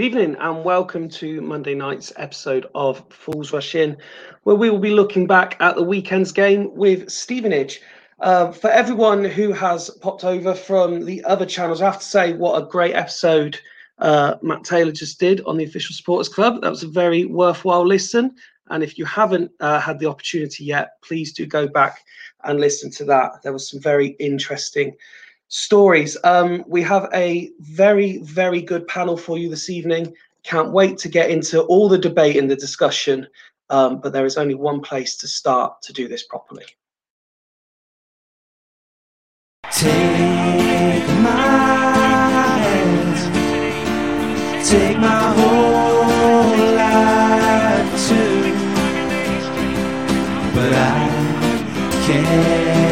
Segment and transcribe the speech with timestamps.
[0.00, 3.98] Good evening and welcome to Monday night's episode of Fools Rush In,
[4.44, 7.82] where we will be looking back at the weekend's game with Stevenage.
[8.18, 12.32] Uh, for everyone who has popped over from the other channels, I have to say
[12.32, 13.60] what a great episode
[13.98, 16.62] uh, Matt Taylor just did on the Official Supporters Club.
[16.62, 18.34] That was a very worthwhile listen.
[18.70, 22.06] And if you haven't uh, had the opportunity yet, please do go back
[22.44, 23.42] and listen to that.
[23.42, 24.96] There was some very interesting
[25.50, 26.16] stories.
[26.24, 30.14] Um, we have a very, very good panel for you this evening.
[30.44, 33.26] Can't wait to get into all the debate and the discussion.
[33.68, 36.64] Um, but there is only one place to start to do this properly.
[39.70, 41.40] Take my
[42.64, 43.16] hand,
[44.66, 48.54] take my whole life too,
[50.54, 51.08] but I
[52.06, 52.89] can't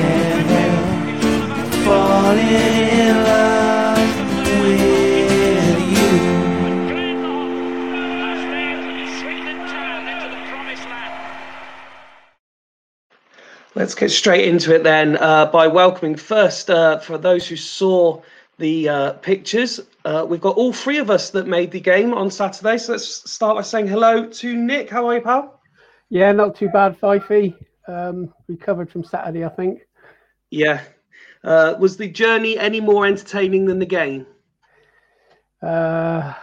[13.75, 18.21] Let's get straight into it then uh, by welcoming first, uh, for those who saw
[18.59, 22.31] the uh, pictures, uh, we've got all three of us that made the game on
[22.31, 22.77] Saturday.
[22.77, 24.91] So let's start by saying hello to Nick.
[24.91, 25.63] How are you, pal?
[26.11, 27.55] Yeah, not too bad, Fifey.
[27.87, 29.81] Um, recovered from Saturday, I think.
[30.51, 30.83] Yeah.
[31.45, 34.27] Uh, was the journey any more entertaining than the game?
[35.63, 36.35] Uh,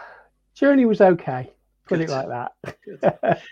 [0.54, 1.52] journey was okay.
[1.86, 3.42] Put it like that.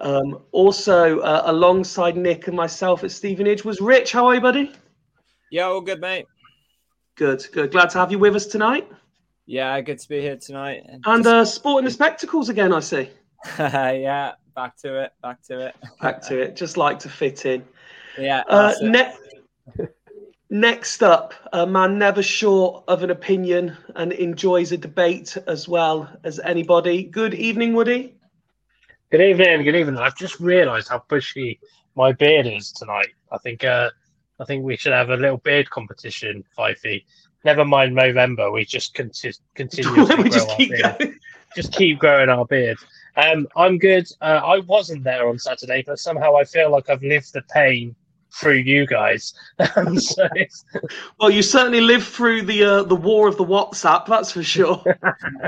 [0.00, 4.12] Um, also, uh, alongside Nick and myself at Stevenage was Rich.
[4.12, 4.72] How are you, buddy?
[5.50, 6.26] Yeah, all good, mate.
[7.16, 7.70] Good, good.
[7.70, 8.90] Glad to have you with us tonight.
[9.46, 10.84] Yeah, good to be here tonight.
[11.04, 13.10] And uh, sporting the spectacles again, I see.
[13.58, 15.76] yeah, back to it, back to it.
[16.00, 16.56] Back to it.
[16.56, 17.64] Just like to fit in.
[18.18, 18.42] Yeah.
[18.48, 19.88] Uh, that's ne-
[20.52, 26.08] next up, a man never short of an opinion and enjoys a debate as well
[26.24, 27.02] as anybody.
[27.02, 28.14] Good evening, Woody.
[29.10, 29.96] Good evening, good evening.
[29.96, 31.58] I've just realised how bushy
[31.96, 33.08] my beard is tonight.
[33.32, 33.90] I think uh
[34.38, 37.04] I think we should have a little beard competition, Fifey.
[37.44, 41.18] Never mind November, we just conti- continuously we just our keep going.
[41.56, 42.78] Just keep growing our beard.
[43.16, 44.08] Um, I'm good.
[44.20, 47.94] Uh, I wasn't there on Saturday, but somehow I feel like I've lived the pain
[48.32, 49.34] through you guys.
[49.76, 50.28] Um, so
[51.20, 54.82] Well, you certainly lived through the uh, the war of the WhatsApp, that's for sure.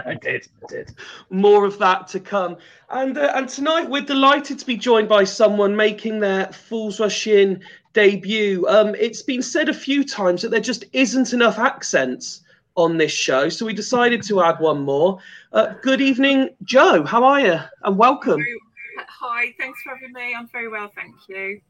[0.07, 0.95] I did, I did.
[1.31, 2.57] More of that to come.
[2.91, 7.27] And uh, and tonight we're delighted to be joined by someone making their Fools Rush
[7.27, 7.63] In
[7.93, 8.67] debut.
[8.69, 12.43] Um, it's been said a few times that there just isn't enough accents
[12.77, 15.19] on this show, so we decided to add one more.
[15.53, 17.05] Uh, good evening, Joe.
[17.05, 17.59] How are you?
[17.83, 18.41] And welcome.
[18.99, 20.35] Hi, thanks for having me.
[20.35, 21.61] I'm very well, thank you.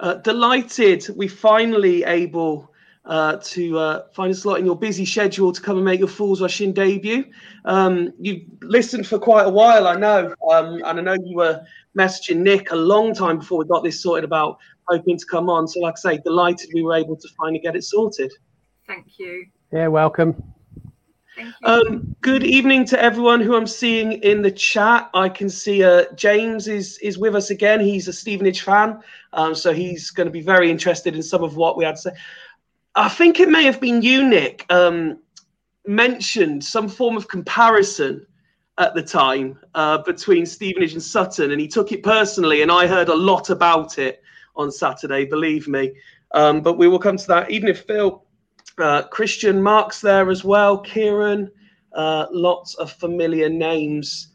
[0.00, 2.72] Uh, delighted we finally able
[3.04, 6.08] uh, to uh, find a slot in your busy schedule to come and make your
[6.08, 7.24] Fools Rush In debut.
[7.64, 11.64] Um, you've listened for quite a while, I know, um, and I know you were
[11.98, 14.58] messaging Nick a long time before we got this sorted about
[14.88, 15.66] hoping to come on.
[15.66, 18.32] So, like I say, delighted we were able to finally get it sorted.
[18.86, 19.46] Thank you.
[19.72, 20.51] yeah, welcome.
[21.64, 25.10] Um, good evening to everyone who I'm seeing in the chat.
[25.14, 27.80] I can see uh, James is is with us again.
[27.80, 29.00] He's a Stevenage fan,
[29.32, 32.02] um, so he's going to be very interested in some of what we had to
[32.02, 32.10] say.
[32.94, 35.18] I think it may have been you, Nick, um,
[35.86, 38.26] mentioned some form of comparison
[38.78, 42.62] at the time uh, between Stevenage and Sutton, and he took it personally.
[42.62, 44.22] And I heard a lot about it
[44.56, 45.92] on Saturday, believe me.
[46.32, 47.50] Um, but we will come to that.
[47.50, 48.24] Even if Phil,
[48.78, 51.50] uh, Christian, Mark's there as well, Kieran,
[51.92, 54.28] uh, lots of familiar names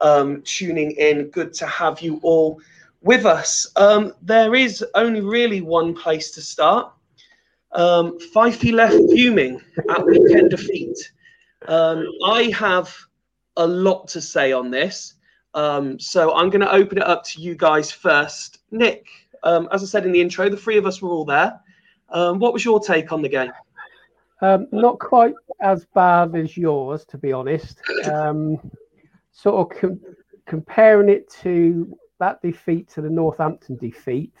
[0.00, 1.28] um, tuning in.
[1.30, 2.60] Good to have you all
[3.02, 3.70] with us.
[3.76, 6.92] Um, there is only really one place to start.
[7.72, 9.60] Um, Fifey left fuming
[9.90, 10.96] at weekend defeat.
[11.66, 12.94] Um, I have
[13.56, 15.14] a lot to say on this.
[15.54, 18.58] Um, so I'm going to open it up to you guys first.
[18.70, 19.06] Nick,
[19.44, 21.60] um, as I said in the intro, the three of us were all there.
[22.10, 23.52] Um, what was your take on the game?
[24.40, 27.78] Um, not quite as bad as yours, to be honest.
[28.10, 28.58] Um,
[29.32, 30.00] sort of com-
[30.46, 34.32] comparing it to that defeat to the Northampton defeat.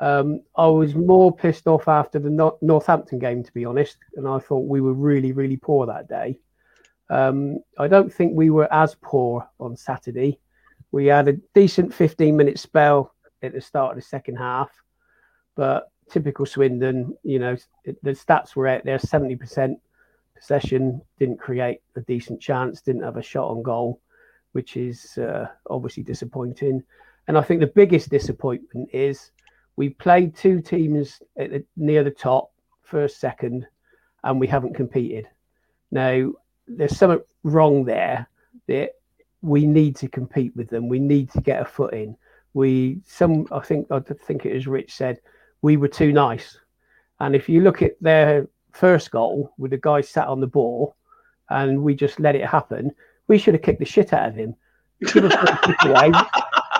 [0.00, 4.26] Um, I was more pissed off after the Nor- Northampton game, to be honest, and
[4.26, 6.38] I thought we were really, really poor that day.
[7.10, 10.40] Um, I don't think we were as poor on Saturday.
[10.90, 14.70] We had a decent 15 minute spell at the start of the second half,
[15.54, 19.76] but typical Swindon, you know, the stats were out there 70%
[20.36, 24.00] possession, didn't create a decent chance, didn't have a shot on goal,
[24.52, 26.82] which is uh, obviously disappointing.
[27.28, 29.30] And I think the biggest disappointment is
[29.76, 32.52] we played two teams the, near the top,
[32.82, 33.66] first, second,
[34.22, 35.28] and we haven't competed.
[35.90, 36.32] Now,
[36.66, 38.28] there's something wrong there,
[38.66, 38.92] that
[39.42, 40.88] we need to compete with them.
[40.88, 42.16] We need to get a foot in.
[42.54, 45.20] We some I think I think it Rich said,
[45.64, 46.58] we were too nice.
[47.20, 50.94] And if you look at their first goal with the guy sat on the ball
[51.48, 52.90] and we just let it happen,
[53.28, 54.54] we should have kicked the shit out of him.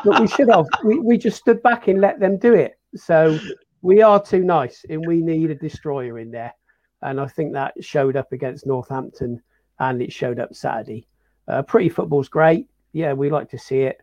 [0.05, 0.67] But we should have.
[0.85, 2.79] We, we just stood back and let them do it.
[2.95, 3.39] So
[3.81, 6.53] we are too nice and we need a destroyer in there.
[7.01, 9.43] And I think that showed up against Northampton
[9.79, 11.09] and it showed up Saturday.
[11.49, 12.67] Uh, pretty football's great.
[12.93, 13.97] Yeah, we like to see it.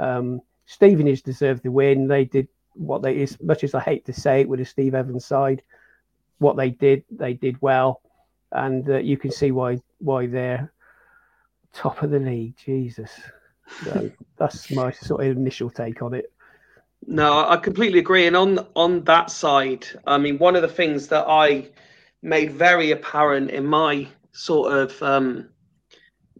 [0.00, 2.08] Um, Stevenage deserved the win.
[2.08, 4.94] They did what they, as much as I hate to say it, with the Steve
[4.94, 5.62] Evans side,
[6.38, 8.02] what they did, they did well,
[8.52, 10.72] and uh, you can see why why they're
[11.72, 12.56] top of the league.
[12.56, 13.10] Jesus,
[13.84, 16.32] so that's my sort of initial take on it.
[17.06, 18.26] No, I completely agree.
[18.26, 21.70] And on on that side, I mean, one of the things that I
[22.22, 25.50] made very apparent in my sort of um,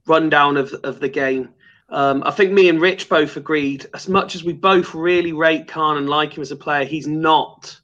[0.07, 1.54] rundown of of the game,
[1.91, 3.87] um, I think me and Rich both agreed.
[3.95, 7.07] As much as we both really rate Khan and like him as a player, he's
[7.07, 7.79] not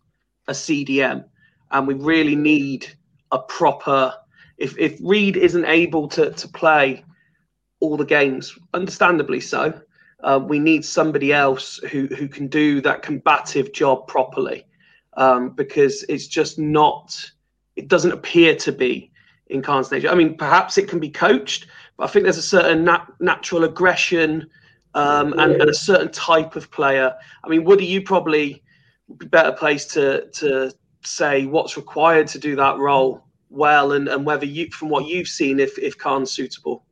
[0.49, 1.25] a CDM,
[1.71, 2.87] and we really need
[3.31, 4.15] a proper.
[4.59, 7.05] If if Reed isn't able to to play
[7.81, 9.81] all the games, understandably so,
[10.23, 14.67] uh, we need somebody else who who can do that combative job properly,
[15.17, 17.31] um, because it's just not.
[17.77, 19.11] It doesn't appear to be
[19.47, 20.09] in Khan's nature.
[20.09, 21.67] I mean, perhaps it can be coached,
[22.01, 24.49] but I think there's a certain nat- natural aggression
[24.95, 27.15] um, and, and a certain type of player.
[27.45, 28.63] I mean, Woody, you probably
[29.19, 30.73] be better placed to to
[31.05, 35.29] say what's required to do that role well, and, and whether you, from what you've
[35.29, 36.87] seen, if if Khan's suitable.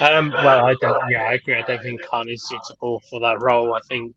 [0.00, 1.10] Um, well, I don't.
[1.10, 1.56] Yeah, I agree.
[1.56, 3.74] I don't think Khan is suitable for that role.
[3.74, 4.16] I think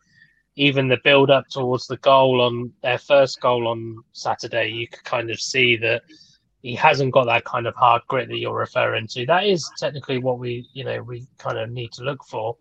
[0.55, 5.03] even the build up towards the goal on their first goal on Saturday, you could
[5.03, 6.03] kind of see that
[6.61, 9.25] he hasn't got that kind of hard grit that you're referring to.
[9.25, 12.57] That is technically what we, you know, we kind of need to look for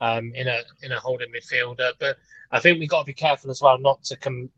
[0.00, 1.92] um, in a in a holding midfielder.
[1.98, 2.16] But
[2.50, 4.50] I think we've got to be careful as well not to come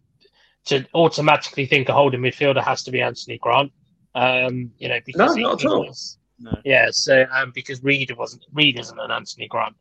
[0.67, 3.73] to automatically think a holding midfielder has to be Anthony Grant.
[4.15, 5.87] Um, you know, because No, not he at all.
[5.87, 6.59] was No.
[6.65, 9.75] yeah, so um, because Reed wasn't Reed isn't an Anthony Grant,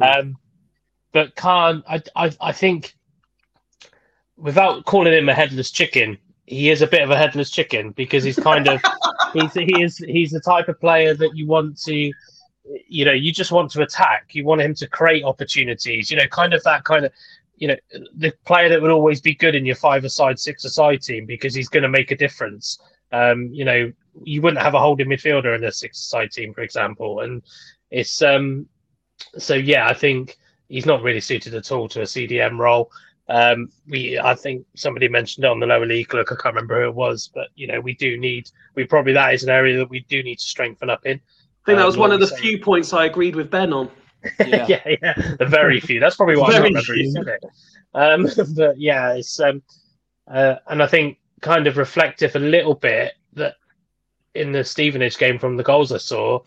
[0.00, 0.36] um,
[1.12, 2.94] but Khan, I, I I think
[4.36, 8.24] without calling him a headless chicken, he is a bit of a headless chicken because
[8.24, 8.80] he's kind of
[9.32, 12.12] he's he is he's the type of player that you want to
[12.88, 14.34] you know you just want to attack.
[14.34, 17.12] You want him to create opportunities you know kind of that kind of
[17.56, 17.76] you know
[18.16, 21.54] the player that would always be good in your five aside six aside team because
[21.54, 22.78] he's going to make a difference.
[23.12, 26.62] Um you know you wouldn't have a holding midfielder in a six aside team for
[26.62, 27.20] example.
[27.20, 27.42] And
[27.90, 28.66] it's um
[29.38, 30.36] so yeah i think
[30.68, 32.90] he's not really suited at all to a cdm role
[33.28, 36.12] um, we, I think somebody mentioned it on the lower league.
[36.12, 38.50] Look, I can't remember who it was, but you know, we do need.
[38.74, 41.16] We probably that is an area that we do need to strengthen up in.
[41.16, 43.50] I think that Um, was one of the like say- few points I agreed with
[43.50, 43.90] Ben on.
[44.46, 44.66] Yeah.
[44.86, 46.00] yeah, yeah, the very few.
[46.00, 47.12] That's probably why I Very can't remember who few.
[47.12, 47.44] said it.
[47.94, 49.62] Um, but yeah, it's um,
[50.28, 53.54] uh, and I think kind of reflective a little bit that
[54.34, 56.40] in the Stevenage game from the goals I saw,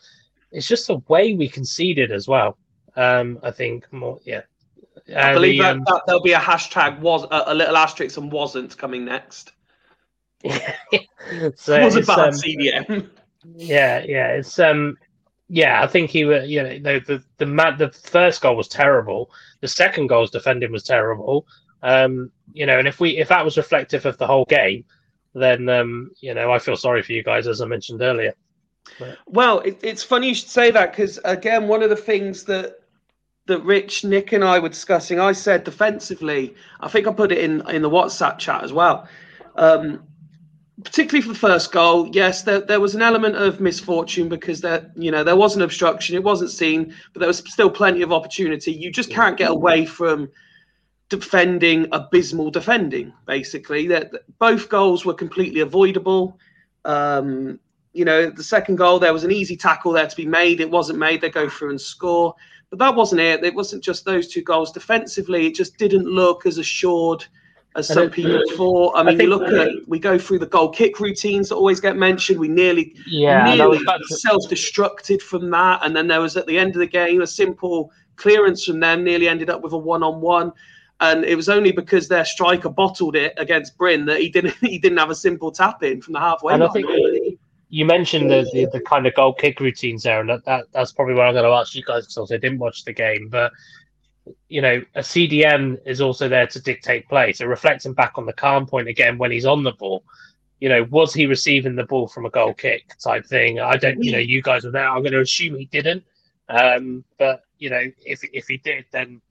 [0.51, 2.57] it's just the way we conceded as well.
[2.95, 4.41] Um, I think more, yeah.
[5.15, 7.77] I Uh, believe the, that, um, that there'll be a hashtag was a, a little
[7.77, 9.51] asterisk and wasn't coming next.
[11.55, 13.09] so was a bad um, CDM.
[13.55, 14.97] Yeah, yeah, it's um,
[15.47, 15.81] yeah.
[15.81, 16.49] I think he was.
[16.49, 17.77] You know, the the mad.
[17.77, 19.31] The first goal was terrible.
[19.61, 21.47] The second goal's defending was terrible.
[21.81, 24.85] Um, you know, and if we if that was reflective of the whole game,
[25.33, 28.33] then um, you know, I feel sorry for you guys, as I mentioned earlier.
[29.25, 32.79] Well, it, it's funny you should say that because again, one of the things that
[33.47, 36.55] that Rich, Nick, and I were discussing, I said defensively.
[36.79, 39.07] I think I put it in in the WhatsApp chat as well.
[39.55, 40.03] Um,
[40.83, 44.91] particularly for the first goal, yes, there, there was an element of misfortune because there,
[44.95, 46.15] you know, there was an obstruction.
[46.15, 48.71] It wasn't seen, but there was still plenty of opportunity.
[48.71, 50.29] You just can't get away from
[51.09, 53.13] defending abysmal defending.
[53.25, 56.37] Basically, that both goals were completely avoidable.
[56.85, 57.59] Um,
[57.93, 60.61] you know, the second goal, there was an easy tackle there to be made.
[60.61, 61.21] It wasn't made.
[61.21, 62.35] They go through and score.
[62.69, 63.43] But that wasn't it.
[63.43, 64.71] It wasn't just those two goals.
[64.71, 67.25] Defensively, it just didn't look as assured
[67.77, 68.95] as some people thought.
[68.95, 71.55] I I mean, you think- look at, we go through the goal kick routines that
[71.55, 72.39] always get mentioned.
[72.39, 75.79] We nearly, Yeah, nearly was back to, self-destructed from that.
[75.83, 79.03] And then there was at the end of the game, a simple clearance from them
[79.03, 80.51] nearly ended up with a one-on-one.
[80.99, 84.79] And it was only because their striker bottled it against Bryn that he didn't he
[84.79, 86.73] didn't have a simple tap in from the halfway And I line.
[86.73, 86.87] think-
[87.69, 90.91] you mentioned the, the the kind of goal kick routines there, and that, that that's
[90.91, 93.51] probably where I'm going to ask you guys because I didn't watch the game, but
[94.49, 97.33] you know, a CDM is also there to dictate play.
[97.33, 100.03] So reflecting back on the calm point again when he's on the ball,
[100.59, 103.59] you know, was he receiving the ball from a goal kick type thing?
[103.59, 104.87] I don't, you know, you guys were there.
[104.87, 106.03] I'm going to assume he didn't.
[106.49, 109.21] Um, but you know, if if he did, then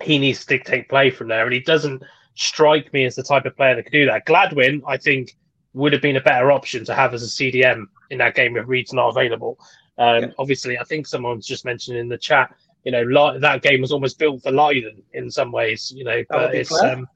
[0.00, 2.02] he needs to dictate play from there, and he doesn't
[2.34, 4.26] strike me as the type of player that could do that.
[4.26, 5.36] Gladwin, I think,
[5.76, 8.66] would have been a better option to have as a CDM in that game if
[8.66, 9.58] Reed's not available.
[9.98, 10.30] Um, Yeah.
[10.38, 12.54] Obviously, I think someone's just mentioned in the chat,
[12.84, 16.22] you know, Li- that game was almost built for Leiden in some ways, you know,
[16.30, 17.06] but it's, um,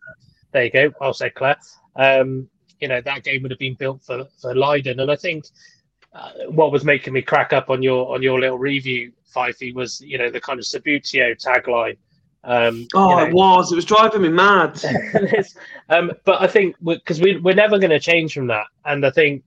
[0.53, 0.93] there you go.
[1.01, 1.57] I'll say Claire.
[1.97, 2.49] Um,
[2.81, 5.01] you know, that game would have been built for, for Leiden.
[5.01, 5.45] And I think
[6.13, 10.01] uh, what was making me crack up on your, on your little review, Fifey, was,
[10.01, 11.97] you know, the kind of Subbuteo tagline.
[12.43, 13.73] Um, Oh, you know, it was.
[13.73, 14.81] It was driving me mad.
[15.91, 19.11] Um, but I think because we, we're never going to change from that, and I
[19.11, 19.43] think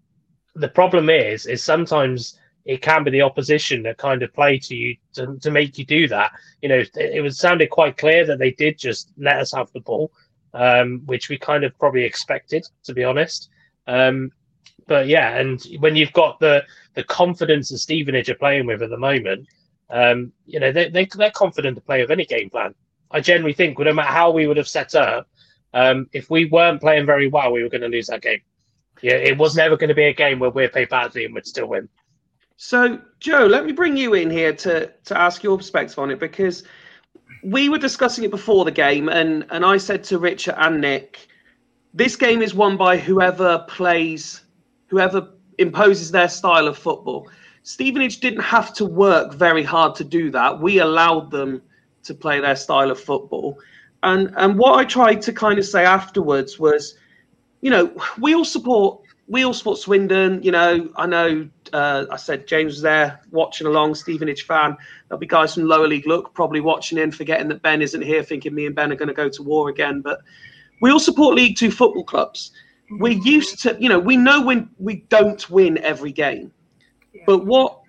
[0.56, 4.76] the problem is is sometimes it can be the opposition that kind of play to
[4.76, 6.32] you to, to make you do that.
[6.62, 9.72] You know, it, it was sounded quite clear that they did just let us have
[9.72, 10.12] the ball,
[10.54, 13.50] um, which we kind of probably expected, to be honest.
[13.88, 14.32] Um,
[14.88, 16.64] but yeah, and when you've got the
[16.96, 19.48] the confidence that Stevenage are playing with at the moment,
[19.90, 22.76] um, you know they, they they're confident to play with any game plan.
[23.14, 25.30] I generally think, no matter how we would have set up,
[25.74, 28.42] um, if we weren't playing very well, we were going to lose that game.
[29.02, 31.48] Yeah, it was never going to be a game where we play badly and would
[31.48, 31.90] still win.
[32.58, 36.20] So, Joe, let me bring you in here to to ask your perspective on it
[36.20, 36.64] because
[37.44, 41.28] we were discussing it before the game, and and I said to Richard and Nick,
[41.94, 44.42] this game is won by whoever plays,
[44.88, 47.30] whoever imposes their style of football.
[47.64, 50.60] Stevenage didn't have to work very hard to do that.
[50.60, 51.62] We allowed them
[52.04, 53.60] to play their style of football,
[54.04, 56.96] and and what I tried to kind of say afterwards was,
[57.62, 60.44] you know, we all support we all support Swindon.
[60.44, 64.76] You know, I know uh, I said James was there watching along, Stevenage fan.
[65.08, 68.24] There'll be guys from lower league look probably watching in, forgetting that Ben isn't here,
[68.24, 70.02] thinking me and Ben are going to go to war again.
[70.02, 70.22] But
[70.82, 72.52] we all support League Two football clubs.
[72.92, 76.52] We're used to, you know, we know when we don't win every game.
[77.26, 77.80] But what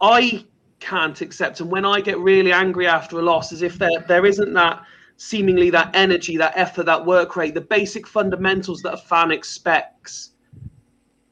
[0.00, 0.44] I
[0.80, 4.26] can't accept, and when I get really angry after a loss, is if there there
[4.26, 4.82] isn't that
[5.16, 10.32] seemingly that energy, that effort, that work rate, the basic fundamentals that a fan expects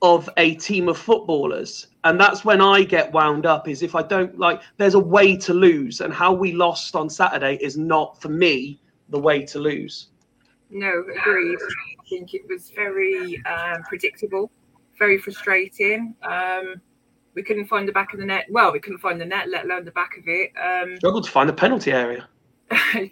[0.03, 1.87] of a team of footballers.
[2.05, 5.37] And that's when I get wound up is if I don't like there's a way
[5.39, 9.59] to lose and how we lost on Saturday is not for me the way to
[9.59, 10.09] lose.
[10.71, 11.59] No, agreed.
[11.59, 14.51] I think it was very um, predictable,
[14.99, 16.15] very frustrating.
[16.23, 16.81] Um,
[17.35, 18.47] we couldn't find the back of the net.
[18.49, 20.53] Well, we couldn't find the net, let alone the back of it.
[20.57, 22.29] Um, Struggled to find the penalty area.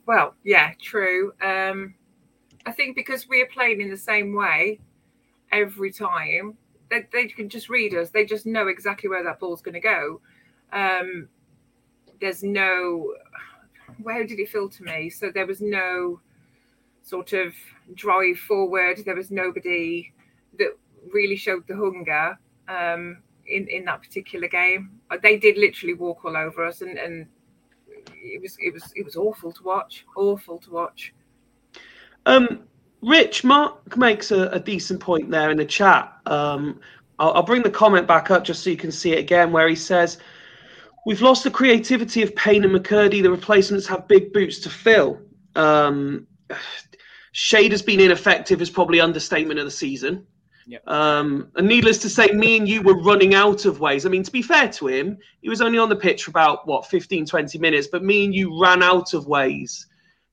[0.06, 1.32] well, yeah, true.
[1.42, 1.94] Um,
[2.64, 4.80] I think because we're playing in the same way
[5.50, 6.56] every time,
[6.90, 8.10] they, they can just read us.
[8.10, 10.20] They just know exactly where that ball's going to go.
[10.72, 11.28] Um,
[12.20, 13.14] there's no.
[14.02, 15.10] Where did it feel to me?
[15.10, 16.20] So there was no
[17.02, 17.52] sort of
[17.94, 19.02] drive forward.
[19.04, 20.12] There was nobody
[20.58, 20.76] that
[21.12, 22.38] really showed the hunger
[22.68, 24.90] um, in in that particular game.
[25.10, 27.26] Uh, They did literally walk all over us, and, and
[28.06, 30.04] it was it was it was awful to watch.
[30.16, 31.14] Awful to watch.
[32.26, 32.64] Um,
[33.02, 36.12] Rich, Mark makes a, a decent point there in the chat.
[36.26, 36.80] Um,
[37.18, 39.68] I'll, I'll bring the comment back up just so you can see it again, where
[39.68, 40.18] he says,
[41.04, 43.22] We've lost the creativity of Payne and McKirdy.
[43.22, 45.20] The replacements have big boots to fill.
[45.56, 46.26] Um,
[47.32, 50.26] Shade has been ineffective, is probably understatement of the season.
[50.86, 54.06] Um, and needless to say, me and you were running out of ways.
[54.06, 56.66] I mean, to be fair to him, he was only on the pitch for about,
[56.66, 59.86] what, 15, 20 minutes, but me and you ran out of ways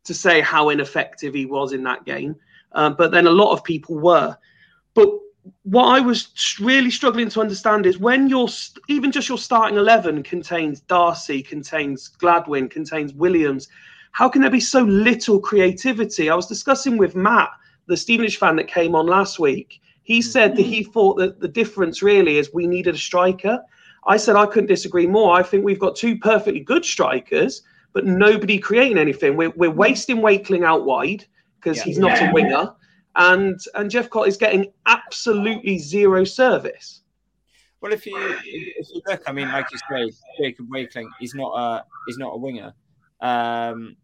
[0.03, 2.35] to say how ineffective he was in that game.
[2.73, 4.37] Um, but then a lot of people were.
[4.93, 5.09] But
[5.63, 8.47] what I was really struggling to understand is when your
[8.87, 13.67] even just your starting eleven contains Darcy, contains Gladwin, contains Williams.
[14.11, 16.29] How can there be so little creativity?
[16.29, 17.49] I was discussing with Matt,
[17.87, 19.81] the Stevenage fan that came on last week.
[20.09, 23.61] He said that he thought that the difference really is we needed a striker.
[24.07, 25.37] I said I couldn't disagree more.
[25.39, 27.61] I think we've got two perfectly good strikers,
[27.93, 29.37] but nobody creating anything.
[29.37, 31.25] We're, we're wasting Wakeling out wide
[31.61, 31.83] because Yeah.
[31.83, 32.73] he's not a winger,
[33.17, 37.01] and and Jephcott is getting absolutely zero service.
[37.81, 40.11] Well, if you if you look, I mean, like you say,
[40.41, 42.73] Jacob Wakeling, he's not a he's not a winger.
[43.21, 43.95] Um,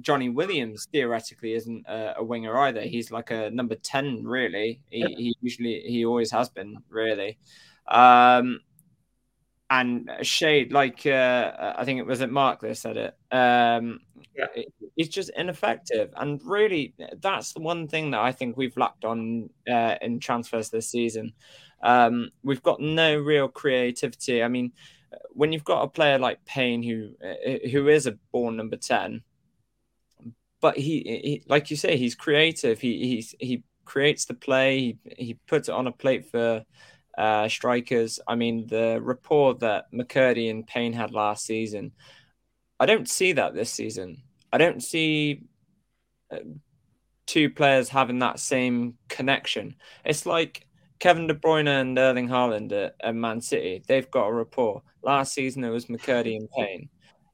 [0.00, 2.82] Johnny Williams theoretically isn't a, a winger either.
[2.82, 4.82] He's like a number ten, really.
[4.90, 7.38] He, he usually he always has been, really.
[7.88, 8.60] Um,
[9.68, 13.16] and Shade, like uh, I think it was at Mark that said it.
[13.34, 14.00] Um,
[14.36, 14.46] Yeah.
[14.54, 16.92] it- He's just ineffective, and really,
[17.22, 21.32] that's the one thing that I think we've lacked on uh, in transfers this season.
[21.82, 24.42] Um, we've got no real creativity.
[24.42, 24.72] I mean,
[25.30, 29.22] when you've got a player like Payne, who uh, who is a born number ten,
[30.60, 32.80] but he, he like you say, he's creative.
[32.80, 34.78] He he's he creates the play.
[34.78, 36.64] He, he puts it on a plate for
[37.16, 38.20] uh, strikers.
[38.26, 41.92] I mean, the rapport that McKirdy and Payne had last season,
[42.78, 44.22] I don't see that this season.
[44.52, 45.44] I don't see
[46.32, 46.38] uh,
[47.26, 49.76] two players having that same connection.
[50.04, 50.66] It's like
[50.98, 53.82] Kevin De Bruyne and Erling Haaland at, at Man City.
[53.86, 54.82] They've got a rapport.
[55.02, 56.88] Last season it was McKirdy and Payne.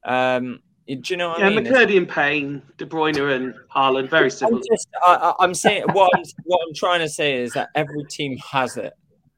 [0.05, 1.65] Um, do you know what yeah, I mean?
[1.65, 4.57] McKirdy and Payne, De Bruyne and Haaland, very similar.
[4.57, 8.05] I'm just, I, I'm saying what I'm, what I'm trying to say is that every
[8.05, 8.93] team has it,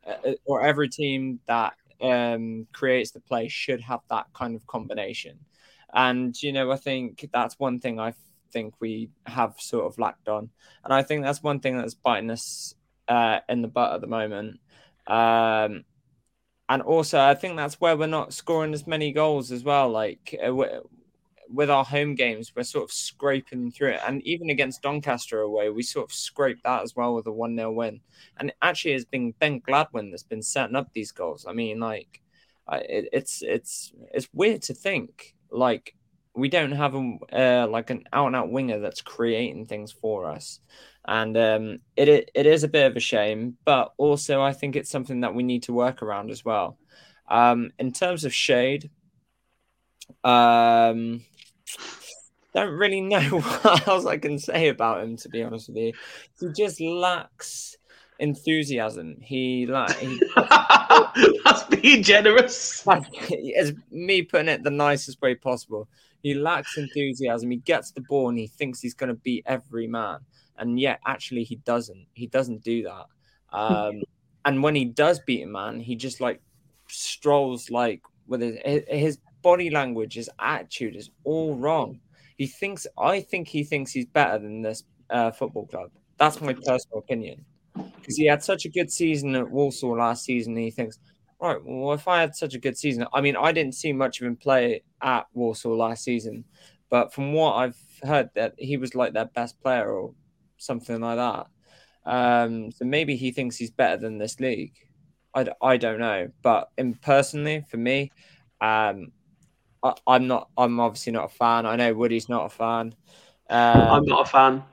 [0.06, 5.40] uh, or every team that um, creates the play should have that kind of combination.
[5.92, 8.14] And you know, I think that's one thing I
[8.51, 10.51] think we have sort of lacked on,
[10.83, 12.75] and I think that's one thing that's biting us
[13.07, 14.59] uh, in the butt at the moment.
[15.07, 15.83] Um,
[16.70, 19.90] and also, I think that's where we're not scoring as many goals as well.
[19.90, 20.53] Like uh,
[21.51, 24.01] with our home games, we're sort of scraping through it.
[24.05, 27.55] And even against Doncaster away, we sort of scraped that as well with a 1
[27.55, 28.01] 0 win.
[28.38, 31.46] And actually, it's been Ben Gladwin that's been setting up these goals.
[31.48, 32.22] I mean, like,
[32.72, 35.96] it, it's it's it's weird to think like
[36.35, 40.25] we don't have a uh, like an out and out winger that's creating things for
[40.25, 40.59] us,
[41.05, 43.57] and um, it, it it is a bit of a shame.
[43.66, 46.77] But also, I think it's something that we need to work around as well.
[47.27, 48.90] Um, in terms of shade,
[50.24, 51.22] um,
[52.53, 55.18] don't really know what else I can say about him.
[55.18, 55.94] To be honest with you,
[56.40, 57.77] he just lacks
[58.20, 59.18] enthusiasm.
[59.22, 62.83] He like he, That's being generous.
[62.88, 65.88] it's me putting it the nicest way possible.
[66.22, 67.50] He lacks enthusiasm.
[67.50, 70.20] He gets the ball and he thinks he's going to beat every man,
[70.57, 72.05] and yet actually he doesn't.
[72.14, 73.05] He doesn't do that.
[73.51, 74.01] Um,
[74.46, 76.42] and when he does beat a man, he just like
[76.88, 82.00] strolls like with his his body language, his attitude is all wrong.
[82.39, 82.87] He thinks.
[82.97, 85.91] I think he thinks he's better than this uh, football club.
[86.17, 90.55] That's my personal opinion because he had such a good season at Walsall last season.
[90.55, 90.99] He thinks,
[91.41, 94.21] right, well, if I had such a good season, I mean, I didn't see much
[94.21, 96.45] of him play at Walsall last season,
[96.89, 100.13] but from what I've heard, that he was like their best player or
[100.55, 101.47] something like that.
[102.05, 104.75] Um, so maybe he thinks he's better than this league.
[105.35, 108.11] I, I don't know, but in personally, for me,
[108.61, 109.11] um,
[109.83, 110.50] I, I'm not.
[110.57, 111.65] I'm obviously not a fan.
[111.65, 112.96] I know Woody's not a fan.
[113.50, 114.63] Um, I'm not a fan.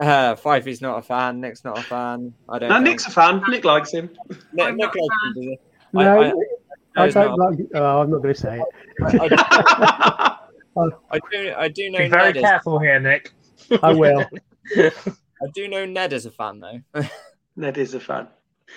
[0.00, 1.40] uh, Fifey's not a fan.
[1.40, 2.34] Nick's not a fan.
[2.48, 2.68] I don't.
[2.68, 2.84] No, think.
[2.88, 3.42] Nick's a fan.
[3.48, 4.10] Nick likes him.
[4.52, 5.58] Nick, I'm Nick not likes him, does he?
[5.92, 6.32] No, I-
[6.98, 7.50] I, He's don't not.
[7.50, 7.58] like.
[7.74, 8.66] Oh, I'm not going to say it.
[9.02, 10.36] I,
[11.10, 11.54] I do.
[11.56, 12.36] I do know Be very Ned.
[12.38, 13.32] Is, careful here, Nick.
[13.82, 14.24] I will.
[14.76, 14.90] I
[15.54, 17.02] do know Ned is a fan though.
[17.56, 18.28] Ned is a fan.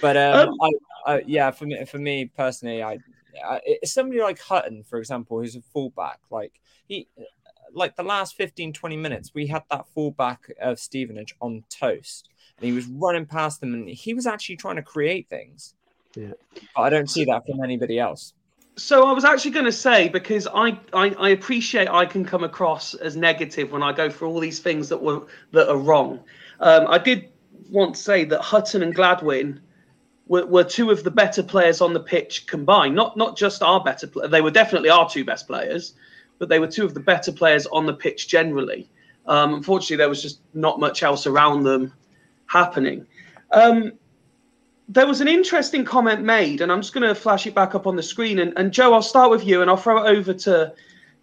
[0.02, 3.00] But um, Um, I, I, yeah, for me, for me personally, I,
[3.46, 6.20] I it's somebody like Hutton, for example, who's a fullback.
[6.30, 7.08] Like he,
[7.74, 12.66] like the last 15, 20 minutes, we had that fullback of Stevenage on toast, and
[12.66, 15.76] he was running past them, and he was actually trying to create things.
[16.16, 16.34] Yeah.
[16.76, 18.34] But I don't see that from anybody else.
[18.76, 22.44] So I was actually going to say because I, I I appreciate I can come
[22.44, 26.22] across as negative when I go through all these things that were that are wrong.
[26.60, 27.30] Um, I did
[27.70, 29.60] want to say that Hutton and Gladwin
[30.30, 32.96] were, were two of the better players on the pitch combined.
[32.96, 34.32] Not not just our better players.
[34.32, 35.96] They were definitely our two best players,
[36.38, 38.90] but they were two of the better players on the pitch generally.
[39.26, 41.92] Um, unfortunately, there was just not much else around them
[42.46, 43.06] happening.
[43.52, 43.92] Um,
[44.88, 47.86] there was an interesting comment made, and I'm just going to flash it back up
[47.86, 48.40] on the screen.
[48.40, 50.74] And, and Joe, I'll start with you, and I'll throw it over to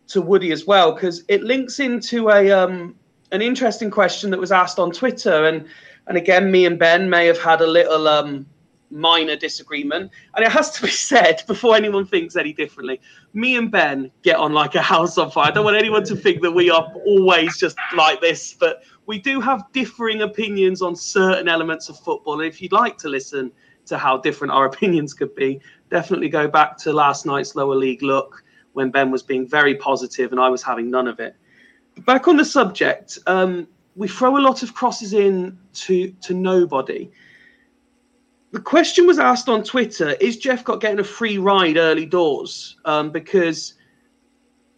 [0.08, 2.94] to Woody as well because it links into a um,
[3.32, 5.46] an interesting question that was asked on Twitter.
[5.46, 5.64] And
[6.08, 8.46] and again, me and Ben may have had a little um,
[8.90, 10.10] minor disagreement.
[10.34, 13.00] And it has to be said before anyone thinks any differently.
[13.34, 15.48] Me and Ben get on like a house on fire.
[15.48, 19.18] I don't want anyone to think that we are always just like this, but we
[19.18, 22.40] do have differing opinions on certain elements of football.
[22.40, 23.52] And if you'd like to listen
[23.86, 28.02] to how different our opinions could be, definitely go back to last night's lower league
[28.02, 31.34] look when Ben was being very positive and I was having none of it.
[32.04, 37.10] Back on the subject, um, we throw a lot of crosses in to to nobody.
[38.56, 42.78] The question was asked on Twitter: Is Jephcott getting a free ride early doors?
[42.86, 43.74] Um, because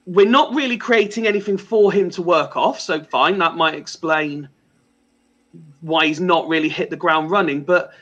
[0.05, 2.81] we're not really creating anything for him to work off.
[2.81, 4.49] So fine, that might explain
[5.81, 7.63] why he's not really hit the ground running.
[7.63, 7.93] But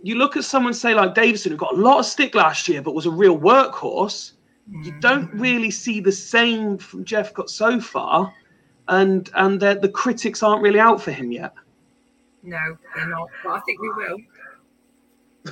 [0.00, 2.80] you look at someone say like Davison, who got a lot of stick last year,
[2.80, 4.30] but was a real workhorse.
[4.70, 8.32] You don't really see the same from Jephcott so far,
[8.86, 11.52] and and the, the critics aren't really out for him yet.
[12.44, 13.28] No, they're not.
[13.42, 14.18] But I think we will.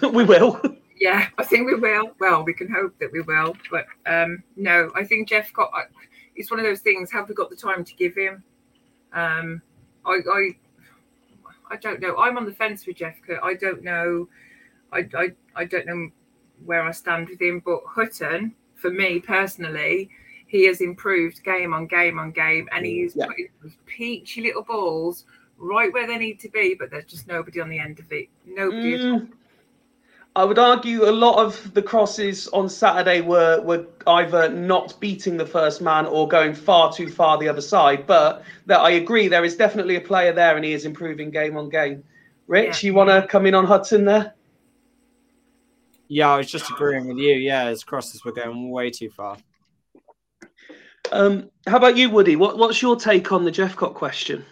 [0.12, 0.60] we will.
[0.96, 2.12] Yeah, I think we will.
[2.20, 3.56] Well, we can hope that we will.
[3.70, 5.68] But um, no, I think Jephcott.
[6.36, 7.10] It's one of those things.
[7.12, 8.42] Have we got the time to give him?
[9.12, 9.60] Um,
[10.04, 10.50] I, I,
[11.70, 12.16] I don't know.
[12.16, 13.38] I'm on the fence with Jephcott.
[13.42, 14.28] I don't know.
[14.92, 16.08] I, I, I don't know
[16.64, 17.62] where I stand with him.
[17.64, 20.10] But Hutton, for me personally,
[20.46, 23.26] he has improved game on game on game, and he's Yeah.
[23.26, 25.24] putting those peachy little balls
[25.58, 26.74] right where they need to be.
[26.78, 28.28] But there's just nobody on the end of it.
[28.46, 28.94] Nobody.
[28.94, 29.20] at all.
[29.20, 29.32] Mm,
[30.36, 35.36] I would argue a lot of the crosses on Saturday were were either not beating
[35.36, 38.06] the first man or going far too far the other side.
[38.06, 41.56] But that I agree, there is definitely a player there, and he is improving game
[41.56, 42.02] on game.
[42.48, 42.88] Rich, Yeah.
[42.88, 44.34] you want to come in on Hudson there?
[46.08, 47.34] Yeah, I was just agreeing with you.
[47.34, 49.36] Yeah, his crosses were going way too far.
[51.12, 52.36] Um, how about you, Woody?
[52.36, 54.44] What, what's your take on the Jephcott question?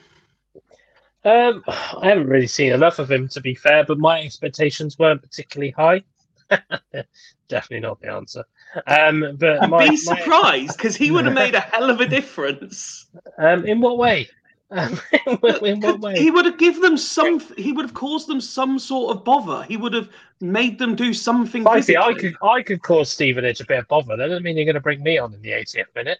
[1.24, 5.22] Um, I haven't really seen enough of him to be fair, but my expectations weren't
[5.22, 6.02] particularly high.
[7.48, 8.44] Definitely not the answer.
[8.86, 12.06] Um, but I'd my, be surprised because he would have made a hell of a
[12.06, 13.06] difference.
[13.38, 14.28] um, in what way?
[14.70, 16.18] Um, in what way?
[16.18, 17.40] He would have given them some.
[17.56, 19.64] He would have caused them some sort of bother.
[19.64, 20.08] He would have
[20.40, 21.62] made them do something.
[21.62, 24.16] Frankly, I could I could cause Stevenage a bit of bother.
[24.16, 26.18] That doesn't mean you're going to bring me on in the 80th minute.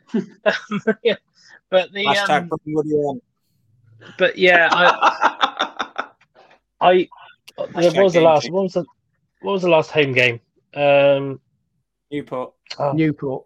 [1.03, 1.17] yeah.
[1.71, 3.21] But the Hashtag um, bring Woody on.
[4.19, 6.09] But yeah, I
[6.81, 6.93] I
[7.57, 8.85] there Hashtag was the last what was the
[9.41, 10.41] what was the last home game?
[10.75, 11.41] Um,
[12.11, 13.45] Newport, oh, Newport.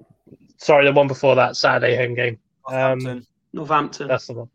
[0.58, 2.38] sorry, the one before that Saturday home game.
[2.68, 3.26] Northampton.
[3.52, 4.08] Northampton.
[4.08, 4.50] That's the one.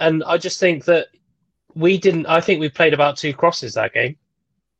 [0.00, 1.08] And I just think that
[1.74, 2.26] we didn't.
[2.26, 4.16] I think we played about two crosses that game.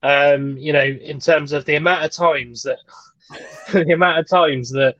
[0.03, 2.79] Um, you know, in terms of the amount of times that
[3.72, 4.96] the amount of times that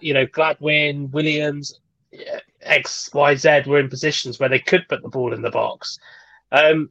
[0.00, 1.80] you know Gladwin, Williams,
[2.12, 5.50] yeah, X, Y, Z were in positions where they could put the ball in the
[5.50, 5.98] box.
[6.52, 6.90] Um,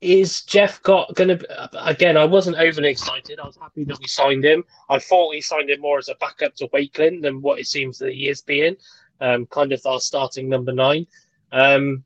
[0.00, 2.16] is Jephcott going to again?
[2.16, 3.38] I wasn't overly excited.
[3.38, 4.64] I was happy that we signed him.
[4.90, 7.98] I thought we signed him more as a backup to Wakeling than what it seems
[7.98, 8.76] that he is being.
[9.20, 11.06] Um, kind of our starting number nine.
[11.52, 12.02] Um,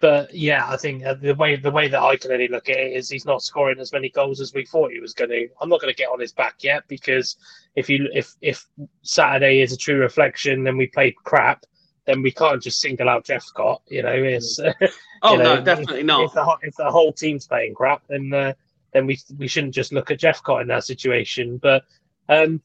[0.00, 2.76] but yeah, I think uh, the way the way that I can only look at
[2.76, 5.48] it is he's not scoring as many goals as we thought he was going to.
[5.60, 7.36] I'm not going to get on his back yet because
[7.76, 8.66] if you if if
[9.02, 11.64] Saturday is a true reflection, then we played crap.
[12.06, 13.80] Then we can't just single out Jephcott.
[13.88, 14.58] You know, it's
[15.22, 16.32] oh you know, no, definitely if not.
[16.32, 18.52] the, if the whole team's playing crap, then uh,
[18.92, 21.58] then we we shouldn't just look at Jephcott in that situation.
[21.58, 21.84] But
[22.28, 22.62] um,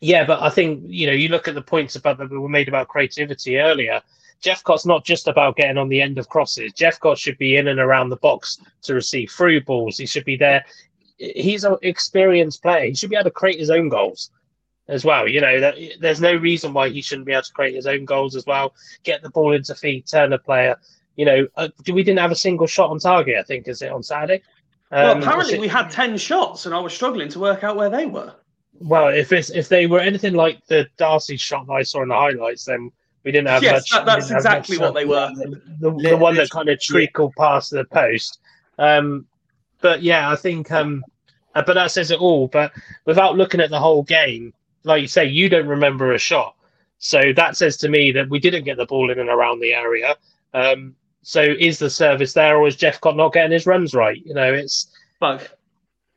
[0.00, 2.68] yeah, but I think you know you look at the points about that were made
[2.68, 4.02] about creativity earlier.
[4.44, 6.72] Jephcott's not just about getting on the end of crosses.
[6.74, 9.96] Jephcott should be in and around the box to receive through balls.
[9.96, 10.64] He should be there.
[11.16, 12.84] He's an experienced player.
[12.84, 14.30] He should be able to create his own goals
[14.88, 15.26] as well.
[15.28, 18.04] You know, that there's no reason why he shouldn't be able to create his own
[18.04, 18.74] goals as well.
[19.02, 20.76] Get the ball into feet, turn a player.
[21.16, 23.36] You know, uh, we didn't have a single shot on target.
[23.38, 24.42] I think is it on Saturday.
[24.90, 27.76] well, Um, apparently it- we had ten shots, and I was struggling to work out
[27.76, 28.32] where they were.
[28.78, 32.08] Well, if it's if they were anything like the Darcy shot that I saw in
[32.08, 32.92] the highlights, then
[33.24, 33.90] we didn't have Yes, much.
[33.90, 34.94] that- that's exactly much what shot.
[34.94, 35.30] they were.
[35.34, 38.38] The, the, the one that kind of trickled past the post.
[38.78, 39.26] Um,
[39.80, 40.70] but yeah, I think.
[40.70, 41.02] Um,
[41.54, 42.48] uh, but that says it all.
[42.48, 42.72] But
[43.06, 44.52] without looking at the whole game,
[44.86, 46.54] like you say, you don't remember a shot.
[46.98, 49.74] So that says to me that we didn't get the ball in and around the
[49.74, 50.16] area.
[50.54, 54.24] Um, so is the service there, or is Jephcott not getting his runs right?
[54.24, 54.90] You know, it's.
[55.20, 55.52] Both.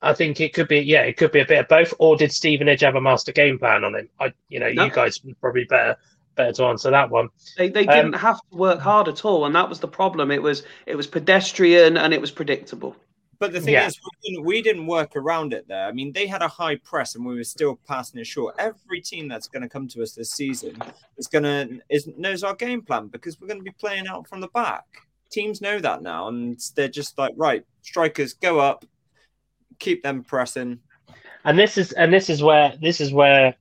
[0.01, 1.93] I think it could be, yeah, it could be a bit of both.
[1.99, 4.09] Or did Stevenage have a master game plan on him?
[4.19, 4.85] I, you know, No.
[4.85, 5.97] you guys probably better
[6.35, 7.27] better to answer that one.
[7.57, 10.31] They they Um, didn't have to work hard at all, and that was the problem.
[10.31, 12.95] It was it was pedestrian and it was predictable.
[13.39, 13.87] But the thing Yeah.
[13.87, 15.87] is, we didn't, we didn't work around it there.
[15.87, 18.55] I mean, they had a high press, and we were still passing it short.
[18.59, 20.77] Every team that's going to come to us this season
[21.17, 24.27] is going to is knows our game plan because we're going to be playing out
[24.27, 24.83] from the back.
[25.31, 28.83] Teams know that now, and they're just like, right, strikers go up,
[29.79, 30.79] keep them pressing.
[31.45, 33.55] And this is and this is where this is where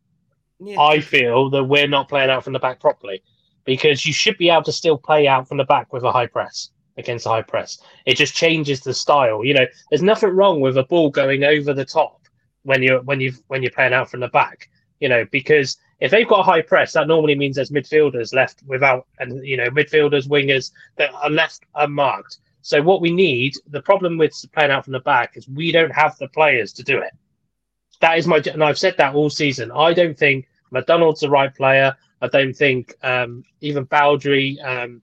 [0.58, 3.22] Yeah, I feel that we're not playing out from the back properly
[3.64, 6.26] because you should be able to still play out from the back with a high
[6.26, 7.78] press against a high press.
[8.04, 9.44] It just changes the style.
[9.44, 12.20] You know, there's nothing wrong with a ball going over the top
[12.64, 14.68] when you're when you when you're playing out from the back.
[15.00, 18.62] You know, because if they've got a high press, that normally means there's midfielders left
[18.66, 22.38] without, and you know, midfielders, wingers that are left unmarked.
[22.62, 25.94] So what we need, the problem with playing out from the back is we don't
[25.94, 27.12] have the players to do it.
[28.00, 29.72] That is my, and I've said that all season.
[29.72, 31.96] I don't think McDonald's the right player.
[32.20, 35.02] I don't think um, even Baudry, um,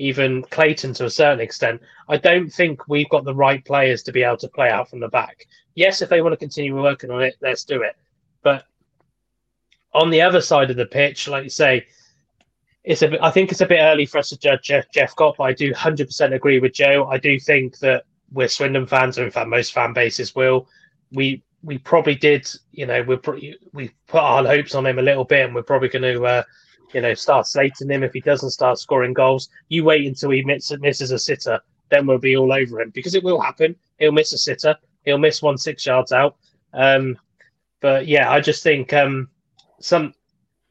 [0.00, 1.82] even Clayton to a certain extent.
[2.08, 5.00] I don't think we've got the right players to be able to play out from
[5.00, 5.46] the back.
[5.74, 7.96] Yes, if they want to continue working on it, let's do it.
[8.42, 8.64] But
[9.92, 11.86] on the other side of the pitch, like you say,
[12.82, 15.14] it's a bit, I think it's a bit early for us to judge Jeff, Jeff
[15.38, 17.06] I do 100% agree with Joe.
[17.10, 20.66] I do think that we're Swindon fans, or in fact, most fan bases will.
[21.12, 23.18] We we probably did, you know, we
[23.74, 26.42] we put our hopes on him a little bit, and we're probably going to, uh,
[26.92, 29.48] you know, start slating him if he doesn't start scoring goals.
[29.68, 33.14] You wait until he misses, misses a sitter then we'll be all over him because
[33.14, 33.76] it will happen.
[33.98, 34.76] He'll miss a sitter.
[35.04, 36.36] He'll miss one six yards out.
[36.72, 37.18] Um,
[37.80, 39.28] but yeah, I just think um,
[39.80, 40.14] some.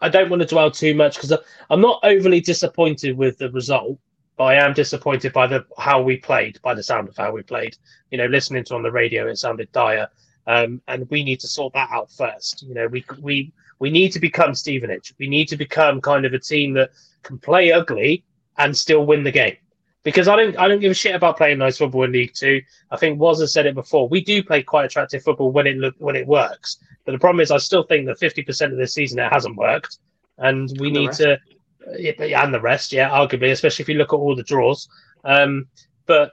[0.02, 1.38] I don't want to dwell too much because
[1.70, 4.00] I'm not overly disappointed with the result,
[4.38, 7.44] but I am disappointed by the how we played, by the sound of how we
[7.44, 7.76] played.
[8.10, 10.08] You know, listening to on the radio, it sounded dire,
[10.48, 12.64] um, and we need to sort that out first.
[12.64, 15.14] You know, we we we need to become Stevenage.
[15.20, 16.92] We need to become kind of a team that
[17.24, 18.24] can play ugly
[18.58, 19.58] and still win the game.
[20.04, 22.62] Because I don't, I don't give a shit about playing nice football in League Two.
[22.90, 24.08] I think Woz has said it before.
[24.08, 26.78] We do play quite attractive football when it look, when it works.
[27.06, 29.58] But the problem is, I still think that fifty percent of this season it hasn't
[29.58, 29.98] worked,
[30.38, 31.38] and we And need to,
[31.86, 34.88] and the rest, yeah, arguably, especially if you look at all the draws.
[35.26, 35.68] Um,
[36.06, 36.32] but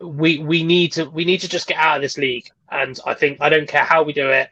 [0.00, 3.12] we we need to we need to just get out of this league, and I
[3.12, 4.48] think I don't care how we do it,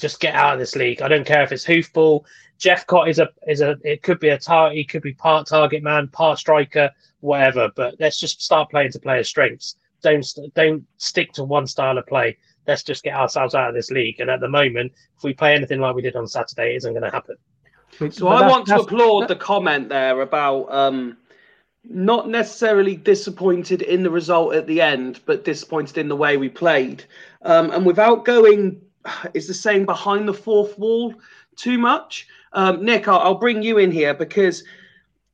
[0.00, 1.02] just get out of this league.
[1.02, 2.24] I don't care if it's hoofball.
[2.58, 5.82] Jephcott is a is a it could be a target, he could be part target
[5.82, 7.70] man, part striker, whatever.
[7.74, 9.76] But let's just start playing to players' strengths.
[10.02, 12.36] Don't don't stick to one style of play.
[12.66, 14.20] Let's just get ourselves out of this league.
[14.20, 16.92] And at the moment, if we play anything like we did on Saturday, it isn't
[16.92, 17.36] going to happen.
[18.10, 21.16] So but I want to applaud the comment there about um,
[21.84, 26.48] not necessarily disappointed in the result at the end, but disappointed in the way we
[26.48, 27.04] played.
[27.42, 28.80] Um, and without going,
[29.34, 31.14] is the saying behind the fourth wall
[31.56, 32.26] too much?
[32.52, 34.64] Um, Nick, I'll, I'll bring you in here because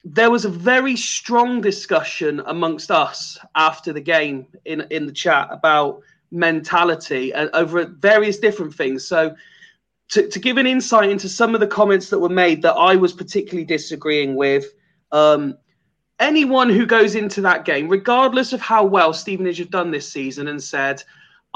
[0.04, 5.48] there was a very strong discussion amongst us after the game in in the chat
[5.50, 9.06] about mentality and over various different things.
[9.06, 9.34] So
[10.10, 12.96] to, to give an insight into some of the comments that were made that I
[12.96, 14.66] was particularly disagreeing with,
[15.12, 15.56] um,
[16.20, 20.48] anyone who goes into that game, regardless of how well Stevenage have done this season,
[20.48, 21.02] and said,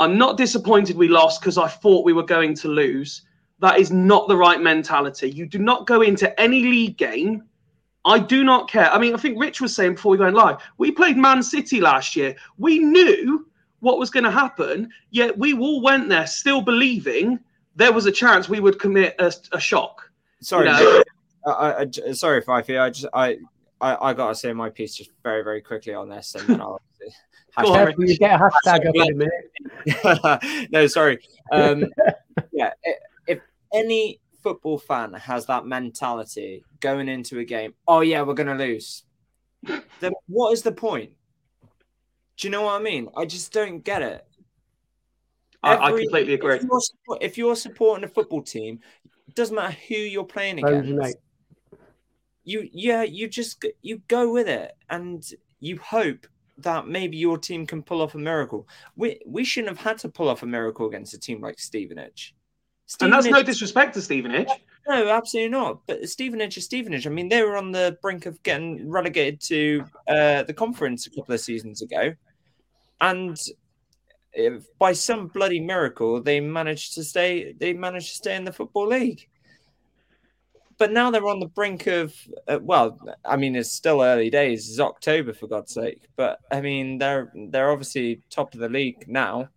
[0.01, 3.23] I'm not disappointed we lost because I thought we were going to lose,
[3.61, 5.31] that is not the right mentality.
[5.31, 7.45] You do not go into any league game.
[8.07, 8.91] I do not care.
[8.91, 11.83] I mean, I think Rich was saying before we went live, we played Man City
[11.83, 12.35] last year.
[12.57, 13.47] We knew
[13.81, 17.39] what was going to happen, yet we all went there still believing
[17.77, 20.11] there was a chance we would commit a, a shock.
[20.41, 21.03] Sorry, You know?
[21.47, 22.81] I, I, sorry, Fifey.
[22.81, 23.37] I just I,
[23.83, 26.81] I I gotta say my piece just very very quickly on this, and then I'll.
[27.59, 30.69] Go on, you get a hashtag up in a minute.
[30.73, 31.19] no, sorry.
[31.53, 31.85] Um,
[32.53, 32.73] yeah,
[33.27, 33.41] if
[33.75, 39.05] any football fan has that mentality going into a game, oh yeah, we're gonna lose,
[40.01, 41.11] then what is the point?
[42.37, 43.09] Do you know what I mean?
[43.17, 44.27] I just don't get it.
[45.63, 46.57] I, I completely agree.
[46.57, 48.81] If you're, support- if you're supporting a football team,
[49.29, 51.03] it doesn't matter who you're playing Phones, against.
[51.03, 51.81] mate.
[52.45, 55.23] You yeah, you just you go with it, and
[55.61, 56.27] you hope
[56.63, 58.69] that maybe your team can pull off a miracle.
[58.97, 62.35] We we shouldn't have had to pull off a miracle against a team like Stevenage.
[63.01, 64.49] And that's no disrespect to Stevenage.
[64.89, 65.87] no, absolutely not.
[65.87, 67.07] But Stevenage is Stevenage.
[67.07, 71.11] I mean, they were on the brink of getting relegated to uh, the conference a
[71.11, 72.15] couple of seasons ago,
[73.01, 73.39] and
[74.33, 77.53] if, by some bloody miracle, they managed to stay.
[77.53, 79.29] They managed to stay in the football league.
[80.81, 82.13] But now they're on the brink of.
[82.49, 84.69] Uh, well, I mean, it's still early days.
[84.69, 86.09] It's October, for God's sake.
[86.17, 89.51] But I mean, they're they're obviously top of the league now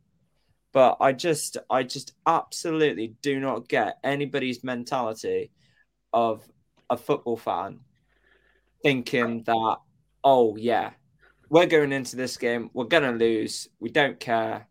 [0.74, 5.52] but I just I just absolutely do not get anybody's mentality
[6.12, 6.44] of
[6.90, 7.80] a football fan
[8.82, 9.78] thinking that
[10.24, 10.92] oh yeah
[11.50, 14.68] we're going into this game we're gonna lose we don't care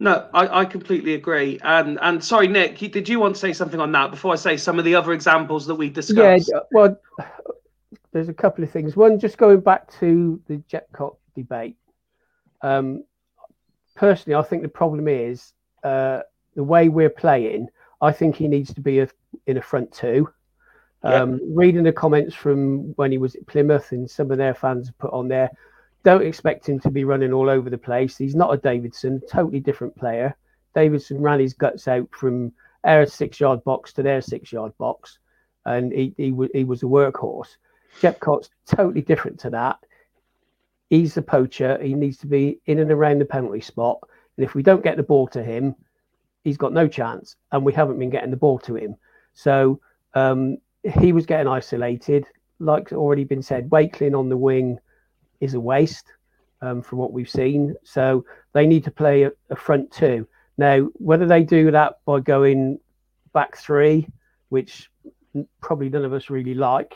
[0.00, 1.58] No, I, I completely agree.
[1.62, 4.36] And and sorry, Nick, you- did you want to say something on that before I
[4.36, 6.50] say some of the other examples that we discussed?
[6.52, 6.96] Yeah, well,
[8.12, 8.96] there's a couple of things.
[8.96, 11.76] One, just going back to the Jephcott debate.
[12.62, 13.04] Um,
[13.96, 16.20] personally, I think the problem is uh,
[16.54, 17.68] the way we're playing.
[18.00, 19.08] I think he needs to be a,
[19.46, 20.28] in a front two.
[21.04, 21.22] Yeah.
[21.22, 24.86] Um, Reading the comments from when he was at Plymouth and some of their fans
[24.88, 25.50] have put on there,
[26.08, 28.16] don't expect him to be running all over the place.
[28.16, 30.34] He's not a Davidson, totally different player.
[30.74, 32.50] Davidson ran his guts out from
[32.84, 35.18] our six yard box to their six yard box,
[35.66, 37.58] and he, he, he was a workhorse.
[38.00, 39.76] Jephcott's totally different to that.
[40.88, 41.78] He's the poacher.
[41.82, 43.98] He needs to be in and around the penalty spot.
[44.38, 45.74] And if we don't get the ball to him,
[46.42, 47.36] he's got no chance.
[47.52, 48.96] And we haven't been getting the ball to him.
[49.34, 49.78] So
[50.14, 50.56] um,
[51.00, 52.26] he was getting isolated.
[52.60, 54.78] Like already been said, Wakeling on the wing
[55.40, 56.06] is a waste
[56.62, 57.74] um, from what we've seen.
[57.84, 60.26] So they need to play a, a front two.
[60.56, 62.78] Now, whether they do that by going
[63.32, 64.06] back three,
[64.48, 64.90] which
[65.60, 66.94] probably none of us really like,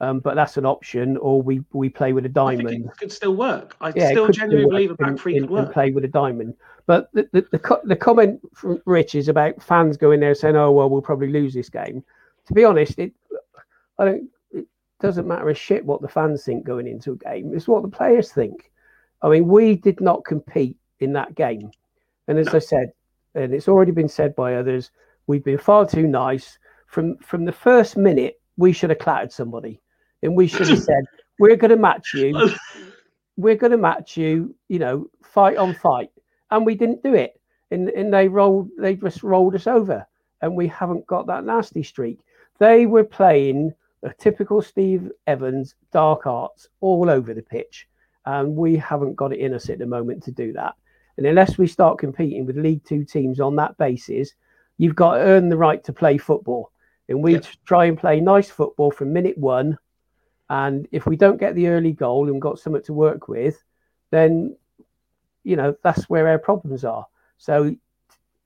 [0.00, 2.98] um, but that's an option, or we, we play with a I think diamond it
[2.98, 3.76] could still work.
[3.80, 5.72] I yeah, still genuinely believe a back three in- could and work.
[5.72, 6.54] play with a diamond.
[6.86, 10.56] But the, the, the, co- the comment from Rich is about fans going there saying,
[10.56, 12.04] "Oh well, we'll probably lose this game."
[12.46, 13.12] To be honest, it
[13.98, 14.30] I don't.
[15.00, 17.52] Doesn't matter a shit what the fans think going into a game.
[17.54, 18.70] It's what the players think.
[19.22, 21.70] I mean, we did not compete in that game,
[22.26, 22.92] and as I said,
[23.34, 24.90] and it's already been said by others,
[25.26, 26.58] we've been far too nice.
[26.88, 29.80] From from the first minute, we should have clattered somebody,
[30.22, 31.04] and we should have said,
[31.38, 32.50] "We're going to match you.
[33.36, 34.54] We're going to match you.
[34.68, 36.10] You know, fight on fight."
[36.50, 38.70] And we didn't do it, and and they rolled.
[38.78, 40.06] They just rolled us over,
[40.42, 42.18] and we haven't got that nasty streak.
[42.58, 47.88] They were playing a typical Steve Evans dark arts all over the pitch,
[48.26, 50.74] and we haven't got it in us at the moment to do that.
[51.16, 54.34] And unless we start competing with League Two teams on that basis,
[54.76, 56.70] you've got to earn the right to play football.
[57.08, 57.40] And we Yeah.
[57.64, 59.78] try and play nice football from minute one.
[60.50, 63.62] And if we don't get the early goal and got something to work with,
[64.10, 64.56] then
[65.42, 67.06] you know that's where our problems are.
[67.38, 67.74] So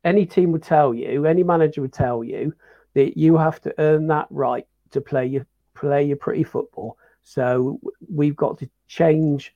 [0.05, 2.55] any team would tell you, any manager would tell you
[2.95, 6.97] that you have to earn that right to play your play your pretty football.
[7.23, 9.55] So we've got to change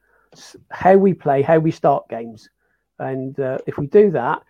[0.70, 2.48] how we play, how we start games,
[2.98, 4.42] and uh, if we do that,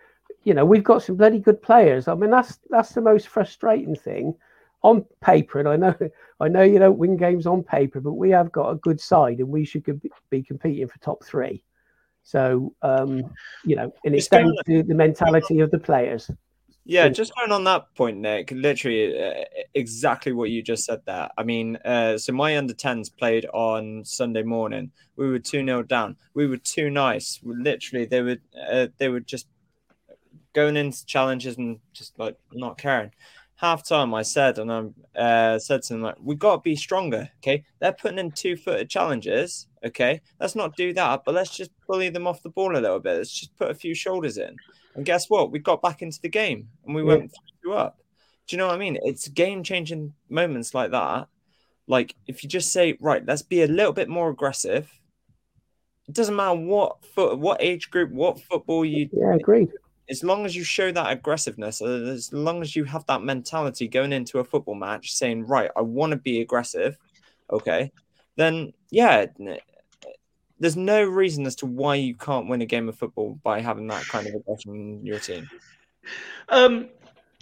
[0.43, 2.07] you know we've got some bloody good players.
[2.07, 4.35] I mean that's that's the most frustrating thing
[4.83, 5.95] on paper, and I know
[6.39, 9.39] I know you don't win games on paper, but we have got a good side,
[9.39, 9.83] and we should
[10.29, 11.63] be competing for top three.
[12.23, 13.23] So um,
[13.63, 16.29] you know, and it's It's down to the mentality of the players.
[16.89, 21.27] Yeah, just going on that point, Nick, literally uh, exactly what you just said there.
[21.37, 24.91] I mean, uh, so my under 10s played on Sunday morning.
[25.17, 26.15] We were 2 0 down.
[26.33, 27.41] We were too nice.
[27.43, 28.37] We literally, they were,
[28.71, 29.47] uh, they were just
[30.53, 33.11] going into challenges and just like not caring.
[33.57, 36.77] Half time, I said, and I uh, said to them, like, we got to be
[36.77, 37.29] stronger.
[37.43, 37.65] Okay.
[37.79, 39.67] They're putting in two footed challenges.
[39.85, 40.21] Okay.
[40.39, 43.17] Let's not do that, but let's just bully them off the ball a little bit.
[43.17, 44.55] Let's just put a few shoulders in.
[44.97, 45.51] And guess what?
[45.51, 47.07] We got back into the game and we Yeah.
[47.07, 47.31] went
[47.61, 47.99] through up.
[48.47, 48.97] Do you know what I mean?
[49.03, 51.27] It's game changing moments like that.
[51.85, 54.91] Like if you just say, right, let's be a little bit more aggressive.
[56.07, 59.09] It doesn't matter what foot, what age group, what football you.
[59.13, 59.69] Yeah, agreed.
[60.09, 63.89] As long as you show that aggressiveness, uh, as long as you have that mentality
[63.89, 66.97] going into a football match, saying, right, I want to be aggressive.
[67.51, 67.91] Okay,
[68.37, 69.25] then yeah,
[70.59, 73.87] there's no reason as to why you can't win a game of football by having
[73.87, 75.49] that kind of aggression in your team.
[76.49, 76.89] Um,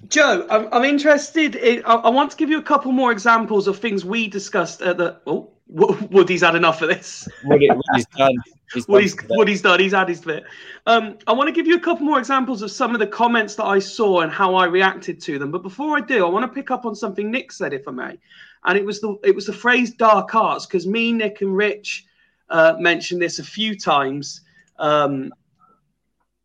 [0.07, 1.55] Joe, I'm, I'm interested.
[1.55, 4.81] In, I, I want to give you a couple more examples of things we discussed
[4.81, 5.19] at the.
[5.25, 7.27] Oh, Woody's had enough of this.
[7.43, 8.35] Woody, Woody's done.
[8.73, 9.79] He's Woody's, the- Woody's done.
[9.79, 10.43] He's had his bit.
[10.85, 13.55] Um, I want to give you a couple more examples of some of the comments
[13.55, 15.51] that I saw and how I reacted to them.
[15.51, 17.91] But before I do, I want to pick up on something Nick said, if I
[17.91, 18.17] may.
[18.65, 22.05] And it was the it was the phrase "dark arts" because me, Nick, and Rich
[22.49, 24.41] uh, mentioned this a few times
[24.79, 25.33] um,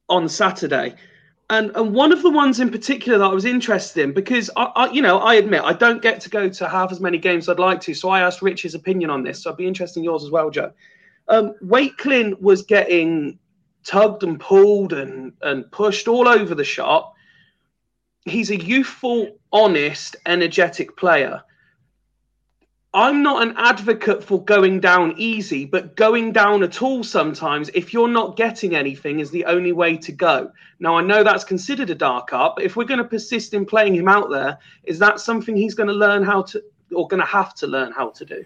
[0.08, 0.94] on Saturday.
[1.50, 4.64] And, and one of the ones in particular that I was interested in because I,
[4.76, 7.44] I you know I admit I don't get to go to half as many games
[7.44, 9.98] as I'd like to so I asked Rich's opinion on this so I'd be interested
[9.98, 10.72] in yours as well Joe
[11.30, 13.38] um, Wakeling was getting
[13.84, 17.14] tugged and pulled and, and pushed all over the shop.
[18.24, 21.42] He's a youthful, honest, energetic player.
[22.92, 27.92] I'm not an advocate for going down easy, but going down at all sometimes, if
[27.92, 30.50] you're not getting anything, is the only way to go.
[30.80, 33.64] Now, I know that's considered a dark art, but if we're going to persist in
[33.64, 36.60] playing him out there, is that something he's going to learn how to,
[36.92, 38.44] or going to have to learn how to do?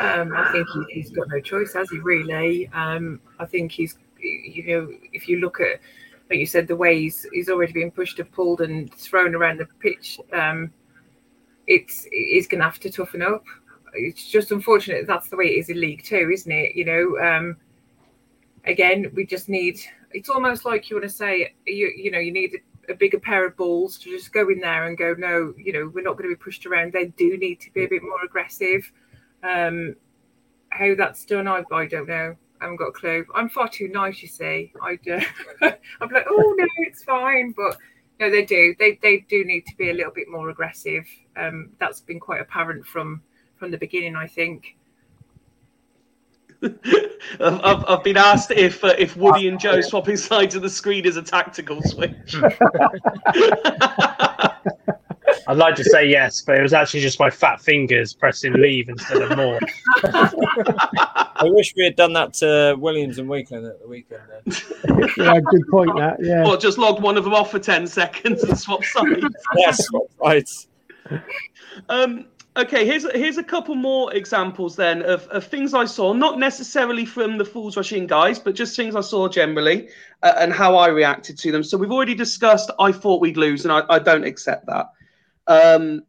[0.00, 2.00] Um, I think he, he's got no choice, has he?
[2.00, 2.68] Really?
[2.72, 5.80] Um, I think he's, you know, if you look at,
[6.30, 9.60] like you said, the way he's he's already been pushed and pulled and thrown around
[9.60, 10.18] the pitch.
[10.32, 10.72] Um,
[11.66, 13.44] it's he's going to have to toughen up.
[13.94, 16.76] It's just unfortunate that's the way it is in League Two, isn't it?
[16.76, 17.56] You know, um,
[18.64, 19.80] again, we just need.
[20.12, 23.18] It's almost like you want to say, you you know, you need a, a bigger
[23.18, 26.16] pair of balls to just go in there and go, no, you know, we're not
[26.16, 26.92] going to be pushed around.
[26.92, 28.90] They do need to be a bit more aggressive.
[29.42, 29.96] Um,
[30.70, 32.36] how that's done, I, I don't know.
[32.60, 33.26] I haven't got a clue.
[33.34, 34.72] I'm far too nice, you see.
[34.82, 35.20] I do.
[35.62, 37.76] I'm like, oh no, it's fine, but
[38.18, 38.74] no, they do.
[38.78, 41.06] They they do need to be a little bit more aggressive.
[41.36, 43.22] Um, that's been quite apparent from
[43.56, 44.76] from the beginning, I think.
[46.62, 50.70] I've, I've, I've been asked if uh, if Woody and Joe swapping sides of the
[50.70, 52.36] screen is a tactical switch.
[55.48, 58.88] I'd like to say yes, but it was actually just my fat fingers pressing leave
[58.88, 59.60] instead of more.
[60.04, 64.22] I wish we had done that to Williams and Wakeling at the weekend.
[64.28, 65.08] Then.
[65.16, 65.94] Yeah, good point.
[65.96, 66.44] That yeah.
[66.48, 69.24] or just log one of them off for 10 seconds and swap sides.
[69.56, 69.86] yes,
[70.20, 70.48] right.
[71.90, 72.26] Um,
[72.56, 77.04] okay, here's here's a couple more examples then of, of things I saw, not necessarily
[77.04, 79.88] from the Fools Rush In guys, but just things I saw generally
[80.22, 81.62] uh, and how I reacted to them.
[81.62, 84.86] So we've already discussed I thought we'd lose, and I, I don't accept that.
[85.46, 86.04] Um,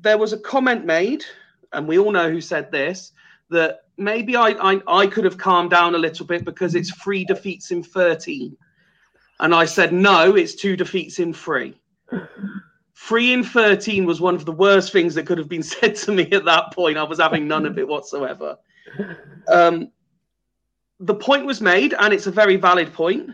[0.00, 1.24] there was a comment made
[1.72, 3.12] and we all know who said this,
[3.50, 7.24] that maybe I, I, I could have calmed down a little bit because it's three
[7.24, 8.56] defeats in 13.
[9.40, 11.80] And I said, no, it's two defeats in three.
[13.08, 16.12] Three in 13 was one of the worst things that could have been said to
[16.12, 16.96] me at that point.
[16.96, 18.58] I was having none of it whatsoever.
[19.48, 19.90] Um,
[21.00, 23.30] the point was made, and it's a very valid point.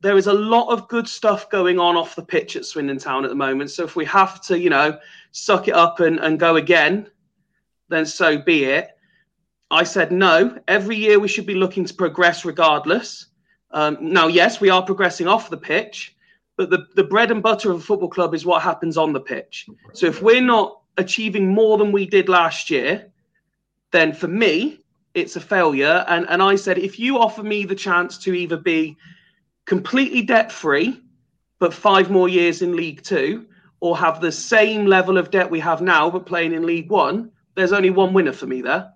[0.00, 3.24] There is a lot of good stuff going on off the pitch at Swindon Town
[3.24, 3.72] at the moment.
[3.72, 4.96] So if we have to, you know,
[5.32, 7.10] suck it up and, and go again,
[7.88, 8.90] then so be it.
[9.72, 10.56] I said no.
[10.68, 13.26] Every year we should be looking to progress regardless.
[13.72, 16.16] Um, now, yes, we are progressing off the pitch,
[16.60, 19.20] but the, the bread and butter of a football club is what happens on the
[19.20, 19.66] pitch.
[19.94, 23.10] So if we're not achieving more than we did last year,
[23.92, 24.84] then for me,
[25.14, 26.04] it's a failure.
[26.06, 28.98] And, and I said, if you offer me the chance to either be
[29.64, 31.00] completely debt free,
[31.60, 33.46] but five more years in League Two,
[33.80, 37.30] or have the same level of debt we have now, but playing in League One,
[37.54, 38.92] there's only one winner for me there.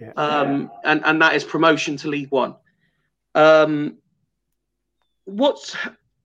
[0.00, 0.12] Yeah.
[0.12, 2.54] Um, and, and that is promotion to League One.
[3.34, 3.98] Um,
[5.24, 5.76] what's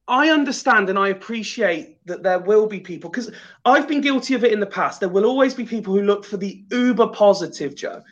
[0.07, 3.31] I understand and I appreciate that there will be people because
[3.63, 4.99] I've been guilty of it in the past.
[4.99, 8.03] There will always be people who look for the uber positive, Joe.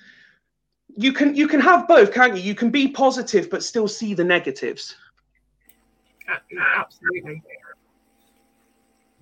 [0.96, 2.42] You can you can have both, can't you?
[2.42, 4.96] You can be positive but still see the negatives.
[6.78, 7.42] Absolutely.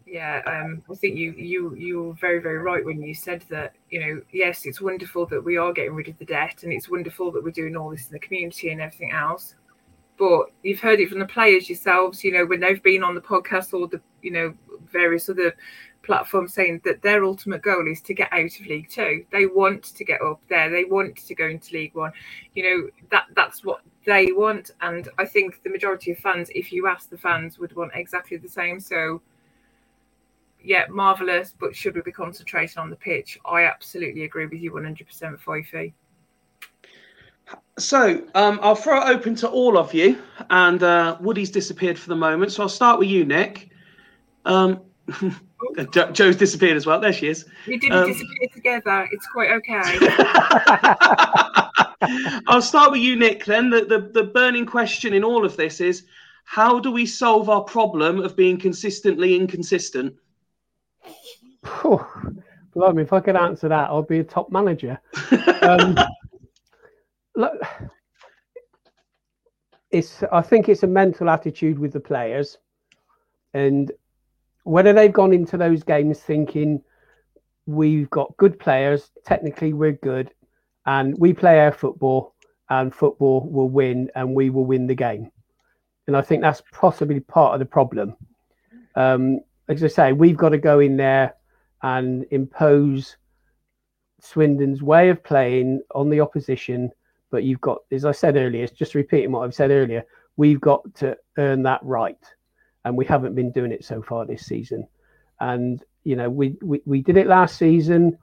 [0.05, 3.75] Yeah, um, I think you you you're very very right when you said that.
[3.89, 6.89] You know, yes, it's wonderful that we are getting rid of the debt, and it's
[6.89, 9.55] wonderful that we're doing all this in the community and everything else.
[10.19, 12.23] But you've heard it from the players yourselves.
[12.23, 14.53] You know, when they've been on the podcast or the you know
[14.91, 15.55] various other
[16.03, 19.25] platforms saying that their ultimate goal is to get out of League Two.
[19.31, 20.69] They want to get up there.
[20.69, 22.11] They want to go into League One.
[22.53, 26.71] You know that that's what they want, and I think the majority of fans, if
[26.71, 28.79] you ask the fans, would want exactly the same.
[28.79, 29.21] So
[30.61, 33.39] yeah, marvelous, but should we be concentrating on the pitch?
[33.45, 35.93] I absolutely agree with you 100%, Fifey.
[37.77, 42.09] So um, I'll throw it open to all of you, and uh, Woody's disappeared for
[42.09, 42.51] the moment.
[42.51, 43.69] So I'll start with you, Nick.
[44.45, 44.81] Um,
[45.91, 46.99] Jo- Joe's disappeared as well.
[46.99, 47.45] There she is.
[47.67, 49.07] We didn't Um, disappear together.
[49.11, 49.83] It's quite okay.
[52.47, 53.45] I'll start with you, Nick.
[53.45, 56.03] Then the, the the burning question in all of this is,
[56.45, 60.15] how do we solve our problem of being consistently inconsistent?
[61.81, 62.05] Phew.
[62.73, 64.99] Blimey, if I could answer that, I'd be a top manager.
[65.61, 66.07] Um, look,
[69.91, 70.23] it's.
[70.31, 72.57] I think it's a mental attitude with the players,
[73.53, 73.91] and
[74.63, 76.81] whether they've gone into those games thinking
[77.65, 80.31] we've got good players, technically we're good,
[80.85, 82.35] and we play our football,
[82.69, 85.31] and football will win, and we will win the game.
[86.07, 88.15] And I think that's possibly part of the problem.
[88.95, 91.35] Um, as I say, we've got to go in there
[91.83, 93.15] and impose
[94.19, 96.91] Swindon's way of playing on the opposition.
[97.31, 100.03] But you've got, as I said earlier, it's just repeating what I've said earlier,
[100.37, 102.17] we've got to earn that right.
[102.85, 104.87] And we haven't been doing it so far this season.
[105.39, 108.17] And, you know, we, we, we did it last season.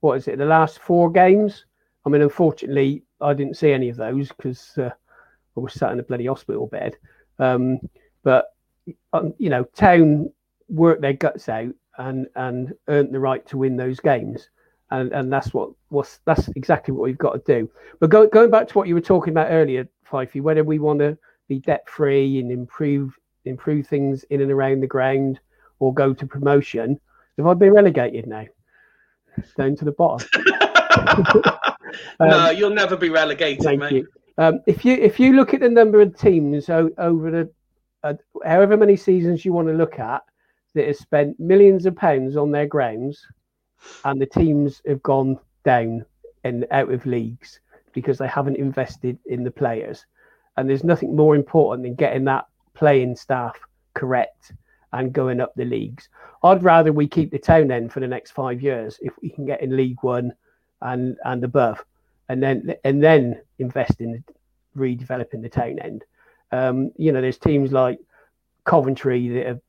[0.00, 1.64] What is it, the last four games?
[2.04, 4.90] I mean, unfortunately, I didn't see any of those because uh,
[5.56, 6.96] I was sat in a bloody hospital bed.
[7.38, 7.78] Um,
[8.22, 8.46] but,
[9.12, 10.30] um, you know, Town
[10.68, 14.48] worked their guts out and and earned the right to win those games.
[14.92, 17.70] And and that's what was that's exactly what we've got to do.
[17.98, 20.98] But go, going back to what you were talking about earlier, Fifey, whether we want
[21.00, 21.16] to
[21.48, 23.16] be debt free and improve
[23.46, 25.40] improve things in and around the ground
[25.78, 27.00] or go to promotion,
[27.38, 28.44] if I been relegated now?
[29.56, 30.28] Down to the bottom.
[32.20, 33.92] no, Um, you'll never be relegated, Thank mate.
[33.92, 34.08] you.
[34.38, 37.50] Um, if you if you look at the number of teams o- over the
[38.04, 38.14] uh,
[38.44, 40.22] however many seasons you want to look at
[40.74, 43.26] that have spent millions of pounds on their grounds,
[44.04, 46.04] and the teams have gone down
[46.44, 47.60] and out of leagues
[47.92, 50.06] because they haven't invested in the players,
[50.56, 53.58] and there's nothing more important than getting that playing staff
[53.94, 54.52] correct
[54.92, 56.08] and going up the leagues.
[56.42, 59.46] I'd rather we keep the town end for the next five years if we can
[59.46, 60.32] get in League One
[60.80, 61.84] and and above
[62.28, 64.24] and then and then invest in
[64.76, 66.04] redeveloping the town end.
[66.50, 67.98] Um, you know, there's teams like
[68.64, 69.60] Coventry that have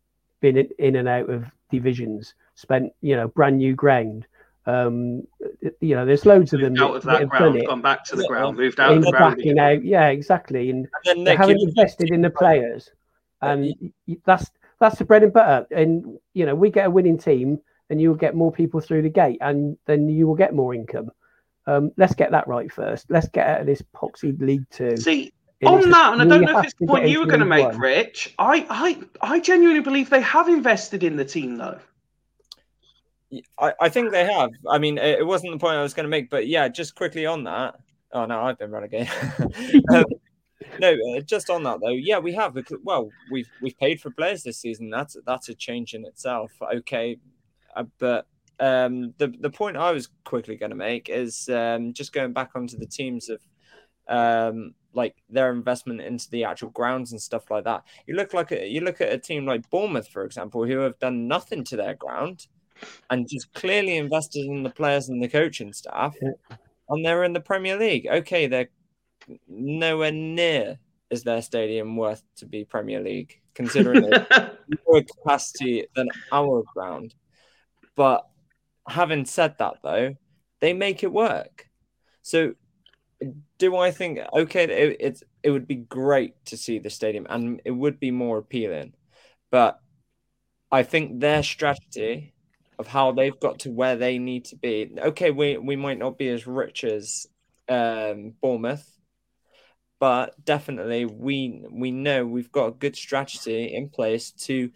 [0.44, 4.28] been in, in and out of divisions, spent you know brand new ground.
[4.66, 5.24] Um,
[5.82, 8.22] you know, there's loads of them out of that that ground, gone back to the
[8.24, 8.28] Yeah.
[8.28, 9.38] ground, moved out of the ground.
[9.38, 12.92] backing out, yeah, exactly, and And they haven't invested in the players,
[13.42, 13.74] and Yeah.
[13.82, 15.66] y- y- that's that's the bread and butter.
[15.72, 19.02] And you know, we get a winning team, and you will get more people through
[19.02, 21.10] the gate, and then you will get more income.
[21.66, 23.10] Um, let's get that right first.
[23.10, 24.98] Let's get out of this poxy League Two.
[24.98, 25.32] See, It is
[25.66, 27.46] on that, and I don't know if it's to the point you were going to
[27.46, 27.80] make, One.
[27.80, 28.34] Rich.
[28.40, 31.80] I, I, I genuinely believe they have invested in the team, though.
[33.60, 34.52] I, I think they have.
[34.70, 36.96] I mean, it, it wasn't the point I was going to make, but yeah, just
[36.96, 37.76] quickly on that.
[38.12, 39.10] Oh no, I've been relegated.
[39.92, 40.06] um,
[40.80, 41.90] no, uh, just on that though.
[41.90, 42.54] Yeah, we have.
[42.54, 44.90] Because, well, we've we've paid for players this season.
[44.90, 46.52] That's that's a change in itself.
[46.62, 47.18] Okay,
[47.76, 48.28] uh, but
[48.60, 52.52] um, the the point I was quickly going to make is um, just going back
[52.56, 53.42] onto the teams of
[54.08, 57.84] um, like their investment into the actual grounds and stuff like that.
[58.08, 61.00] You look like a, you look at a team like Bournemouth, for example, who have
[61.00, 62.48] done nothing to their ground
[63.10, 66.16] and just clearly invested in the players and the coaching staff,
[66.90, 68.08] and they're in the Premier League.
[68.08, 68.70] Okay, they're
[69.48, 70.80] nowhere near
[71.10, 74.10] is their stadium worth to be Premier League, considering
[74.88, 77.14] more capacity than our ground.
[77.96, 78.28] But
[78.88, 80.16] having said that, though,
[80.60, 81.70] they make it work.
[82.22, 82.56] So,
[83.58, 84.64] do I think okay?
[84.64, 88.38] It, it's it would be great to see the stadium, and it would be more
[88.38, 88.94] appealing.
[89.52, 89.80] But
[90.72, 92.34] I think their strategy
[92.80, 94.92] of how they've got to where they need to be.
[94.98, 97.28] Okay, we we might not be as rich as
[97.70, 98.86] um, Bournemouth,
[100.00, 104.72] but definitely we we know we've got a good strategy in place to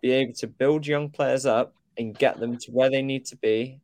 [0.00, 3.36] be able to build young players up and get them to where they need to
[3.36, 3.80] be,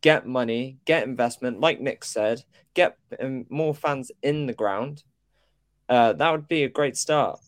[0.00, 2.42] get money, get investment, like Nick said,
[2.74, 5.04] get um, more fans in the ground.
[5.88, 7.40] Uh, that would be a great start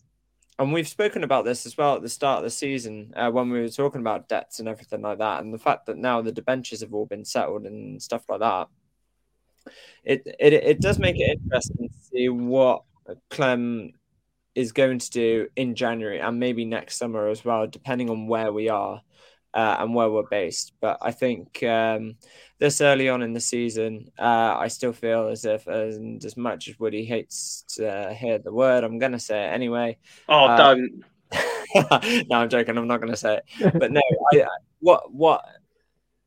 [0.59, 3.49] and we've spoken about this as well at the start of the season uh, when
[3.49, 6.31] we were talking about debts and everything like that, and the fact that now the
[6.31, 8.67] debentures have all been settled and stuff like that.
[10.03, 12.83] It it it does make it interesting to see what
[13.29, 13.91] Clem
[14.55, 18.51] is going to do in January and maybe next summer as well, depending on where
[18.51, 19.01] we are
[19.57, 20.73] uh, and where we're based.
[20.79, 22.15] But I think um,
[22.59, 26.67] this early on in the season, uh, I still feel as if, and as much
[26.69, 29.97] as Woody hates to hear the word, I'm going to say it anyway.
[30.29, 31.03] Oh, Uh, don't.
[32.29, 32.77] no, I'm joking.
[32.77, 33.73] I'm not going to say it.
[33.79, 34.01] But no,
[34.31, 34.47] I, I-
[34.79, 35.43] what what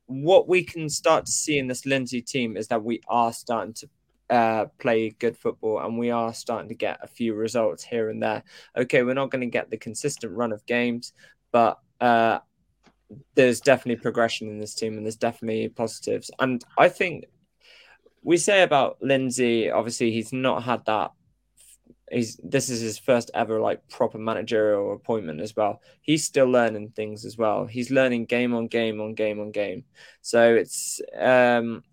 [0.07, 3.75] what we can start to see in this Lindsey team is that we are starting
[3.75, 3.89] to
[4.29, 8.21] uh, play good football and we are starting to get a few results here and
[8.21, 8.43] there.
[8.77, 11.13] Okay, we're not going to get the consistent run of games,
[11.53, 12.41] but uh,
[13.35, 16.31] there's definitely progression in this team and there's definitely positives.
[16.39, 17.25] And I think
[18.23, 21.13] we say about Lindsey, obviously he's not had that.
[22.11, 25.81] He's this is his first ever like proper managerial appointment as well.
[26.01, 27.67] He's still learning things as well.
[27.67, 29.85] He's learning game on game on game on game.
[30.21, 31.85] So it's um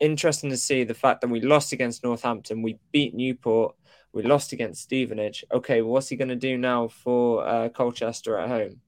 [0.00, 3.76] interesting to see the fact that we lost against Northampton, we beat Newport,
[4.12, 5.44] we lost against Stevenage.
[5.52, 8.80] Okay, what's he going to do now for uh, Colchester at home?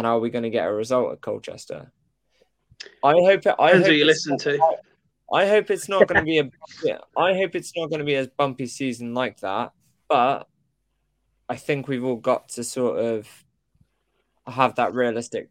[0.00, 1.92] And are we going to get a result at Colchester?
[3.04, 3.44] I hope.
[3.44, 4.56] It, I Depends hope you it's listen to.
[4.56, 4.78] not-
[5.30, 6.98] I hope it's not going to be a.
[7.18, 9.72] I hope it's not going to be a bumpy season like that.
[10.08, 10.48] But
[11.50, 13.28] I think we've all got to sort of
[14.46, 15.50] have that realistic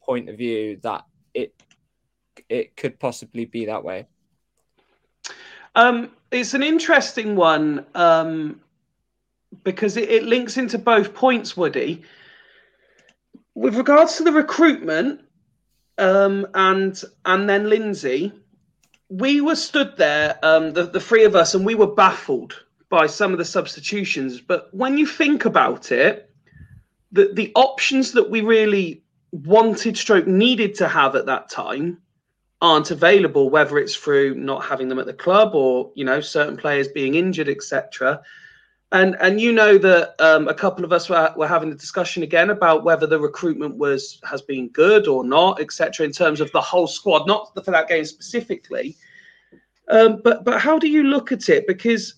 [0.00, 1.04] point of view that
[1.34, 1.52] it
[2.48, 4.06] it could possibly be that way.
[5.74, 8.60] Um, it's an interesting one um,
[9.64, 12.04] because it, it links into both points, Woody.
[13.54, 15.20] With regards to the recruitment
[15.98, 18.32] um, and and then Lindsey,
[19.08, 23.06] we were stood there, um, the, the three of us, and we were baffled by
[23.06, 24.40] some of the substitutions.
[24.40, 26.30] But when you think about it,
[27.12, 31.98] the, the options that we really wanted, stroke needed to have at that time
[32.60, 36.56] aren't available, whether it's through not having them at the club or you know certain
[36.56, 38.22] players being injured, etc.
[38.94, 42.22] And and you know that um, a couple of us were, were having a discussion
[42.22, 46.06] again about whether the recruitment was has been good or not, etc.
[46.06, 48.96] In terms of the whole squad, not for that game specifically.
[49.90, 51.66] Um, but but how do you look at it?
[51.66, 52.14] Because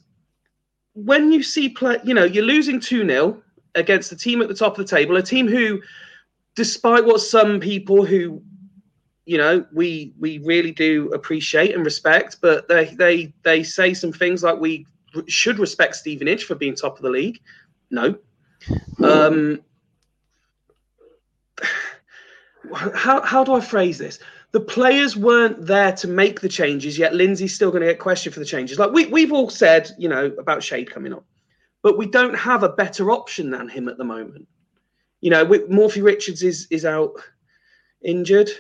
[0.93, 3.43] when you see play, you know you're losing two 0
[3.75, 5.81] against the team at the top of the table, a team who,
[6.57, 8.43] despite what some people who
[9.25, 14.13] you know we we really do appreciate and respect but they they they say some
[14.13, 14.87] things like we
[15.27, 17.41] should respect stevenage for being top of the league.
[17.91, 18.17] No.
[19.03, 19.61] Um
[22.95, 24.19] how, how do i phrase this?
[24.53, 28.35] The players weren't there to make the changes yet lindsey's still going to get questioned
[28.35, 28.79] for the changes.
[28.79, 31.25] Like we, we've all said you know about shade coming up
[31.83, 34.49] but we don't have a better option than him at the moment.
[35.21, 37.13] You know we, morphy richards is is out
[38.03, 38.51] injured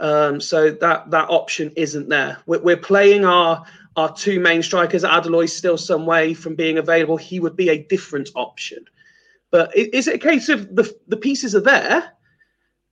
[0.00, 2.38] um, so that that option isn't there.
[2.46, 3.64] We're, we're playing our
[3.96, 5.02] our two main strikers.
[5.02, 7.16] Adeloy's still some way from being available.
[7.16, 8.84] He would be a different option.
[9.50, 12.12] But is it a case of the the pieces are there,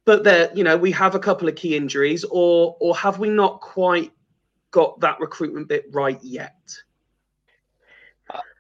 [0.05, 3.29] but there you know we have a couple of key injuries, or or have we
[3.29, 4.13] not quite
[4.71, 6.55] got that recruitment bit right yet?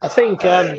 [0.02, 0.78] I think um,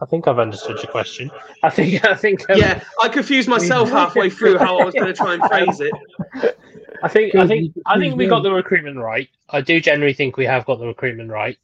[0.00, 1.30] I think I've understood your question.
[1.62, 5.06] I think I think um, Yeah, I confused myself halfway through how I was going
[5.06, 6.58] to try and phrase it.
[7.06, 9.28] I think I think I think we got the recruitment right.
[9.50, 11.56] I do generally think we have got the recruitment right.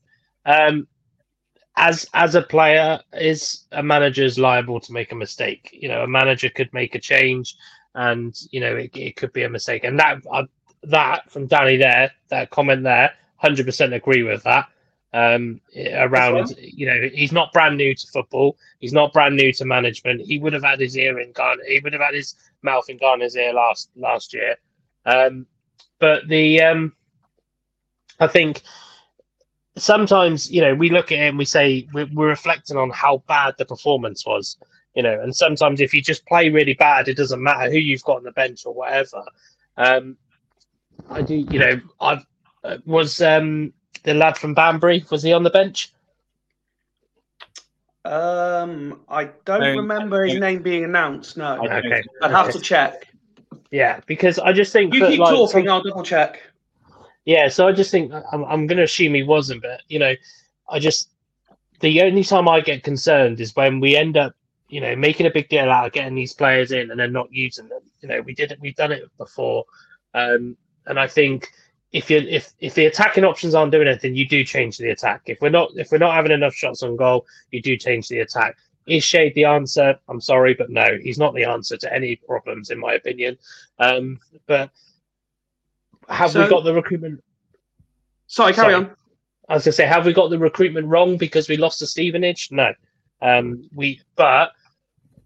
[0.47, 0.87] Um,
[1.77, 5.71] as as a player, is a manager is liable to make a mistake.
[5.73, 7.57] You know, a manager could make a change,
[7.97, 9.83] and you know it, it could be a mistake.
[9.83, 10.45] And that uh,
[10.85, 14.69] that from Danny there, that comment there, hundred percent agree with that.
[15.15, 15.61] Um,
[15.97, 18.57] around you know he's not brand new to football.
[18.79, 20.21] He's not brand new to management.
[20.21, 21.65] He would have had his ear in Garner.
[21.67, 24.57] He would have had his mouth in Garner's ear last last year.
[25.05, 25.47] Um,
[25.99, 26.93] but the um,
[28.21, 28.63] I think
[29.77, 33.23] sometimes you know we look at it and we say we're, we're reflecting on how
[33.29, 34.57] bad the performance was.
[34.95, 38.03] You know, and sometimes if you just play really bad, it doesn't matter who you've
[38.05, 39.23] got on the bench or whatever.
[39.79, 40.19] Um,
[41.11, 42.27] I do, you know, I've
[42.63, 43.73] uh, was um,
[44.05, 45.93] the lad from Banbury was he on the bench?
[48.05, 51.37] Um, I don't No, remember his name being announced.
[51.37, 52.03] No, Okay.
[52.21, 53.12] I'd have to check.
[53.73, 55.65] Yeah, because I just think You that, keep like, talking.
[55.65, 56.41] some- I'll double check.
[57.25, 60.15] Yeah, so I just think I'm, I'm going to assume he wasn't, but you know,
[60.69, 61.11] I just
[61.81, 64.35] the only time I get concerned is when we end up,
[64.69, 67.33] you know, making a big deal out of getting these players in and then not
[67.33, 67.81] using them.
[68.01, 69.65] You know, we did it, we've done it before,
[70.15, 70.57] um,
[70.87, 71.49] and I think
[71.93, 75.23] if you if if the attacking options aren't doing anything, you do change the attack.
[75.27, 78.21] If we're not if we're not having enough shots on goal, you do change the
[78.21, 78.57] attack.
[78.87, 79.99] Is Shade the answer?
[80.09, 83.39] I'm sorry, but no, he's not the answer to any problems, in my opinion.
[83.79, 84.71] Um, but
[86.09, 87.23] have we got the recruitment
[88.33, 88.87] Sorry, carry Sorry.
[88.87, 88.97] on.
[89.51, 92.49] I was gonna say, have we got the recruitment wrong because we lost to Stevenage?
[92.51, 92.73] No.
[93.21, 94.53] Um, we, but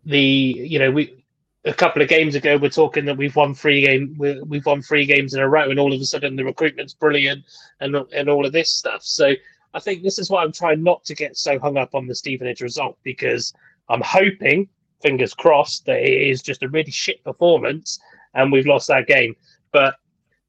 [0.04, 1.24] the you know we
[1.64, 4.82] a couple of games ago we're talking that we've won three game we, we've won
[4.82, 7.44] three games in a row, and all of a sudden the recruitment's brilliant
[7.78, 9.04] and and all of this stuff.
[9.04, 9.34] So
[9.76, 12.14] I think this is why I'm trying not to get so hung up on the
[12.14, 13.52] Stevenage result because
[13.90, 14.70] I'm hoping,
[15.02, 18.00] fingers crossed, that it is just a really shit performance
[18.32, 19.36] and we've lost that game.
[19.72, 19.96] But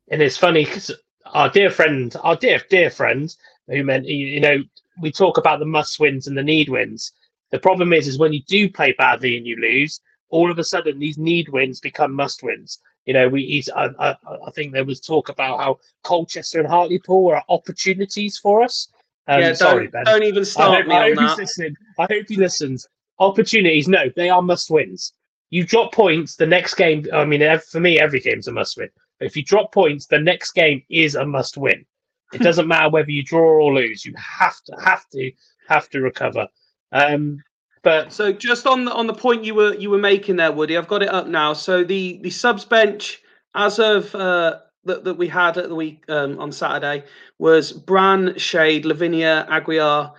[0.10, 0.92] and it's funny because
[1.26, 3.36] our dear friend, our dear dear friend,
[3.68, 4.64] who meant you know
[5.02, 7.12] we talk about the must wins and the need wins.
[7.52, 10.00] The problem is, is when you do play badly and you lose,
[10.30, 12.80] all of a sudden these need wins become must wins.
[13.06, 14.16] You know, we I, I,
[14.48, 18.88] I think there was talk about how Colchester and Hartlepool are opportunities for us.
[19.28, 20.06] Um, yeah, sorry, don't, Ben.
[20.06, 21.76] don't even I start hope, me I on hope he's listening.
[22.00, 22.88] I hope he listens.
[23.20, 25.14] Opportunities, no, they are must wins.
[25.50, 27.06] You drop points, the next game.
[27.14, 28.90] I mean, for me, every game's a must win.
[29.20, 31.86] But If you drop points, the next game is a must win.
[32.34, 34.06] It doesn't matter whether you draw or lose.
[34.06, 35.32] You have to, have to,
[35.68, 36.48] have to recover.
[36.92, 37.44] Um,
[37.84, 40.78] but So just on the on the point you were you were making there, Woody,
[40.78, 41.54] I've got it up now.
[41.54, 43.22] So the the subs bench
[43.56, 47.04] as of uh, that that we had at the week um, on Saturday
[47.38, 50.14] was Brynn, Shade, Lavinier, Aguiar,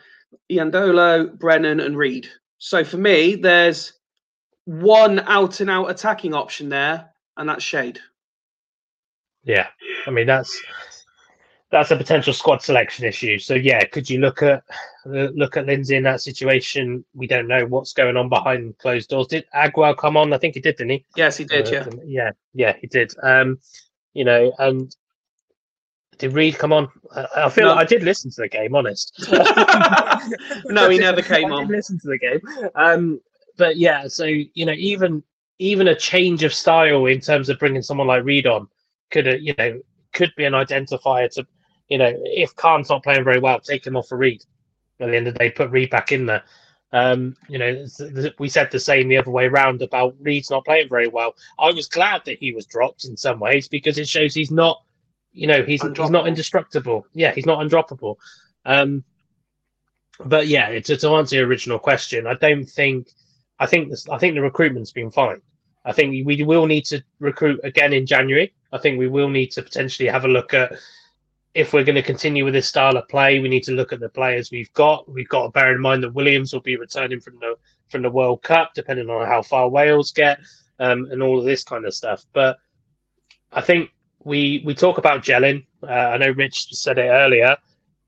[0.51, 2.29] Iandolo, Brennan, and Reed.
[2.59, 3.95] So for me, there's
[4.65, 7.99] one out and out attacking option there, and that's Shade.
[9.45, 9.69] Yeah,
[10.07, 10.61] I mean that's
[11.71, 13.39] that's a potential squad selection issue.
[13.39, 14.63] So yeah, could you look at
[15.05, 17.05] look at Lindsey in that situation?
[17.15, 19.27] We don't know what's going on behind closed doors.
[19.27, 20.33] Did Aguiar come on?
[20.33, 21.07] I think he did, didn't he?
[21.17, 21.69] Yes, he did.
[21.69, 22.01] Uh, Yeah.
[22.05, 23.15] yeah, yeah, he did.
[23.23, 23.59] Um,
[24.15, 24.95] you know, and
[26.19, 26.89] did Reed come on?
[27.37, 27.75] I, feel No.
[27.75, 28.75] like I did listen to the game.
[28.75, 29.15] Honest.
[30.67, 31.69] No, he never came I on.
[31.69, 32.41] listen to the game.
[32.75, 33.21] Um,
[33.57, 35.23] but yeah, so you know, even
[35.59, 38.69] even a change of style in terms of bringing someone like Reed on
[39.11, 39.81] could, uh, you know,
[40.13, 41.45] could be an identifier to,
[41.89, 44.45] you know, if Khan's not playing very well, take him off for Reed.
[45.01, 46.45] At the end of the day, put Reed back in there.
[46.93, 47.87] Um, you know,
[48.39, 51.35] we said the same the other way around about Reed's not playing very well.
[51.59, 54.83] I was glad that he was dropped in some ways because it shows he's not,
[55.33, 57.07] you know, he's he's not indestructible.
[57.13, 58.17] Yeah, he's not undroppable.
[58.65, 59.05] Um,
[60.25, 63.09] but yeah, to, to answer your original question, I don't think,
[63.59, 65.41] I think this, I think the recruitment's been fine.
[65.85, 68.53] I think we will need to recruit again in January.
[68.73, 70.73] I think we will need to potentially have a look at
[71.55, 73.41] if we're going to continue with this style of play.
[73.41, 75.11] We need to look at the players we've got.
[75.11, 77.55] We've got to bear in mind that Williams will be returning from the
[77.89, 80.39] from the World Cup, depending on how far Wales get,
[80.79, 82.25] um, and all of this kind of stuff.
[82.33, 82.59] But
[83.53, 83.91] I think
[84.25, 85.65] we we talk about gelling.
[85.83, 87.57] Uh, I know Rich said it earlier.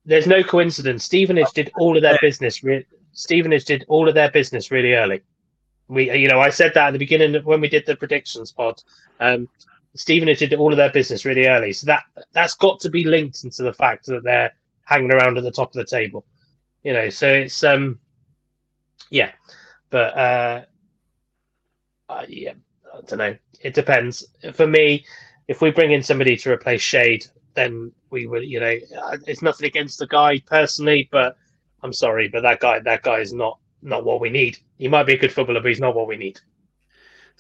[0.05, 1.05] There's no coincidence.
[1.05, 2.63] Stevenage did all of their business.
[2.63, 5.23] Re- Stevenage did all of their business really early.
[5.89, 8.81] We, you know, I said that at the beginning when we did the predictions pod.
[9.19, 9.49] Um,
[9.97, 13.45] Stevenage did all of their business really early, so that that's got to be linked
[13.45, 14.53] into the fact that they're
[14.85, 16.25] hanging around at the top of the table.
[16.85, 17.99] You know, so it's um,
[19.11, 19.33] yeah,
[19.91, 20.63] but uh,
[22.09, 22.53] uh yeah,
[22.95, 23.37] I don't know.
[23.61, 24.25] It depends.
[24.55, 25.05] For me,
[25.49, 28.77] if we bring in somebody to replace Shade, then we would, you know,
[29.27, 31.37] it's nothing against the guy personally, but
[31.83, 34.59] I'm sorry, but that guy that guy is not not what we need.
[34.79, 36.41] He might be a good footballer, but he's not what we need.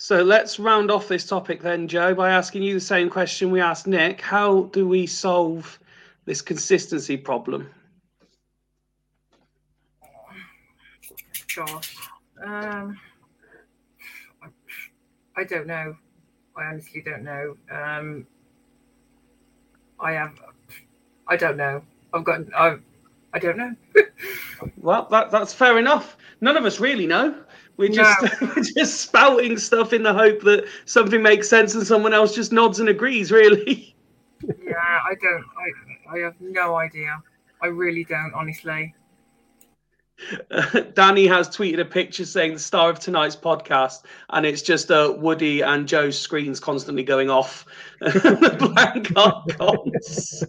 [0.03, 3.61] So let's round off this topic then, Joe, by asking you the same question we
[3.61, 4.23] asked Nick.
[4.23, 5.79] How do we solve
[6.25, 7.69] this consistency problem?
[11.55, 11.97] Gosh.
[12.43, 12.99] Um,
[15.37, 15.95] I don't know.
[16.57, 17.59] I honestly don't know.
[17.71, 18.27] Um,
[20.01, 20.33] I have.
[21.29, 21.83] I don't know.
[22.15, 22.41] I've got.
[22.57, 22.77] I.
[23.35, 23.77] I don't know.
[24.77, 26.19] Well, that, that's fair enough.
[26.43, 27.35] None of us really know.
[27.81, 32.12] We're just we're just spouting stuff in the hope that something makes sense and someone
[32.12, 33.33] else just nods and agrees.
[33.33, 33.97] Really.
[34.43, 35.45] yeah, I don't.
[35.57, 36.14] I.
[36.14, 37.22] I have no idea.
[37.62, 38.95] I really don't, honestly.
[40.95, 45.14] Danny has tweeted a picture saying the star of tonight's podcast, and it's just uh,
[45.16, 47.64] Woody and Joe's screens constantly going off.
[48.01, 50.45] Blank icons.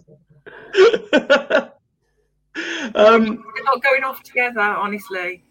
[2.94, 5.44] um, We're not going off together, honestly.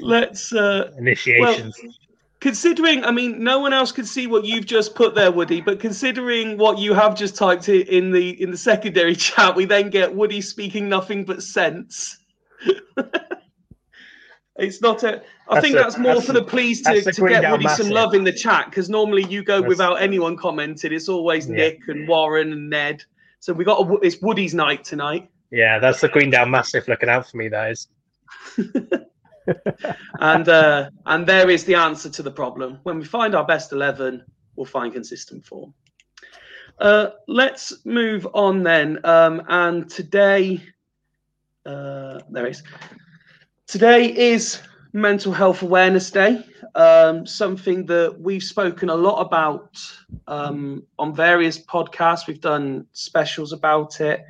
[0.00, 1.76] Let's uh, Initiations.
[2.40, 5.80] considering i mean no one else could see what you've just put there woody but
[5.80, 10.14] considering what you have just typed in the in the secondary chat we then get
[10.14, 12.18] woody speaking nothing but sense
[14.56, 17.28] it's not a i That's think a- that's more that's for the please to, to
[17.28, 20.92] get woody some love in the chat because normally you go That's- without anyone commenting.
[20.92, 21.56] it's always Yeah.
[21.56, 23.02] nick and warren and ned
[23.40, 27.08] so we got a, it's woody's night tonight Yeah, that's the Queen Down Massive looking
[27.08, 27.48] out for me.
[27.48, 27.88] That is.
[30.20, 32.78] and uh, and there is the answer to the problem.
[32.82, 34.24] When we find our best eleven,
[34.56, 35.74] we'll find consistent form.
[36.78, 38.98] Uh, let's move on then.
[39.04, 40.62] Um, and today,
[41.66, 42.62] uh, there is.
[43.66, 44.60] Today is
[44.92, 46.44] Mental Health Awareness Day.
[46.74, 49.78] Um, something that we've spoken a lot about
[50.26, 52.26] um, on various podcasts.
[52.26, 54.24] We've done specials about it.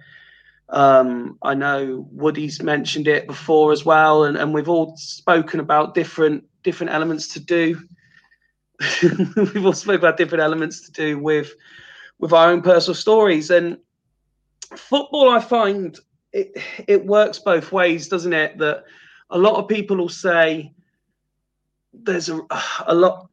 [0.71, 5.95] Um, I know Woody's mentioned it before as well, and, and we've all spoken about
[5.95, 7.81] different different elements to do.
[9.03, 11.53] we've all spoken about different elements to do with
[12.19, 13.79] with our own personal stories and
[14.77, 15.31] football.
[15.31, 15.99] I find
[16.33, 18.59] it it works both ways, doesn't it?
[18.59, 18.85] That
[19.31, 20.75] a lot of people will say
[21.95, 22.41] there's a,
[22.87, 23.28] a lot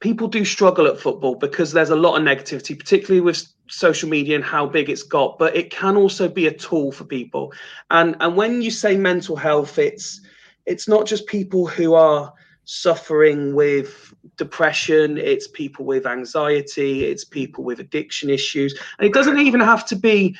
[0.00, 4.34] people do struggle at football because there's a lot of negativity, particularly with social media
[4.34, 5.38] and how big it's got.
[5.38, 7.52] But it can also be a tool for people.
[7.90, 10.20] And and when you say mental health, it's
[10.66, 12.32] it's not just people who are
[12.64, 19.40] suffering with depression it's people with anxiety it's people with addiction issues and it doesn't
[19.40, 20.36] even have to be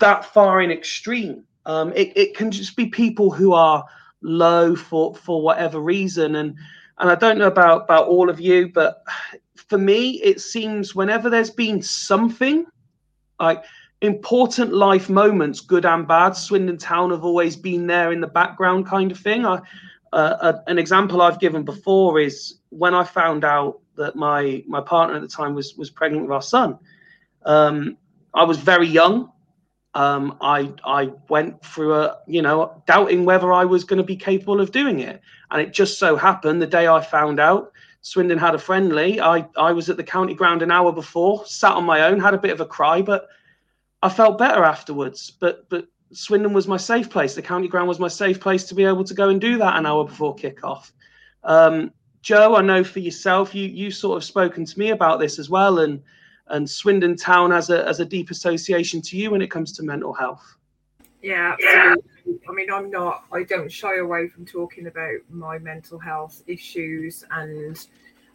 [0.00, 3.84] that far in extreme um, it, it can just be people who are
[4.22, 6.56] low for for whatever reason and
[6.98, 9.02] and i don't know about about all of you but
[9.54, 12.66] for me it seems whenever there's been something
[13.40, 13.64] like
[14.00, 18.86] important life moments good and bad swindon town have always been there in the background
[18.86, 19.44] kind of thing.
[19.44, 19.60] I
[20.12, 25.16] uh, an example i've given before is when i found out that my my partner
[25.16, 26.78] at the time was was pregnant with our son.
[27.44, 27.98] Um,
[28.34, 29.32] i was very young.
[29.94, 34.16] Um, I I went through a you know doubting whether I was going to be
[34.16, 35.20] capable of doing it,
[35.50, 39.20] and it just so happened the day I found out Swindon had a friendly.
[39.20, 42.34] I I was at the county ground an hour before, sat on my own, had
[42.34, 43.28] a bit of a cry, but
[44.02, 45.30] I felt better afterwards.
[45.30, 47.34] But but Swindon was my safe place.
[47.34, 49.76] The county ground was my safe place to be able to go and do that
[49.76, 50.92] an hour before kickoff.
[51.44, 51.92] Um,
[52.22, 55.50] Joe, I know for yourself, you you sort of spoken to me about this as
[55.50, 56.02] well, and
[56.48, 59.82] and Swindon Town has a as a deep association to you when it comes to
[59.82, 60.56] mental health.
[61.22, 62.10] Yeah, absolutely.
[62.48, 67.24] I mean, I'm not, I don't shy away from talking about my mental health issues.
[67.30, 67.86] And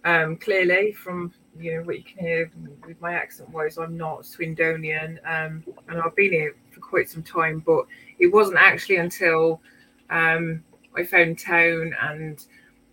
[0.04, 2.52] um, clearly, from you know what you can hear
[2.86, 5.18] with my accent wise, I'm not Swindonian.
[5.26, 7.86] Um, and I've been here for quite some time, but
[8.20, 9.62] it wasn't actually until
[10.10, 10.64] um,
[10.96, 12.46] I found town and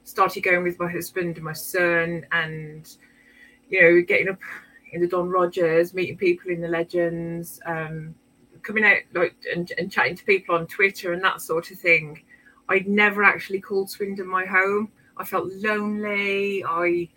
[0.04, 2.96] started going with my husband and my son and,
[3.68, 4.38] you know, getting up
[4.92, 7.60] in the Don Rogers, meeting people in the Legends.
[7.64, 8.14] Um,
[8.62, 12.22] coming out like and, and chatting to people on Twitter and that sort of thing,
[12.68, 14.90] I'd never actually called Swindon my home.
[15.16, 16.64] I felt lonely.
[16.64, 17.08] I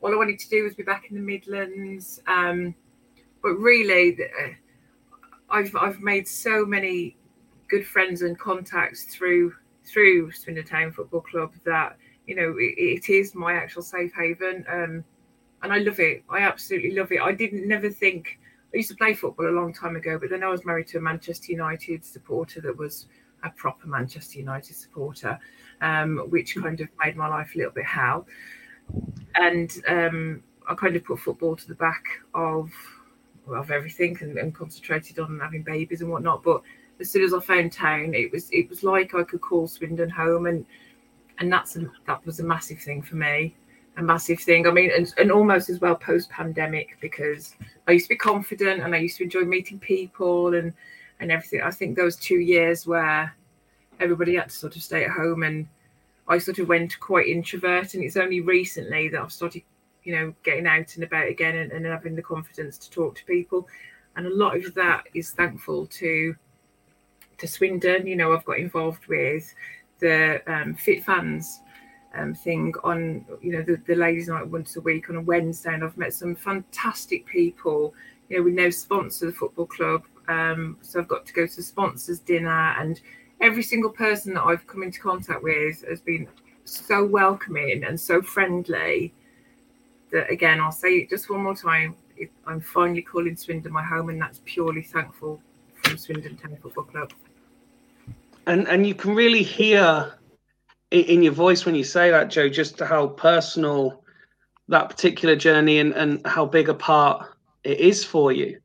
[0.00, 2.22] all I wanted to do was be back in the Midlands.
[2.26, 2.74] Um,
[3.42, 4.18] but really,
[5.50, 7.16] I've I've made so many
[7.68, 11.96] good friends and contacts through through Swindon Town Football Club that
[12.26, 14.64] you know it, it is my actual safe haven.
[14.68, 15.04] Um,
[15.62, 16.24] and I love it.
[16.30, 17.20] I absolutely love it.
[17.20, 18.38] I didn't never think
[18.72, 20.98] I used to play football a long time ago, but then I was married to
[20.98, 23.06] a Manchester United supporter that was
[23.42, 25.38] a proper Manchester United supporter,
[25.80, 28.26] um, which kind of made my life a little bit hell.
[29.34, 32.04] And um, I kind of put football to the back
[32.34, 32.70] of
[33.48, 36.44] of everything and, and concentrated on having babies and whatnot.
[36.44, 36.62] But
[37.00, 40.10] as soon as I found town, it was it was like I could call Swindon
[40.10, 40.64] home, and
[41.38, 43.56] and that's a, that was a massive thing for me,
[43.96, 44.66] a massive thing.
[44.66, 47.54] I mean, and, and almost as well post pandemic because
[47.86, 50.72] I used to be confident and I used to enjoy meeting people and
[51.20, 51.60] and everything.
[51.62, 53.34] I think those two years where
[53.98, 55.68] everybody had to sort of stay at home and
[56.28, 59.62] I sort of went quite introvert, and it's only recently that I've started,
[60.04, 63.24] you know, getting out and about again and, and having the confidence to talk to
[63.24, 63.68] people.
[64.14, 66.36] And a lot of that is thankful to
[67.38, 68.06] to Swindon.
[68.06, 69.52] You know, I've got involved with
[69.98, 71.60] the um, Fit Fans
[72.14, 75.74] um, thing on, you know, the, the ladies' night once a week on a Wednesday,
[75.74, 77.94] and I've met some fantastic people.
[78.28, 81.62] You know, we now sponsor the football club, um, so I've got to go to
[81.62, 83.00] sponsors dinner, and
[83.40, 86.28] every single person that I've come into contact with has been
[86.64, 89.12] so welcoming and so friendly.
[90.12, 91.94] That again, I'll say it just one more time.
[92.46, 95.40] I'm finally calling Swindon my home, and that's purely thankful
[95.82, 97.12] from Swindon Town Football Club.
[98.46, 100.12] and and you can really hear
[100.90, 104.02] in your voice when you say that joe just how personal
[104.68, 107.26] that particular journey and, and how big a part
[107.64, 108.58] it is for you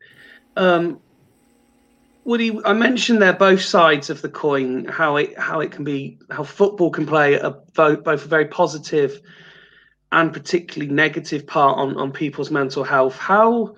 [0.57, 0.99] um
[2.25, 6.17] Woody, I mentioned there both sides of the coin, how it how it can be,
[6.31, 9.21] how football can play a both, a very positive
[10.11, 13.15] and particularly negative part on, on people's mental health.
[13.15, 13.75] How,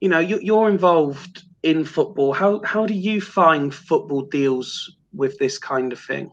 [0.00, 2.34] you know, you, you're involved in football.
[2.34, 6.30] How how do you find football deals with this kind of thing?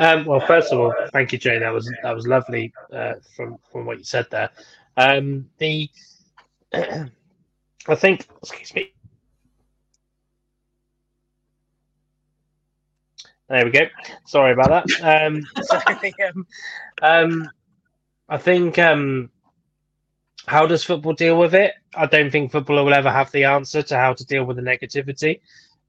[0.00, 1.58] Um, well, first of all, thank you, Jay.
[1.58, 4.48] That was that was lovely uh, from from what you said there.
[4.96, 5.90] Um, the
[6.72, 8.92] I think, excuse me.
[13.48, 13.80] There we go.
[14.26, 15.26] Sorry about that.
[15.26, 15.78] Um, so,
[16.28, 16.46] um,
[17.02, 17.50] um,
[18.28, 19.30] I think um,
[20.46, 21.74] how does football deal with it?
[21.94, 24.62] I don't think football will ever have the answer to how to deal with the
[24.62, 25.40] negativity.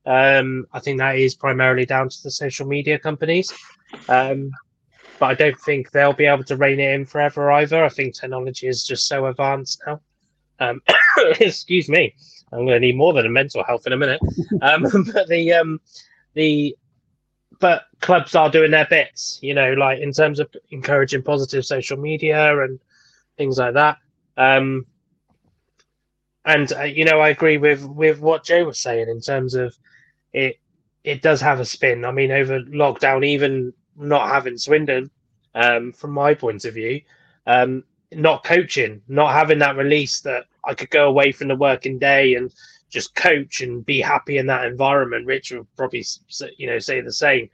[0.06, 3.54] Um, I think that is primarily down to the social media companies.
[4.10, 4.52] Um,
[5.20, 7.84] but I don't think they'll be able to rein it in forever either.
[7.84, 10.02] I think technology is just so advanced now.
[10.60, 10.82] Um,
[11.40, 12.16] excuse me,
[12.52, 14.20] I'm going to need more than a mental health in a minute.
[14.62, 14.84] Um,
[15.14, 15.80] but the um,
[16.34, 16.76] the
[17.60, 21.98] but clubs are doing their bits, you know, like in terms of encouraging positive social
[21.98, 22.80] media and
[23.38, 23.98] things like that.
[24.38, 24.88] Um,
[26.46, 29.76] and uh, you know, I agree with with what Joe was saying in terms of
[30.34, 30.58] it.
[31.04, 32.06] It does have a spin.
[32.06, 35.10] I mean, over lockdown, even not having Swindon,
[35.56, 37.02] um, from my point of view,
[37.48, 41.98] um, not coaching, not having that release that I could go away from the working
[41.98, 42.54] day and
[42.90, 45.26] just coach and be happy in that environment.
[45.26, 46.06] Rich would probably,
[46.58, 47.50] you know, say the same.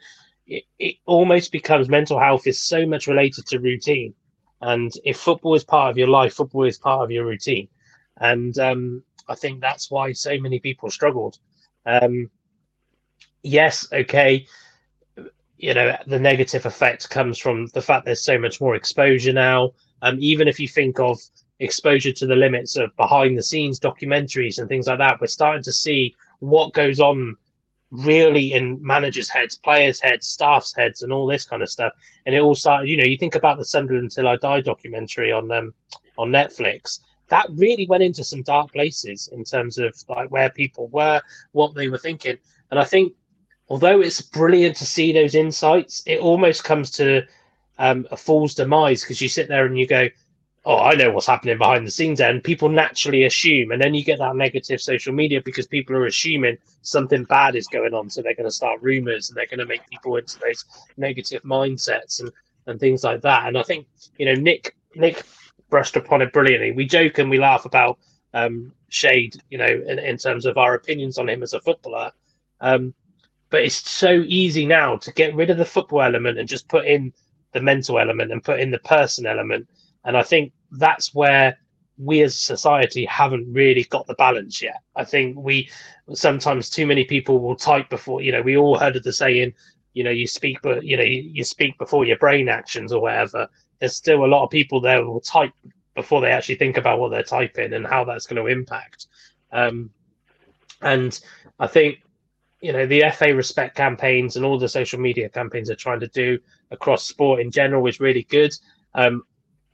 [0.45, 4.13] It, it almost becomes mental health is so much related to routine,
[4.61, 7.69] and if football is part of your life, football is part of your routine,
[8.17, 11.37] and um, I think that's why so many people struggled.
[11.85, 12.29] Um,
[13.43, 14.45] yes, okay,
[15.57, 19.71] you know the negative effect comes from the fact there's so much more exposure now.
[20.01, 21.19] Um, even if you think of
[21.59, 25.63] exposure to the limits of behind the scenes documentaries and things like that, we're starting
[25.63, 27.35] to see what goes on
[27.89, 31.93] really in managers' heads, players' heads, staff's heads, and all this kind of stuff.
[32.25, 35.31] And it all started, you know, you think about the Sunderland Until I Die documentary
[35.31, 35.73] on um,
[36.17, 36.99] on Netflix.
[37.29, 41.21] That really went into some dark places in terms of like where people were,
[41.51, 42.37] what they were thinking.
[42.71, 43.13] And I think
[43.69, 47.23] although it's brilliant to see those insights, it almost comes to
[47.79, 50.07] um, a fool's demise because you sit there and you go,
[50.65, 54.03] "Oh, I know what's happening behind the scenes," and people naturally assume, and then you
[54.03, 58.21] get that negative social media because people are assuming something bad is going on, so
[58.21, 60.65] they're going to start rumors and they're going to make people into those
[60.97, 62.31] negative mindsets and
[62.67, 63.47] and things like that.
[63.47, 63.87] And I think
[64.17, 65.23] you know Nick Nick
[65.69, 66.71] brushed upon it brilliantly.
[66.71, 67.99] We joke and we laugh about
[68.33, 72.11] um, Shade, you know, in, in terms of our opinions on him as a footballer.
[72.61, 72.93] Um,
[73.49, 76.85] but it's so easy now to get rid of the football element and just put
[76.85, 77.13] in
[77.53, 79.67] the mental element and put in the person element.
[80.03, 81.57] And I think that's where
[81.97, 84.81] we as a society haven't really got the balance yet.
[84.95, 85.69] I think we
[86.13, 89.53] sometimes too many people will type before, you know, we all heard of the saying,
[89.93, 93.01] you know, you speak, but you know, you, you speak before your brain actions or
[93.01, 93.47] whatever.
[93.79, 95.53] There's still a lot of people there will type
[95.95, 99.07] before they actually think about what they're typing and how that's going to impact.
[99.51, 99.89] Um,
[100.81, 101.19] and
[101.59, 101.99] I think
[102.61, 106.07] you know the FA respect campaigns and all the social media campaigns are trying to
[106.07, 106.39] do
[106.71, 108.51] across sport in general is really good.
[108.95, 109.23] Um,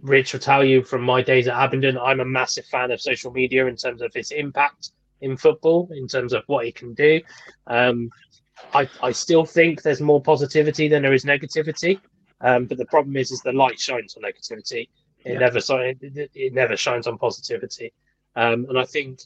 [0.01, 3.31] Rich will tell you from my days at Abingdon, I'm a massive fan of social
[3.31, 7.21] media in terms of its impact in football, in terms of what it can do.
[7.67, 8.11] Um,
[8.73, 12.01] I, I still think there's more positivity than there is negativity,
[12.41, 14.89] um, but the problem is, is the light shines on negativity.
[15.23, 15.39] It Yeah.
[15.39, 17.93] never it, it never shines on positivity,
[18.35, 19.19] um, and I think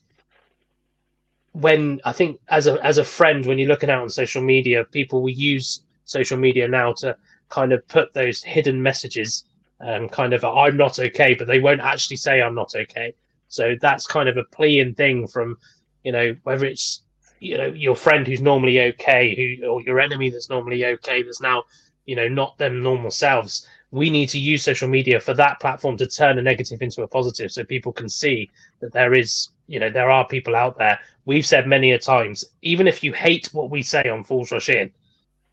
[1.61, 4.83] when I think as a as a friend, when you're looking out on social media,
[4.83, 7.15] people will use social media now to
[7.49, 9.43] kind of put those hidden messages,
[9.81, 13.13] um, kind of I'm not okay, but they won't actually say I'm not okay.
[13.47, 15.57] So that's kind of a pleading thing from,
[16.03, 17.01] you know, whether it's
[17.39, 21.41] you know your friend who's normally okay, who or your enemy that's normally okay, that's
[21.41, 21.63] now
[22.05, 23.67] you know not them normal selves.
[23.89, 27.07] We need to use social media for that platform to turn a negative into a
[27.07, 30.99] positive, so people can see that there is you know there are people out there.
[31.27, 34.69] We've said many a times, even if you hate what we say on Fools Rush
[34.69, 34.89] In,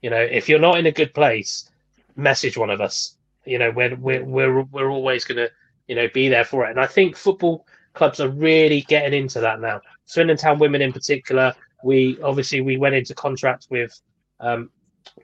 [0.02, 1.68] you know if you're not in a good place,
[2.14, 3.16] message one of us.
[3.44, 5.50] You know we're we're we're, we're always going to
[5.88, 6.70] you know be there for it.
[6.70, 9.80] And I think football clubs are really getting into that now.
[10.04, 11.52] Swindon Town Women in particular,
[11.82, 14.00] we obviously we went into contract with
[14.38, 14.70] um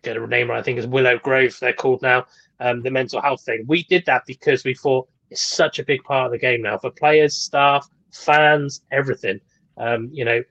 [0.03, 2.27] get a name right, I think is Willow Grove, they're called now,
[2.59, 3.67] um, the mental health thing.
[3.69, 6.77] We did that because we thought it's such a big part of the game now
[6.77, 9.41] for players, staff, fans, everything.
[9.81, 10.43] Um, you know,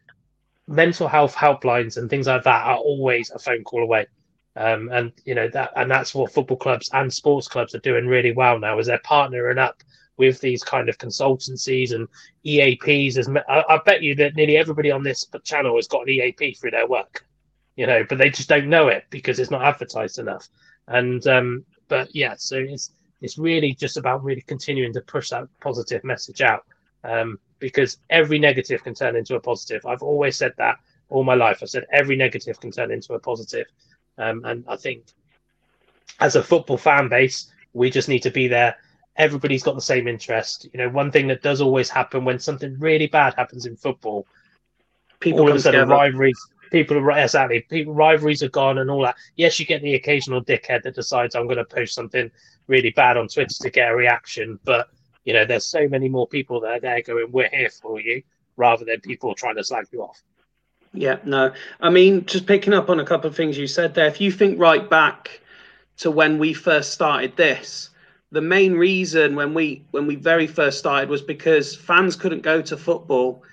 [0.68, 4.08] mental health helplines and things like that are always a phone call away.
[4.56, 8.08] Um, and you know that, and that's what football clubs and sports clubs are doing
[8.08, 9.82] really well now, is they're partnering up
[10.18, 12.08] with these kind of consultancies and
[12.46, 13.18] EAPs.
[13.18, 16.56] As I, I bet you that nearly everybody on this channel has got an EAP
[16.56, 17.26] through their work,
[17.78, 20.48] you know, but they just don't know it because it's not advertised enough.
[20.88, 25.48] And um, but yeah, so it's it's really just about really continuing to push that
[25.62, 26.66] positive message out
[27.04, 29.86] um, because every negative can turn into a positive.
[29.86, 30.78] I've always said that
[31.10, 31.60] all my life.
[31.62, 33.68] I said every negative can turn into a positive.
[34.18, 35.06] Um, and I think
[36.20, 38.76] as a football fan base, we just need to be there
[39.20, 40.68] everybody's got the same interest.
[40.74, 44.26] You know, one thing that does always happen when something really bad happens in football,
[45.20, 45.92] People all of a sudden together.
[45.92, 46.40] rivalries,
[46.72, 49.18] people are right, exactly, people rivalries are gone and all that.
[49.36, 52.32] Yes, you get the occasional dickhead that decides I'm going to post something
[52.68, 54.88] really bad on Twitter to get a reaction, but
[55.30, 58.24] you know, there's so many more people that are there going, "We're here for you,"
[58.58, 60.24] rather than people trying to slag you off.
[60.92, 61.54] Yeah, no.
[61.80, 64.08] I mean, just picking up on a couple of things you said there.
[64.08, 65.40] If you think right back
[65.98, 67.92] to when we first started this,
[68.32, 72.64] the main reason when we when we very first started was because fans couldn't go
[72.64, 73.44] to football,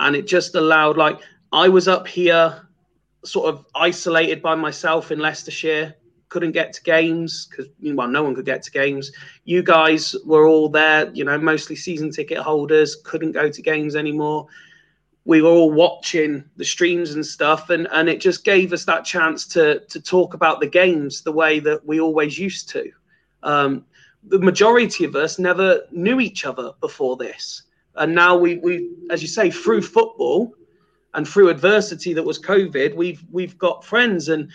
[0.00, 1.20] and it just allowed like
[1.54, 2.68] I was up here,
[3.24, 5.94] sort of isolated by myself in Leicestershire,
[6.34, 9.12] couldn't get to games because well, no one could get to games.
[9.44, 13.94] You guys were all there, you know, mostly season ticket holders, couldn't go to games
[13.94, 14.48] anymore.
[15.24, 19.04] We were all watching the streams and stuff and and it just gave us that
[19.04, 22.90] chance to to talk about the games the way that we always used to.
[23.44, 23.84] Um,
[24.24, 27.62] the majority of us never knew each other before this.
[27.94, 30.52] And now we we as you say through football
[31.14, 34.50] and through adversity that was covid we've we've got friends and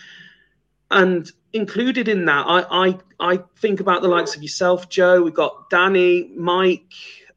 [0.90, 5.34] and included in that i i i think about the likes of yourself joe we've
[5.34, 6.84] got danny mike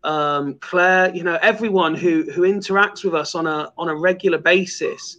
[0.04, 4.38] um, Claire, you know, everyone who who interacts with us on a on a regular
[4.38, 5.18] basis.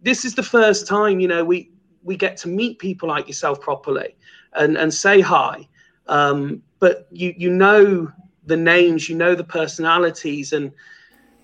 [0.00, 1.70] This is the first time, you know, we
[2.02, 4.16] we get to meet people like yourself properly
[4.54, 5.68] and and say hi.
[6.08, 8.10] Um, but you you know
[8.46, 10.72] the names, you know the personalities, and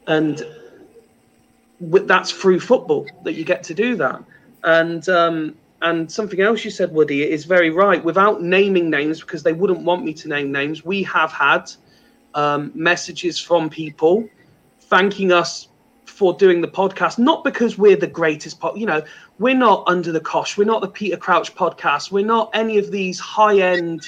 [0.06, 0.44] and
[1.80, 4.22] that's through football that you get to do that.
[4.64, 8.04] And um, and something else you said, Woody, is very right.
[8.04, 11.70] Without naming names, because they wouldn't want me to name names, we have had
[12.34, 14.28] um, messages from people
[14.80, 15.68] thanking us
[16.04, 19.02] for doing the podcast, not because we're the greatest pod, you know,
[19.38, 22.90] we're not under the cosh, we're not the Peter Crouch podcast, we're not any of
[22.90, 24.06] these high end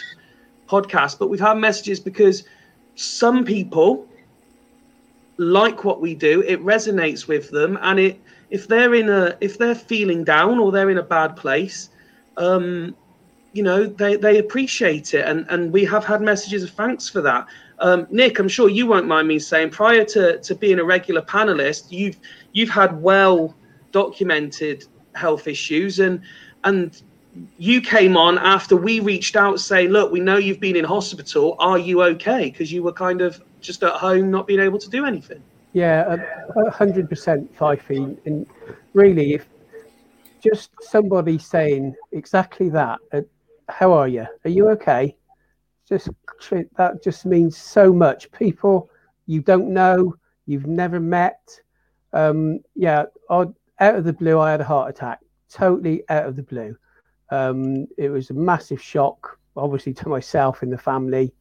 [0.68, 2.45] podcasts, but we've had messages because
[2.97, 4.07] some people
[5.39, 8.20] like what we do, it resonates with them, and it
[8.53, 11.88] if they're in a if they're feeling down or they're in a bad place,
[12.36, 12.94] um,
[13.55, 17.22] you know, they they appreciate it, and and we have had messages of thanks for
[17.22, 17.46] that.
[17.78, 21.22] Um, Nick, I'm sure you won't mind me saying, prior to, to being a regular
[21.22, 22.18] panelist, you've
[22.53, 23.57] you've had well
[23.90, 24.84] documented
[25.14, 26.20] health issues, and
[26.64, 27.03] and
[27.57, 31.57] you came on after we reached out saying, look, we know you've been in hospital.
[31.59, 32.50] Are you okay?
[32.50, 35.42] Because you were kind of just at home, not being able to do anything.
[35.73, 36.16] Yeah,
[36.70, 38.18] hundred percent, Fifey.
[38.27, 38.47] And
[38.93, 39.47] really, if
[40.43, 43.23] just somebody saying exactly that, uh,
[43.68, 44.27] how are you?
[44.45, 45.16] Are you okay?
[45.89, 46.11] Just
[46.77, 48.31] that just means so much.
[48.33, 48.91] People
[49.27, 50.14] you don't know,
[50.47, 51.41] you've never met.
[52.12, 53.47] Um, yeah, I,
[53.81, 55.20] out of the blue, I had a heart attack.
[55.51, 56.77] Totally out of the blue.
[57.31, 61.33] Um, it was a massive shock, obviously to myself and the family.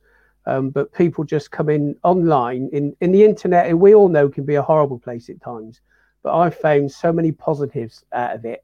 [0.46, 4.28] Um, but people just come in online in, in the internet, and we all know
[4.28, 5.82] can be a horrible place at times.
[6.24, 8.64] But I found so many positives out of it.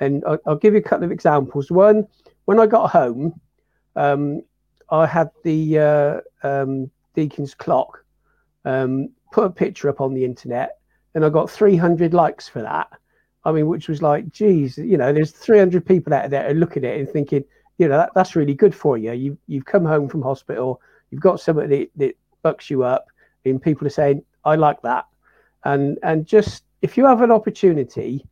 [0.00, 1.70] And I'll, I'll give you a couple of examples.
[1.70, 2.06] One,
[2.46, 3.40] when I got home,
[3.94, 4.42] um,
[4.90, 8.04] I had the uh, um, Deacon's clock,
[8.64, 10.78] um, put a picture up on the internet,
[11.14, 12.88] and I got 300 likes for that.
[13.44, 16.94] I mean, which was like, geez, you know, there's 300 people out there looking at
[16.94, 17.44] it and thinking,
[17.78, 19.12] you know, that, that's really good for you.
[19.12, 20.80] You you've come home from hospital,
[21.12, 23.06] you've got something that, bucks you up,
[23.44, 25.06] and people are saying, I like that,
[25.64, 28.26] and and just if you have an opportunity,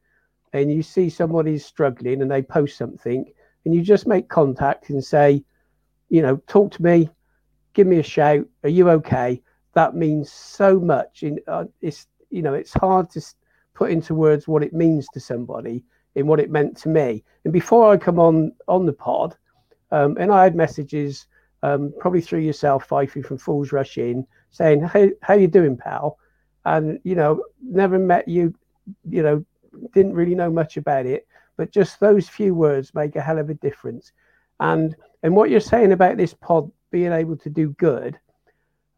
[0.53, 3.25] and you see somebody's struggling and they post something,
[3.65, 5.45] and you just make contact and say,
[6.09, 7.09] you know, talk to me,
[7.75, 9.41] give me a shout, are you okay?
[9.75, 11.23] That means so much.
[11.23, 13.23] In uh, it's you know, it's hard to
[13.75, 15.85] put into words what it means to somebody
[16.17, 17.23] in what it meant to me.
[17.45, 19.37] And before I come on on the pod,
[19.93, 21.27] um, and I had messages
[21.63, 26.19] um, probably through yourself, Fifey from Fools Rush In, saying, "Hey, how you doing, pal?"
[26.65, 28.55] And you know, never met you,
[29.09, 29.45] you know,
[29.93, 33.51] didn't really know much about it, but just those few words make a hell of
[33.51, 34.13] a difference.
[34.61, 38.19] And and what you're saying about this pod being able to do good,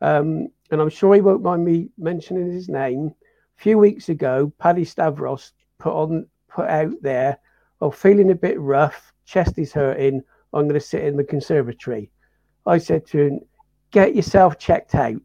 [0.01, 3.15] um, and I'm sure he won't mind me mentioning his name.
[3.59, 7.39] A few weeks ago, Paddy Stavros put on put out there,
[7.81, 12.11] oh, feeling a bit rough, chest is hurting, I'm going to sit in the conservatory.
[12.67, 13.41] I said to him,
[13.91, 15.21] get yourself checked out.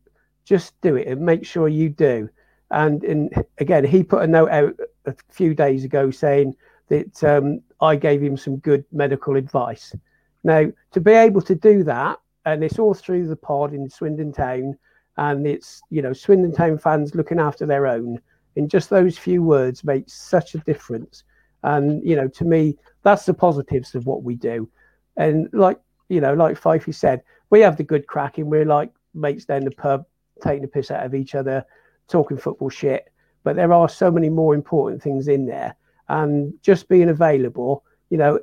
[0.46, 2.30] Just do it and make sure you do.
[2.72, 4.76] And, and again, he put a note out
[5.06, 6.56] a few days ago saying
[6.90, 9.96] that um, I gave him some good medical advice.
[10.44, 14.32] Now, to be able to do that, and it's all through the pod in Swindon
[14.32, 14.78] Town,
[15.18, 18.20] and it's, you know, Swindon Town fans looking after their own,
[18.56, 21.24] in just those few words makes such a difference.
[21.64, 24.70] And, you know, to me, that's the positives of what we do.
[25.18, 25.80] And like,
[26.10, 28.50] you know, like Fifey said, we have the good cracking.
[28.50, 30.06] We're like mates down the pub,
[30.42, 31.66] taking the piss out of each other,
[32.08, 33.12] talking football shit.
[33.44, 35.76] But there are so many more important things in there.
[36.10, 38.40] And just being available, you know,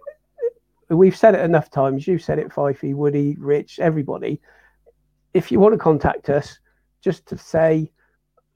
[0.88, 2.06] we've said it enough times.
[2.06, 4.40] You've said it, Fifey, Woody, Rich, everybody.
[5.32, 6.58] If you want to contact us,
[7.00, 7.90] just to say,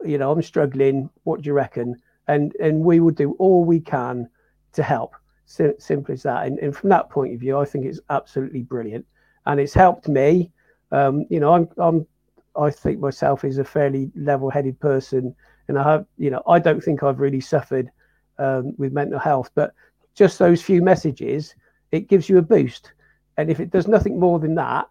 [0.05, 1.11] you know, I'm struggling.
[1.25, 1.97] What do you reckon?
[2.29, 4.29] And and we will do all we can
[4.73, 5.15] to help.
[5.49, 6.47] Sim- simple as that.
[6.47, 9.07] And, and from that point of view, I think it's absolutely brilliant,
[9.47, 10.53] and it's helped me.
[10.93, 12.07] Um, you know, I'm I'm
[12.55, 15.35] I think myself is a fairly level-headed person,
[15.69, 17.91] and I have you know I don't think I've really suffered
[18.39, 19.73] um, with mental health, but
[20.15, 21.55] just those few messages,
[21.93, 22.93] it gives you a boost.
[23.39, 24.87] And if it does nothing more than that,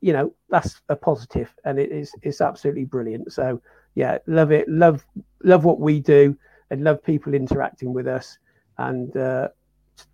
[0.00, 3.32] you know that's a positive, and it is it's absolutely brilliant.
[3.32, 3.60] So
[3.96, 5.04] yeah, love it, love
[5.42, 6.36] love what we do,
[6.70, 8.38] and love people interacting with us,
[8.78, 9.48] and uh,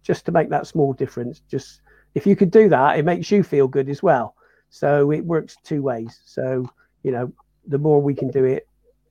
[0.02, 1.40] just to make that small difference.
[1.50, 1.80] Just
[2.14, 4.34] if you could do that, it makes you feel good as well.
[4.70, 6.20] So it works two ways.
[6.24, 6.70] So
[7.02, 7.32] you know,
[7.66, 8.66] the more we can do it,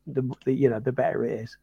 [0.08, 1.58] the, the you know the better it is.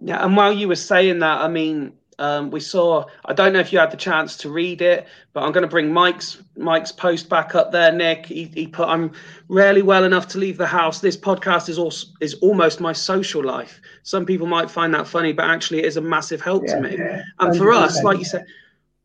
[0.00, 3.04] Yeah, and while you were saying that, I mean, um, we saw.
[3.26, 5.68] I don't know if you had the chance to read it, but I'm going to
[5.68, 7.92] bring Mike's Mike's post back up there.
[7.92, 9.12] Nick, he, he put, "I'm
[9.48, 11.00] rarely well enough to leave the house.
[11.00, 13.80] This podcast is also is almost my social life.
[14.02, 16.96] Some people might find that funny, but actually, it is a massive help to me.
[17.38, 18.46] And for us, like you said,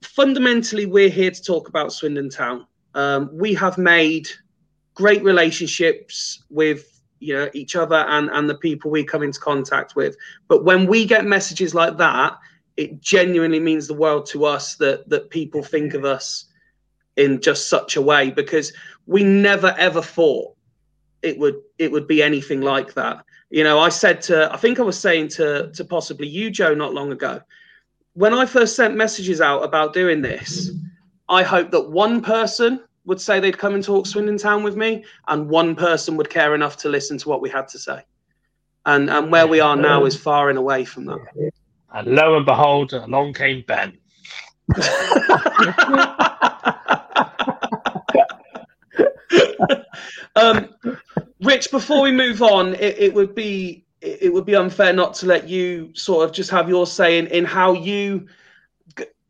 [0.02, 2.66] fundamentally, we're here to talk about Swindon Town.
[2.96, 4.28] Um, we have made
[4.94, 9.98] great relationships with you know each other and and the people we come into contact
[9.98, 10.16] with.
[10.48, 12.38] But when we get messages like that,
[12.78, 16.46] it genuinely means the world to us that that people think of us
[17.18, 18.74] in just such a way because
[19.06, 20.56] we never ever thought
[21.22, 23.24] it would it would be anything like that.
[23.50, 26.74] You know, I said to I think I was saying to to possibly you, Joe,
[26.74, 27.42] not long ago,
[28.14, 30.72] when I first sent messages out about doing this,
[31.30, 35.04] I hoped that one person would say they'd come and talk Swindon Town with me,
[35.28, 38.04] and one person would care enough to listen to what we had to say.
[38.86, 41.52] And and where we are now is far and away from that.
[41.94, 43.98] And lo and behold, along came Ben.
[50.36, 50.70] um,
[51.42, 55.14] Rich, before we move on, it, it would be it it would be unfair not
[55.16, 58.28] to let you sort of just have your say in, in how you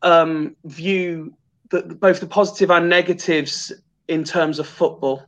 [0.02, 1.34] um, view
[1.70, 3.72] the, both the positive and negatives
[4.08, 5.22] in terms of football.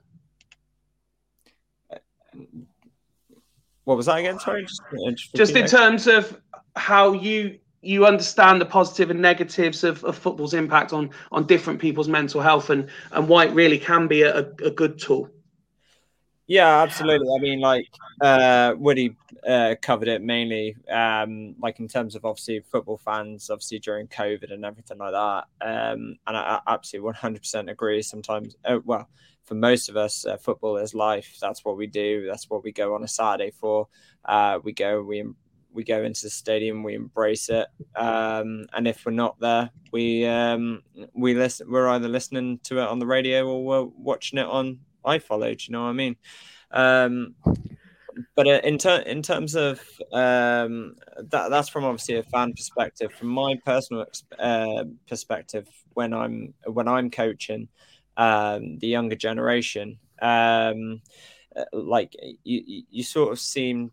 [3.85, 4.39] What was that again?
[4.40, 6.40] Sorry, just, Just in terms of
[6.76, 11.80] how you you understand the positive and negatives of, of football's impact on on different
[11.80, 15.30] people's mental health and and why it really can be a, a good tool.
[16.46, 17.28] Yeah, absolutely.
[17.34, 17.88] I mean, like
[18.20, 23.78] uh, Woody uh, covered it mainly, um, like in terms of obviously football fans, obviously
[23.78, 25.44] during COVID and everything like that.
[25.62, 28.02] Um, and I, absolutely 100% agree.
[28.02, 29.09] Sometimes, uh, well,
[29.44, 31.38] for most of us, uh, football is life.
[31.40, 32.26] That's what we do.
[32.26, 33.88] That's what we go on a Saturday for.
[34.22, 35.24] Uh, we go, we
[35.74, 40.24] we go into the stadium, we embrace it, um, and if we're not there, we
[40.26, 40.82] um,
[41.14, 41.70] we listen.
[41.70, 45.56] We're either listening to it on the radio or we're watching it on iFollow.
[45.56, 46.16] Do you know what I mean?
[46.70, 47.34] Um,
[48.36, 49.80] but uh, in ter- in terms of
[50.12, 53.12] um, that, that's from obviously a fan perspective.
[53.12, 54.06] From my personal
[54.38, 57.68] uh, perspective, when I'm when I'm coaching
[58.16, 61.02] um, the younger generation, um,
[61.56, 62.14] uh, like
[62.44, 63.90] you, you- sort of seem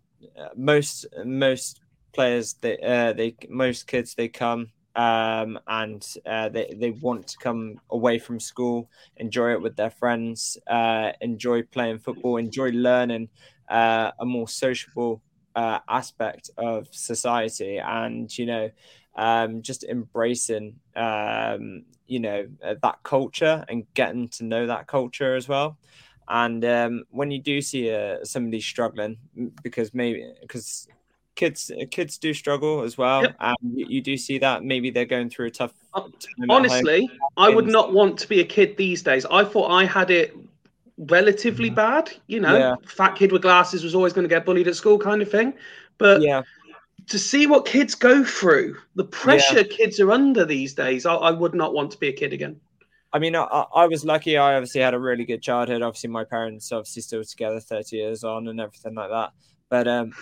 [0.56, 1.80] most most
[2.14, 7.38] players they uh, they most kids they come um, and uh, they they want to
[7.38, 13.30] come away from school, enjoy it with their friends, uh, enjoy playing football, enjoy learning
[13.70, 15.22] uh, a more sociable
[15.56, 18.70] uh, aspect of society, and you know,
[19.16, 22.46] um, just embracing um, you know
[22.82, 25.78] that culture and getting to know that culture as well.
[26.34, 29.18] And um, when you do see uh, somebody struggling,
[29.64, 30.88] because maybe because
[31.36, 33.36] kids kids do struggle as well, Yep.
[33.42, 36.50] and you, you do see that maybe they're going through a tough Uh, time.
[36.50, 39.26] Honestly, I would not want to be a kid these days.
[39.26, 40.34] I thought I had it
[40.98, 42.10] relatively bad.
[42.28, 42.76] You know, Yeah.
[42.88, 45.54] fat kid with glasses was always going to get bullied at school, kind of thing.
[45.98, 46.44] But yeah,
[47.08, 51.32] to see what kids go through, the pressure kids are under these days, I, I
[51.32, 52.62] would not want to be a kid again.
[53.14, 54.38] I mean, I, I was lucky.
[54.38, 55.82] I obviously had a really good childhood.
[55.82, 59.32] Obviously, my parents obviously still together, thirty years on, and everything like that.
[59.70, 60.14] But um,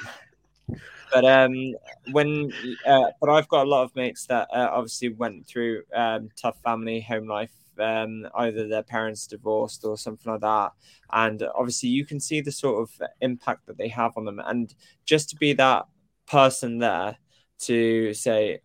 [1.14, 1.76] but um,
[2.12, 2.52] when
[2.86, 6.58] uh, but I've got a lot of mates that uh, obviously went through um tough
[6.64, 7.52] family home life.
[7.80, 10.72] Um, either their parents divorced or something like that,
[11.14, 14.42] and obviously you can see the sort of impact that they have on them.
[14.44, 14.74] And
[15.06, 15.86] just to be that
[16.28, 17.18] person there
[17.60, 18.60] to say,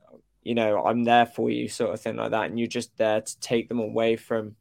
[0.45, 3.21] you know, I'm there for you, sort of thing like that, and you're just there
[3.23, 4.57] to take them away from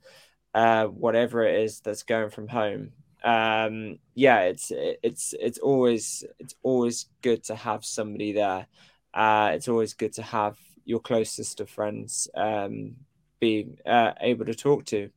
[0.54, 2.92] uh, whatever it is that's going from home.
[3.24, 8.68] Um, yeah, it's it's it's always it's always good to have somebody there.
[9.14, 12.96] Uh, it's always good to have your closest of friends um,
[13.40, 15.10] be uh, able to talk to.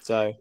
[0.00, 0.34] So,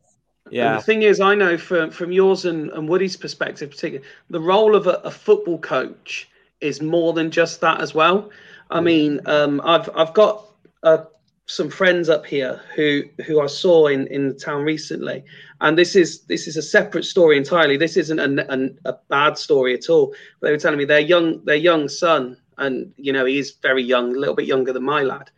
[0.56, 4.08] And yeah, the thing is, I know from from yours and, and Woody's perspective, particularly,
[4.30, 6.30] the role of a, a football coach
[6.60, 8.30] is more than just that as well.
[8.72, 10.46] I mean, um, I've I've got
[10.84, 11.04] uh,
[11.46, 15.24] some friends up here who who I saw in in the town recently,
[15.60, 17.76] and this is this is a separate story entirely.
[17.76, 20.16] This isn't a, a, a bad story at all.
[20.42, 23.84] They were telling me their young their young son, and you know he is very
[23.84, 25.30] young, a little bit younger than my lad.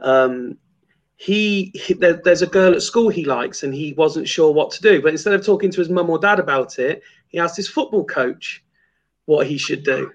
[0.00, 0.58] Um,
[1.16, 4.70] he, he there, there's a girl at school he likes and he wasn't sure what
[4.70, 7.58] to do but instead of talking to his mum or dad about it he asked
[7.58, 8.64] his football coach
[9.26, 10.10] what he should do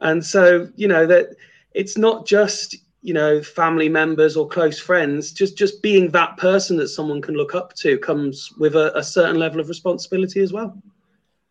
[0.00, 1.34] and so you know that
[1.74, 5.32] it's not just you know family members or close friends.
[5.32, 9.02] Just just being that person that someone can look up to comes with a, a
[9.02, 10.80] certain level of responsibility as well.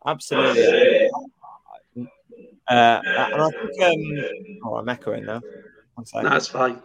[0.05, 1.09] Absolutely.
[2.67, 5.41] Uh, and I think um, oh, I'm echoing now.
[6.13, 6.81] That's fine.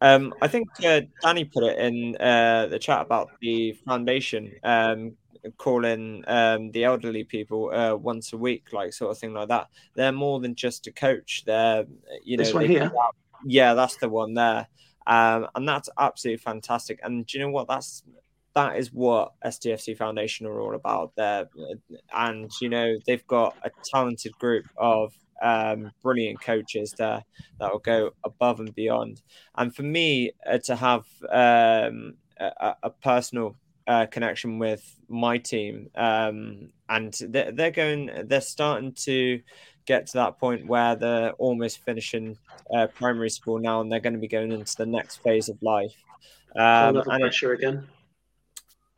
[0.00, 4.52] Um, I think uh, Danny put it in uh, the chat about the foundation.
[4.62, 5.16] Um,
[5.56, 9.68] calling um, the elderly people uh, once a week, like sort of thing like that.
[9.94, 11.44] They're more than just a coach.
[11.46, 11.86] They're
[12.22, 12.84] you know This one they here?
[12.84, 13.16] out-
[13.46, 14.66] yeah, that's the one there,
[15.06, 16.98] um, and that's absolutely fantastic.
[17.02, 17.68] And do you know what?
[17.68, 18.02] That's
[18.54, 21.12] that is what STFC Foundation are all about.
[21.16, 21.48] There,
[22.12, 27.22] and you know they've got a talented group of um, brilliant coaches there
[27.60, 29.22] that will go above and beyond.
[29.56, 33.54] And for me uh, to have um, a, a personal
[33.88, 39.40] uh, connection with my team, um, and they're, they're going, they're starting to
[39.86, 42.36] get to that point where they're almost finishing
[42.74, 45.56] uh, primary school now, and they're going to be going into the next phase of
[45.62, 45.94] life.
[46.54, 47.88] Um, and it- pressure again.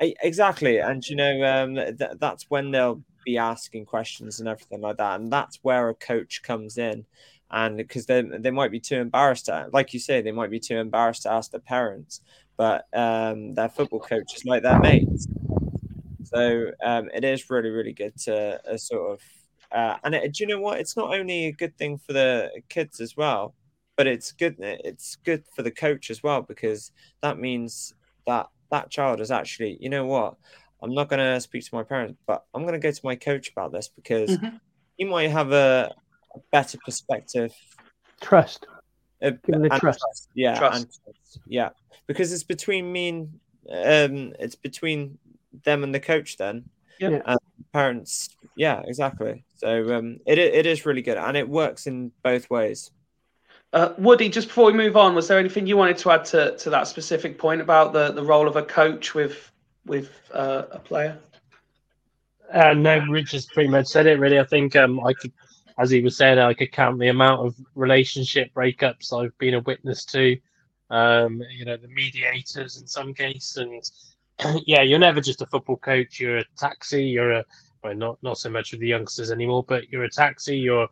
[0.02, 4.80] E- Exactly, and you know um, th- that's when they'll be asking questions and everything
[4.80, 7.04] like that, and that's where a coach comes in,
[7.50, 10.58] and because they they might be too embarrassed to, like you say, they might be
[10.60, 12.22] too embarrassed to ask their parents,
[12.60, 15.26] but um, their football coach is like their mates,
[16.24, 19.20] so um, it is really really good to uh, sort of,
[19.72, 20.78] uh, and it, do you know what?
[20.78, 23.54] It's not only a good thing for the kids as well,
[23.96, 26.92] but it's good it's good for the coach as well because
[27.22, 27.94] that means
[28.26, 30.34] that that child is actually, you know what?
[30.82, 33.16] I'm not going to speak to my parents, but I'm going to go to my
[33.16, 34.60] coach about this because Mhm.
[34.98, 35.94] he might have a,
[36.36, 37.52] a better perspective.
[38.20, 38.66] Trust.
[39.22, 40.28] Uh, Give him and trust.
[40.34, 40.82] Yeah, Trust.
[40.82, 41.70] and trust, yeah,
[42.06, 43.40] because it's between me and
[43.70, 45.18] um, it's between
[45.64, 46.36] them and the coach.
[46.36, 46.64] Then,
[46.98, 47.20] Yeah.
[47.26, 47.38] and
[47.72, 48.36] parents.
[48.56, 49.44] Yeah, exactly.
[49.56, 52.90] So um, it it is really good, and it works in both ways.
[53.72, 56.56] Uh, Woody, just before we move on, was there anything you wanted to add to,
[56.56, 59.52] to that specific point about the, the role of a coach with
[59.86, 61.16] with uh, a player?
[62.52, 64.18] Uh, no, Richard's pretty much said it.
[64.18, 65.32] Really, I think um, I could,
[65.80, 69.60] as he was saying, I could count the amount of relationship breakups I've been a
[69.60, 70.36] witness to.
[70.90, 73.82] Um, you know, the mediators in some case, and
[74.66, 76.20] yeah, you're never just a football coach.
[76.20, 77.04] You're a taxi.
[77.04, 77.44] You're a
[77.82, 80.58] Right, not not so much with the youngsters anymore, but you're a taxi.
[80.58, 80.88] You're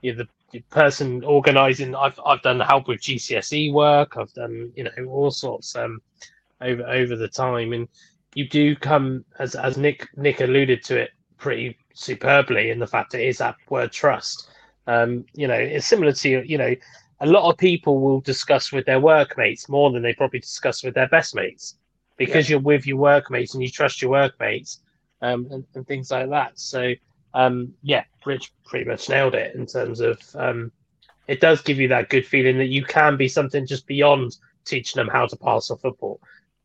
[0.00, 0.28] you're the,
[0.70, 1.94] person organising.
[1.94, 4.16] I've I've done help with GCSE work.
[4.16, 6.00] I've done you know all sorts um
[6.60, 7.88] over over the time, and
[8.34, 13.14] you do come as as Nick Nick alluded to it pretty superbly in the fact
[13.14, 14.48] it is that word trust.
[14.86, 16.74] Um, you know, it's similar to you know
[17.20, 20.94] a lot of people will discuss with their workmates more than they probably discuss with
[20.94, 21.76] their best mates
[22.16, 24.80] because you're with your workmates and you trust your workmates
[25.20, 26.58] um, and, and things like that.
[26.58, 26.92] So,
[27.34, 30.72] um, yeah, Rich pretty much nailed it in terms of um,
[31.28, 34.98] it does give you that good feeling that you can be something just beyond teaching
[34.98, 36.20] them how to pass a football.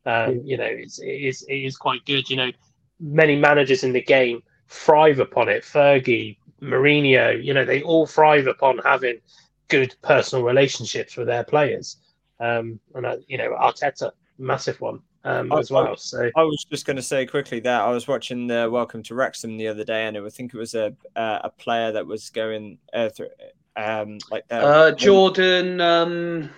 [0.06, 2.30] Um, you know, it's, it, is, it is quite good.
[2.30, 2.52] You know,
[2.98, 5.62] many managers in the game thrive upon it.
[5.62, 9.20] Fergie, Mourinho, you know, they all thrive upon having
[9.68, 11.96] good personal relationships with their players.
[12.40, 15.96] Um, and, uh, you know, Arteta, massive one um, I- as well.
[15.96, 19.14] So, I was just going to say quickly that I was watching the Welcome to
[19.14, 22.30] Wrexham the other day, and I think it was a uh, a player that was
[22.30, 23.30] going uh, through,
[23.76, 26.50] um, like their- Uh, Jordan, um,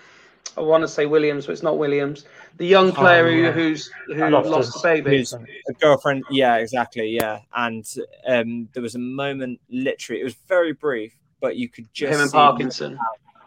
[0.59, 2.25] I want to say Williams, but it's not Williams.
[2.57, 3.53] The young player Oh, yeah.
[3.53, 5.25] who who's who lost the baby.
[5.69, 6.25] A girlfriend.
[6.31, 7.09] Yeah, exactly.
[7.09, 7.85] Yeah, and
[8.27, 12.21] um, there was a moment, literally, it was very brief, but you could just Him
[12.21, 12.99] and see Parkinson.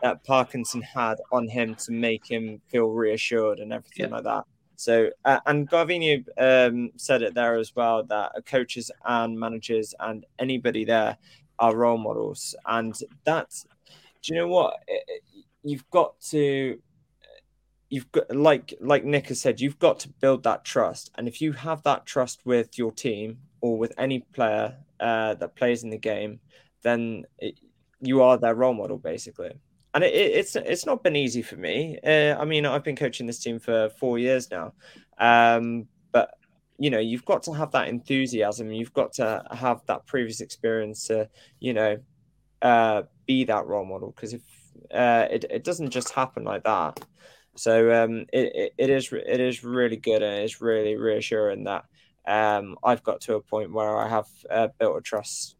[0.02, 4.16] that Parkinson had on him to make him feel reassured and everything Yeah.
[4.16, 4.44] like that.
[4.78, 10.26] So, uh, and Garvini um, said it there as well that coaches and managers and
[10.40, 11.18] anybody there
[11.60, 13.66] are role models, and that's
[14.24, 15.24] do you know what It- it-
[15.64, 16.80] you've got to
[17.92, 21.12] you've got like like Nick has said you've got to build that trust.
[21.16, 25.56] And if you have that trust with your team or with any player uh, that
[25.56, 26.40] plays in the game
[26.82, 27.60] then it,
[28.00, 29.52] you are their role model basically.
[29.94, 32.00] And it, it, it's it's not been easy for me.
[32.04, 34.74] Uh, I mean I've been coaching this team for four years now.
[35.20, 36.32] Um, but
[36.80, 38.72] you know you've got to have that enthusiasm.
[38.72, 41.98] You've got to have that previous experience to you know
[42.62, 44.14] uh, be that role model.
[44.16, 44.42] Because if
[44.94, 47.02] uh, it, it doesn't just happen like that
[47.56, 51.86] so um, it, it, is it is really good and it's really reassuring that
[52.26, 55.56] um, I've got to a point where I have uh, built a trust.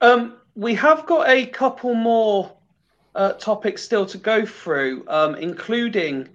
[0.00, 2.52] Um, we have got a couple more
[3.14, 6.28] uh, topics still to go through, um, including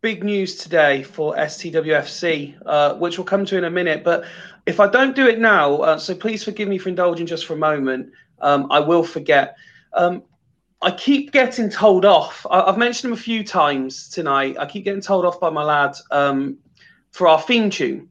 [0.00, 4.04] big news today for STWFC, uh, which we'll come to in a minute.
[4.04, 4.24] But
[4.66, 7.54] if I don't do it now, uh, so please forgive me for indulging just for
[7.54, 9.56] a moment, um, I will forget.
[9.94, 10.22] Um,
[10.80, 12.46] I keep getting told off.
[12.50, 14.56] I- I've mentioned him a few times tonight.
[14.58, 16.58] I keep getting told off by my lad um,
[17.10, 18.08] for our theme tune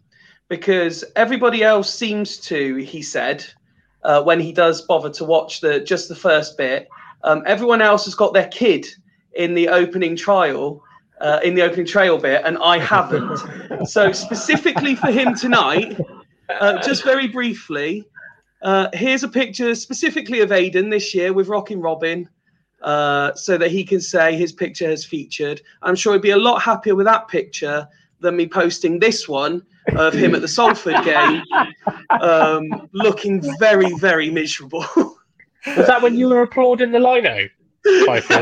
[0.49, 3.45] because everybody else seems to, he said,
[4.03, 6.87] uh, when he does bother to watch the just the first bit.
[7.23, 8.85] Um, everyone else has got their kid
[9.33, 10.81] in the opening trial,
[11.19, 13.85] uh, in the opening trail bit, and I haven't.
[13.87, 15.99] so specifically for him tonight,
[16.49, 18.05] uh, just very briefly,
[18.61, 22.29] uh, here's a picture specifically of Aiden this year with Rockin' Robin.
[22.81, 25.61] Uh, so that he can say his picture has featured.
[25.81, 27.87] I'm sure he'd be a lot happier with that picture
[28.19, 29.63] than me posting this one
[29.95, 31.41] of him at the Salford game,
[32.21, 34.85] um, looking very, very miserable.
[34.95, 37.47] was that when you were applauding the lino?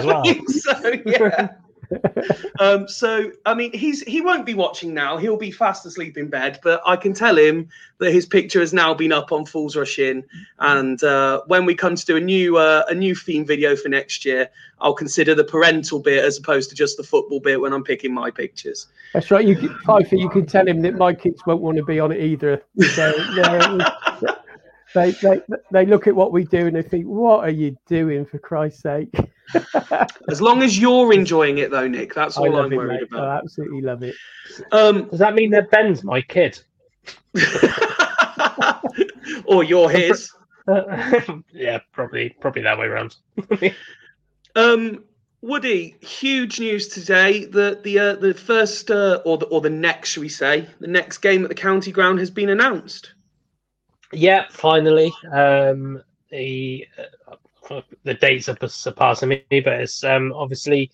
[0.04, 0.24] Well.
[0.48, 1.50] so yeah.
[2.60, 5.18] um, so I mean, he's he won't be watching now.
[5.18, 6.60] He'll be fast asleep in bed.
[6.64, 10.00] But I can tell him that his picture has now been up on Fools Rush
[10.00, 10.24] In,
[10.60, 13.90] and uh, when we come to do a new uh, a new theme video for
[13.90, 14.50] next year,
[14.80, 18.14] I'll consider the parental bit as opposed to just the football bit when I'm picking
[18.14, 18.88] my pictures.
[19.14, 19.46] That's right.
[19.46, 22.12] You, can- Pfeiffer, you can tell him that my kids won't want to be on
[22.12, 22.62] it either.
[22.94, 23.78] So, yeah,
[24.96, 25.42] they, they
[25.72, 28.82] they look at what we do and they think, "What are you doing for Christ's
[28.82, 29.14] sake?"
[30.30, 33.08] As long as you're enjoying it, though, Nick, that's all I'm it, worried mate.
[33.12, 33.28] about.
[33.28, 34.16] I absolutely love it.
[34.72, 36.60] Um, Does that mean that Ben's my kid?
[39.46, 40.32] or you're his.
[41.54, 43.16] yeah, probably probably that way around.
[44.56, 45.04] Um,
[45.42, 50.10] Woody, huge news today that the uh, the first uh, or the or the next,
[50.10, 53.14] should we say, the next game at the county ground has been announced.
[54.12, 55.14] Yeah, finally.
[55.32, 56.02] Um,
[56.32, 60.92] the uh, the dates are surpassing me, but it's um, obviously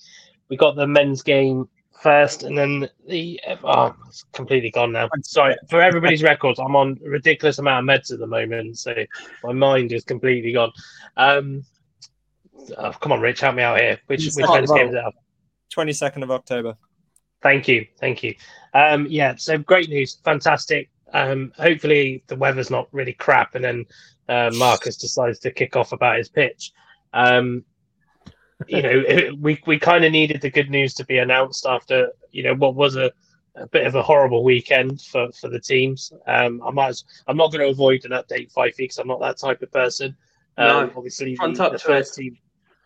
[0.49, 1.67] we got the men's game
[2.01, 5.09] first, and then the oh, it's completely gone now.
[5.23, 6.59] Sorry for everybody's records.
[6.59, 8.93] I'm on a ridiculous amount of meds at the moment, so
[9.43, 10.71] my mind is completely gone.
[11.17, 11.63] Um,
[12.77, 13.99] oh, come on, Rich, help me out here.
[14.07, 15.13] Which which men's game is it?
[15.75, 16.75] 22nd of October.
[17.41, 18.35] Thank you, thank you.
[18.73, 20.89] Um, yeah, so great news, fantastic.
[21.13, 23.85] Um, hopefully the weather's not really crap, and then
[24.29, 26.71] uh, Marcus decides to kick off about his pitch.
[27.13, 27.63] Um,
[28.67, 32.11] you know, it- we we kind of needed the good news to be announced after
[32.31, 33.11] you know what was a
[33.57, 36.13] a bit of a horrible weekend for, for the teams.
[36.25, 39.19] Um, I might, as- I'm not going to avoid an update five because I'm not
[39.19, 40.15] that type of person.
[40.57, 42.38] Um, No, obviously, the, the first team,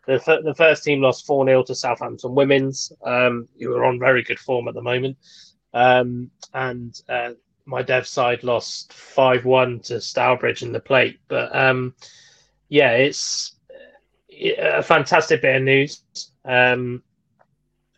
[0.07, 3.99] the, fir- the first team lost four 0 to Southampton Women's, um, who are on
[3.99, 5.17] very good form at the moment,
[5.75, 7.33] um, and uh,
[7.65, 11.19] my dev side lost five one to Stourbridge in the plate.
[11.27, 11.95] But um,
[12.69, 13.55] yeah, it's
[14.57, 16.01] a fantastic bit of news.
[16.43, 17.01] Um,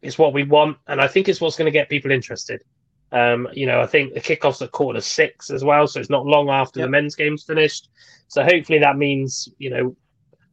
[0.02, 2.64] it's what we want, and I think it's what's going to get people interested.
[3.12, 6.26] Um, you know, I think the kickoff's at quarter six as well, so it's not
[6.26, 6.88] long after Yep.
[6.88, 7.90] the men's game's finished.
[8.28, 9.96] So hopefully that means you know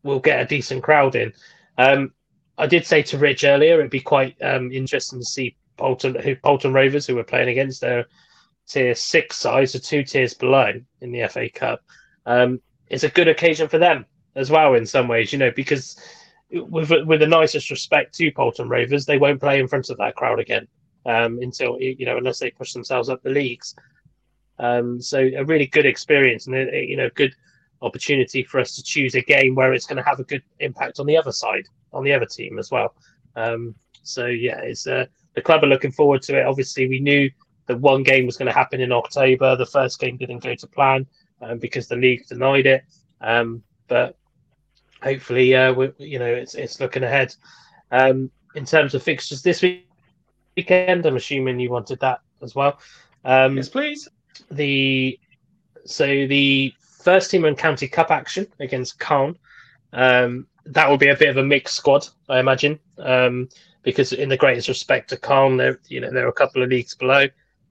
[0.02, 1.32] we'll get a decent crowd in.
[1.78, 2.12] Um,
[2.56, 6.36] I did say to Rich earlier it'd be quite um, interesting to see Bolton, who
[6.36, 8.06] Bolton Rovers, who we're playing against, their
[8.66, 11.80] tier six side, so two tiers below in the FA Cup.
[12.26, 15.96] Um, it's a good occasion for them as well in some ways, you know, because
[16.50, 20.16] with with the nicest respect to Bolton Rovers, they won't play in front of that
[20.16, 20.66] crowd again
[21.06, 23.74] um, until you know unless they push themselves up the leagues.
[24.58, 27.34] Um, so a really good experience and a, you know good
[27.82, 31.00] opportunity for us to choose a game where it's going to have a good impact
[31.00, 32.94] on the other side, on the other team as well.
[33.36, 36.46] Um, so yeah, it's uh, the club are looking forward to it.
[36.46, 37.30] Obviously, we knew
[37.66, 39.56] that one game was going to happen in October.
[39.56, 41.06] The first game didn't go to plan
[41.40, 42.84] um, because the league denied it.
[43.20, 44.16] Um, but
[45.02, 47.34] hopefully, uh, we, you know, it's it's looking ahead.
[47.90, 49.88] Um, in terms of fixtures this week,
[50.56, 52.78] weekend, I'm assuming you wanted that as well.
[53.24, 54.08] Um, Yes, please.
[54.50, 55.18] the
[55.84, 56.72] so the
[57.02, 59.36] first team and county cup action against Calne.
[59.92, 63.48] Um, that will be a bit of a mixed squad, I imagine, um,
[63.82, 66.94] because in the greatest respect to Calne, they're you know they're a couple of leagues
[66.94, 67.26] below,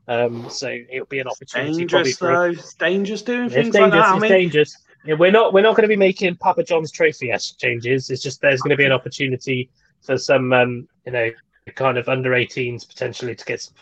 [0.08, 2.44] um, so it'll be an opportunity Dangerous though.
[2.44, 3.92] It's dangerous doing it's things dangerous.
[3.92, 4.16] like that.
[4.16, 4.78] I mean, dangerous.
[5.06, 8.10] Yeah, we're not we're not going to be making Papa John's trophy changes.
[8.10, 9.70] It's just there's going to be an opportunity
[10.02, 11.30] for some um, you know
[11.76, 13.76] kind of under 18s potentially to get some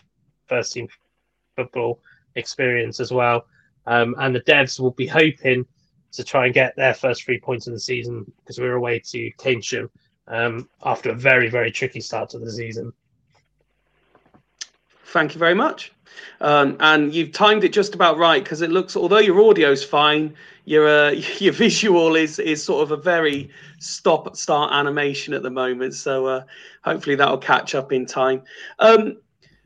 [0.46, 0.88] first team
[1.56, 2.00] football
[2.36, 3.46] experience as well.
[3.86, 5.66] Um, and the devs will be hoping
[6.12, 9.30] to try and get their first three points of the season because we're away to
[9.38, 9.88] Keynsham
[10.28, 12.92] um, after a very very tricky start to the season.
[15.06, 15.92] Thank you very much.
[16.40, 20.34] Um, and you've timed it just about right because it looks, although your audio's fine,
[20.64, 25.50] your uh, your visual is is sort of a very stop start animation at the
[25.50, 25.94] moment.
[25.94, 26.44] So uh,
[26.84, 28.42] hopefully that'll catch up in time.
[28.78, 29.18] Um,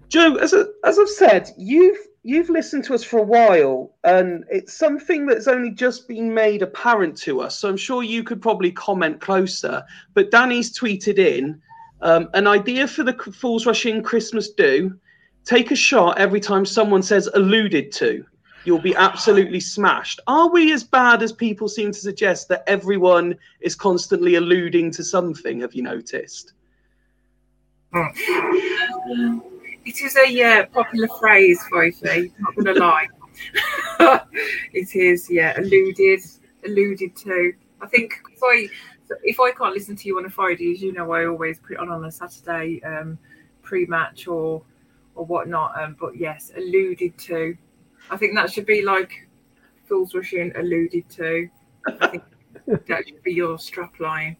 [0.08, 4.44] Joe, as a, as I've said, you've you've listened to us for a while, and
[4.50, 7.58] it's something that's only just been made apparent to us.
[7.58, 9.84] So I'm sure you could probably comment closer.
[10.14, 11.60] But Danny's tweeted in
[12.02, 14.98] um, an idea for the Fools Rush In Christmas do
[15.46, 18.26] take a shot every time someone says alluded to.
[18.64, 20.18] You'll be absolutely smashed.
[20.26, 25.04] Are we as bad as people seem to suggest that everyone is constantly alluding to
[25.04, 25.60] something?
[25.60, 26.52] Have you noticed?
[29.84, 32.32] It is a yeah, popular phrase, Fofi.
[32.40, 33.06] Not to lie.
[34.72, 36.20] it is, yeah, alluded,
[36.66, 37.52] alluded to.
[37.80, 38.68] I think if I
[39.22, 41.76] if I can't listen to you on a Friday, as you know, I always put
[41.76, 43.16] on on a Saturday um,
[43.62, 44.62] pre-match or
[45.16, 45.72] or whatnot.
[45.80, 47.56] Um, but yes, alluded to.
[48.10, 49.28] I think that should be like
[49.88, 51.48] Fools Rushing alluded to.
[52.00, 52.24] I think
[52.66, 54.36] that should be your strap line.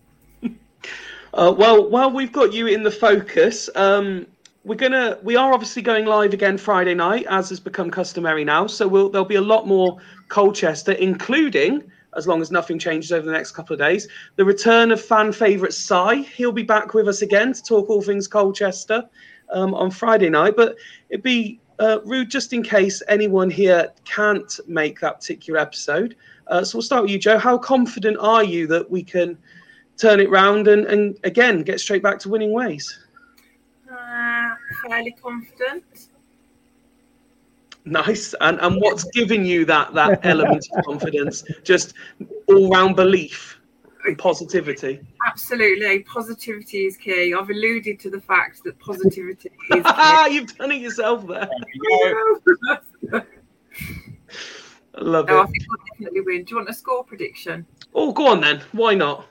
[1.34, 4.26] Uh, well, while we've got you in the focus, um,
[4.64, 8.66] we're gonna we are obviously going live again Friday night, as has become customary now.
[8.66, 9.98] So we'll, there'll be a lot more
[10.28, 11.84] Colchester, including,
[12.16, 15.30] as long as nothing changes over the next couple of days, the return of fan
[15.30, 16.16] favourite Cy.
[16.16, 19.04] He'll be back with us again to talk all things Colchester
[19.50, 20.54] um, on Friday night.
[20.56, 20.76] But
[21.10, 26.16] it'd be uh, rude just in case anyone here can't make that particular episode.
[26.46, 27.38] Uh, so we'll start with you, Joe.
[27.38, 29.36] How confident are you that we can?
[29.96, 32.98] turn it round and, and again get straight back to winning ways.
[33.90, 34.54] Uh,
[34.86, 36.08] fairly confident.
[37.84, 38.34] Nice.
[38.40, 41.44] And and what's giving you that that element of confidence?
[41.62, 41.94] Just
[42.48, 43.55] all round belief
[44.14, 45.00] positivity.
[45.26, 47.34] Absolutely, positivity is key.
[47.34, 51.48] I've alluded to the fact that positivity is Ah, You've done it yourself there.
[51.48, 52.14] key.
[54.98, 55.50] I love no, I it.
[55.50, 56.44] think I'll definitely win.
[56.44, 57.66] Do you want a score prediction?
[57.94, 58.62] Oh, go on then.
[58.72, 59.26] Why not?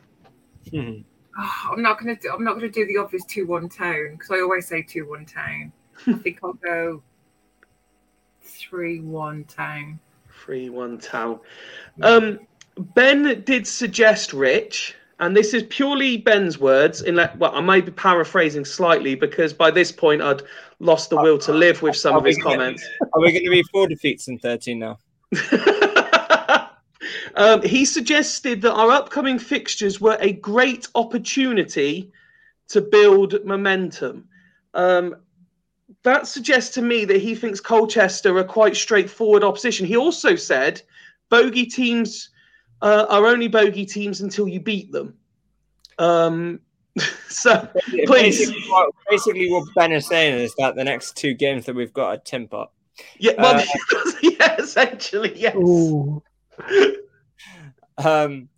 [0.76, 1.04] Oh,
[1.72, 2.16] I'm not gonna.
[2.16, 5.72] Do, I'm not gonna do the obvious two-one town because I always say two-one town.
[6.08, 7.02] I think I'll go
[8.42, 10.00] three-one town.
[10.44, 11.40] Three one town.
[12.04, 12.40] Um,
[12.78, 17.02] Ben did suggest Rich, and this is purely Ben's words.
[17.02, 20.42] In that, well, I may be paraphrasing slightly because by this point I'd
[20.80, 22.86] lost the will to live with some of his comments.
[23.14, 25.00] Are we going to be four defeats in 13 now?
[27.36, 32.12] um, he suggested that our upcoming fixtures were a great opportunity
[32.68, 34.28] to build momentum.
[34.74, 35.16] Um,
[36.04, 39.86] that suggests to me that he thinks Colchester are quite straightforward opposition.
[39.86, 40.82] He also said
[41.30, 42.30] bogey teams
[42.82, 45.16] uh, are only bogey teams until you beat them.
[45.98, 46.60] Um,
[47.28, 51.66] so please, Basically what, basically, what Ben is saying is that the next two games
[51.66, 52.72] that we've got are tin pot.
[53.18, 55.56] yeah, well, uh, yeah, essentially, yes.
[57.98, 58.50] Um,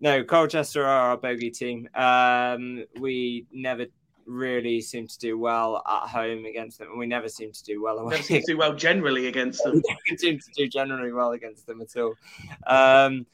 [0.00, 1.88] no, Colchester are our bogey team.
[1.94, 3.86] Um, we never
[4.26, 7.82] really seem to do well at home against them, and we never seem to do
[7.82, 8.10] well away.
[8.16, 9.82] Never seems to do well generally against them.
[10.10, 12.14] we seem to do generally well against them at all.
[12.66, 13.26] Um,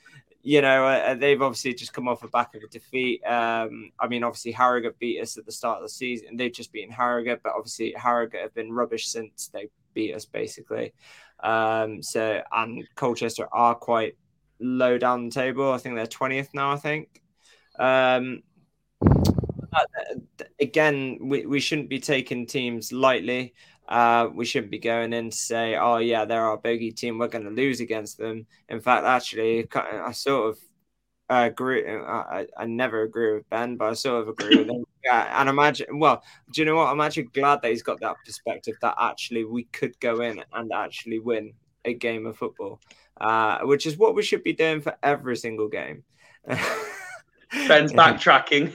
[0.42, 3.22] you know, uh, they've obviously just come off the back of a defeat.
[3.24, 6.36] Um, I mean, obviously Harrogate beat us at the start of the season.
[6.36, 10.94] They've just beaten Harrogate, but obviously Harrogate have been rubbish since they beat us, basically.
[11.42, 14.16] Um, so, and Colchester are quite
[14.60, 15.72] low down the table.
[15.72, 16.72] I think they're twentieth now.
[16.72, 17.22] I think.
[17.78, 18.42] Um,
[19.02, 20.14] uh,
[20.60, 23.54] again, we, we shouldn't be taking teams lightly.
[23.88, 27.18] Uh, we shouldn't be going in to say, "Oh yeah, they're our bogey team.
[27.18, 30.58] We're going to lose against them." In fact, actually, I sort of
[31.28, 31.88] agree.
[31.88, 34.84] I, I- I never agree with Ben, but I sort of agree with him.
[35.02, 35.98] Yeah, and imagine.
[35.98, 36.22] Well,
[36.52, 36.88] do you know what?
[36.88, 38.74] I'm actually glad that he's got that perspective.
[38.82, 41.54] That actually we could go in and actually win
[41.86, 42.82] a game of football,
[43.18, 46.04] uh, which is what we should be doing for every single game.
[46.46, 48.72] Ben's backtracking.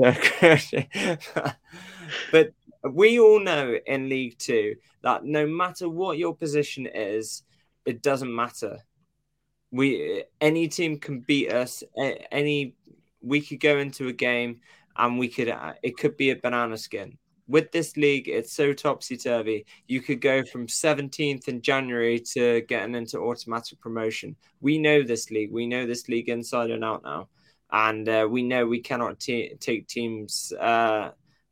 [2.32, 2.52] but
[2.90, 7.42] we all know in League Two that no matter what your position is,
[7.84, 8.78] it doesn't matter.
[9.70, 11.84] We any team can beat us.
[12.32, 12.74] Any
[13.20, 14.60] we could go into a game
[14.96, 17.18] and we could uh, it could be a banana skin.
[17.46, 19.66] With this league, it's so topsy turvy.
[19.88, 24.36] You could go from 17th in January to getting into automatic promotion.
[24.60, 25.50] We know this league.
[25.50, 27.28] We know this league inside and out now
[27.72, 31.10] and uh, we know we cannot t- take teams uh,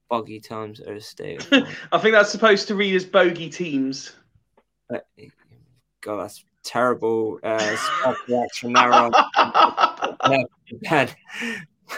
[0.09, 1.47] boggy times at a state.
[1.93, 4.15] I think that's supposed to read as bogey teams.
[4.93, 4.99] Uh,
[6.01, 9.13] God, that's terrible uh, spot reaction there on.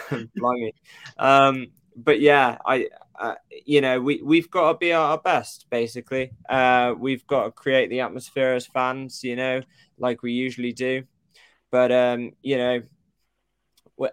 [0.35, 0.73] Blimey.
[1.17, 2.87] Um, but yeah, I,
[3.19, 3.35] uh,
[3.65, 5.67] you know, we we've got to be at our best.
[5.69, 9.61] Basically, uh, we've got to create the atmosphere as fans, you know,
[9.97, 11.03] like we usually do.
[11.69, 12.81] But um, you know,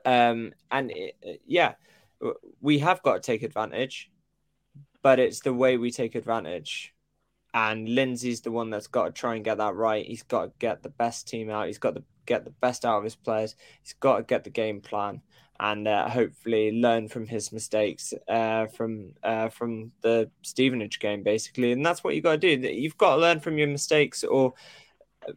[0.05, 1.75] um, and it, yeah,
[2.61, 4.11] we have got to take advantage,
[5.03, 6.95] but it's the way we take advantage.
[7.55, 10.05] And Lindsey's the one that's got to try and get that right.
[10.05, 11.67] He's got to get the best team out.
[11.67, 13.57] He's got to get the best out of his players.
[13.83, 15.23] He's got to get the game plan
[15.61, 21.73] and uh, hopefully learn from his mistakes uh, from uh, from the Stevenage game, basically.
[21.73, 22.69] And that's what you got to do.
[22.69, 24.55] You've got to learn from your mistakes, or
[25.27, 25.33] uh,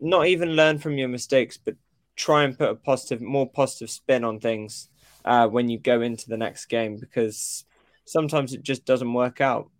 [0.00, 1.74] not even learn from your mistakes, but
[2.20, 4.90] try and put a positive, more positive spin on things
[5.24, 7.64] uh, when you go into the next game, because
[8.04, 9.70] sometimes it just doesn't work out.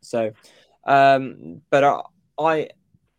[0.00, 0.32] So,
[0.86, 2.00] um, but I,
[2.38, 2.68] I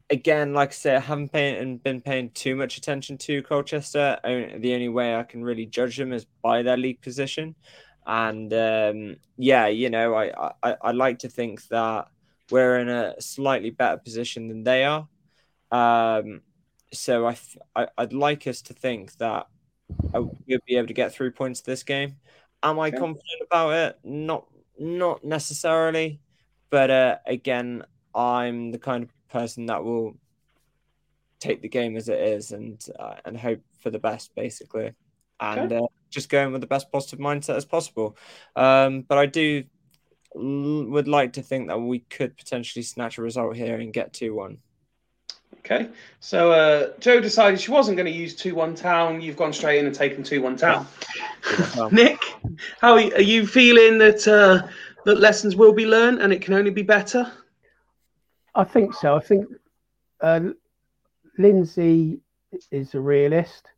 [0.10, 4.20] again, like I say, I haven't paying, been paying too much attention to Colchester.
[4.24, 7.56] The only way I can really judge them is by their league position.
[8.06, 12.08] And um, yeah, you know, I, I, I like to think that
[12.52, 15.08] we're in a slightly better position than they are.
[15.72, 16.42] Um,
[16.94, 19.48] so I, I'd like us to think that
[20.14, 22.16] uh, we'll be able to get three points this game.
[22.62, 22.98] Am I Okay.
[22.98, 24.00] confident about it?
[24.04, 24.48] Not,
[24.80, 26.20] not necessarily.
[26.70, 27.84] But uh, again,
[28.16, 30.16] I'm the kind of person that will
[31.40, 34.94] take the game as it is and uh, and hope for the best, basically,
[35.40, 38.18] and uh, just going with the best positive mindset as possible.
[38.56, 39.66] Um, but I do
[40.36, 44.14] l- would like to think that we could potentially snatch a result here and get
[44.14, 44.60] two one.
[45.66, 45.88] Okay,
[46.20, 49.22] so uh, Joe decided she wasn't going to use 2 1 town.
[49.22, 50.86] You've gone straight in and taken 2 1 town.
[51.92, 52.20] Nick,
[52.82, 54.68] how are you, feeling that uh,
[55.06, 57.32] that lessons will be learned and it can only be better?
[58.54, 59.16] I think so.
[59.16, 59.48] I think
[60.20, 60.42] uh,
[61.38, 62.20] Lindsey
[62.70, 63.70] is a realist.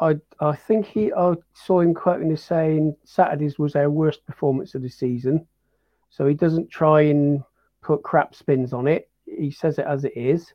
[0.00, 4.74] I I think he I saw him quoting as saying Saturdays was our worst performance
[4.74, 5.46] of the season.
[6.10, 7.42] So he doesn't try and
[7.80, 9.08] put crap spins on it.
[9.24, 10.52] He says it as it is.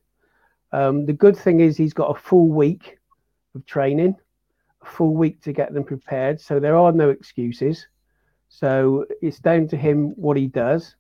[0.72, 2.98] Um, the good thing is he's got a full week
[3.56, 4.16] of training,
[4.82, 6.42] a full week to get them prepared.
[6.42, 7.88] So there are no excuses.
[8.50, 10.96] So it's down to him what he does.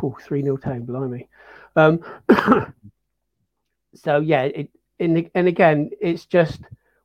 [0.00, 1.28] 3 0 down, blimey.
[1.76, 2.00] Um,
[3.94, 4.70] so yeah, it
[5.00, 6.60] and, and again, it's just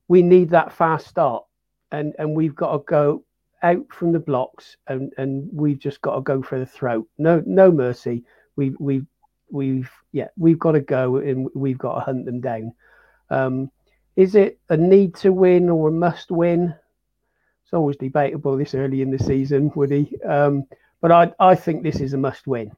[0.07, 1.45] we need that fast start,
[1.91, 3.23] and and we've got to go
[3.61, 7.07] out from the blocks, and and we've just got to go for the throat.
[7.17, 8.23] No no mercy.
[8.55, 9.05] We've we've
[9.53, 12.73] we've yeah we've got to go and we've got to hunt them down.
[13.29, 13.71] Um,
[14.15, 16.75] is it a need to win or a must win?
[17.63, 20.21] It's always debatable this early in the season, Woody.
[20.23, 20.65] Um,
[20.99, 22.71] but I I think this is a must win,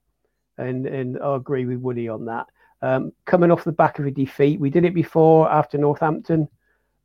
[0.58, 2.48] and and I agree with Woody on that.
[2.82, 6.48] Um, coming off the back of a defeat, we did it before after Northampton.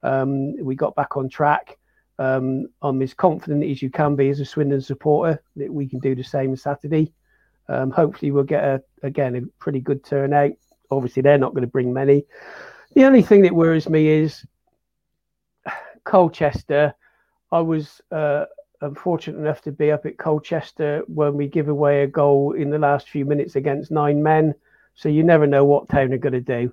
[0.02, 1.78] Um, we got back on track.
[2.18, 6.00] Um, I'm as confident as you can be as a Swindon supporter that we can
[6.00, 7.12] do the same Saturday.
[7.70, 10.52] Um, hopefully, we'll get a again a pretty good turnout.
[10.90, 12.24] Obviously, they're not going to bring many.
[12.94, 14.44] The only thing that worries me is
[16.04, 16.94] Colchester.
[17.52, 18.46] I was uh,
[18.80, 22.78] unfortunate enough to be up at Colchester when we give away a goal in the
[22.78, 24.54] last few minutes against nine men.
[24.94, 26.72] So you never know what town are going to do.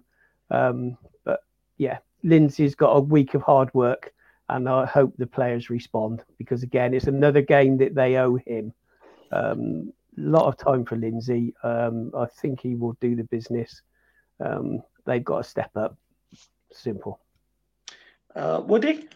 [0.49, 1.41] Um, but
[1.77, 4.13] yeah, Lindsey's got a week of hard work,
[4.49, 8.73] and I hope the players respond because again, it's another game that they owe him.
[9.31, 11.53] Um, lot of time for Lindsey.
[11.63, 13.81] Um, I think he will do the business.
[14.39, 15.97] Um, they've got to step up.
[16.71, 17.19] Simple.
[18.35, 19.07] Uh, Woody?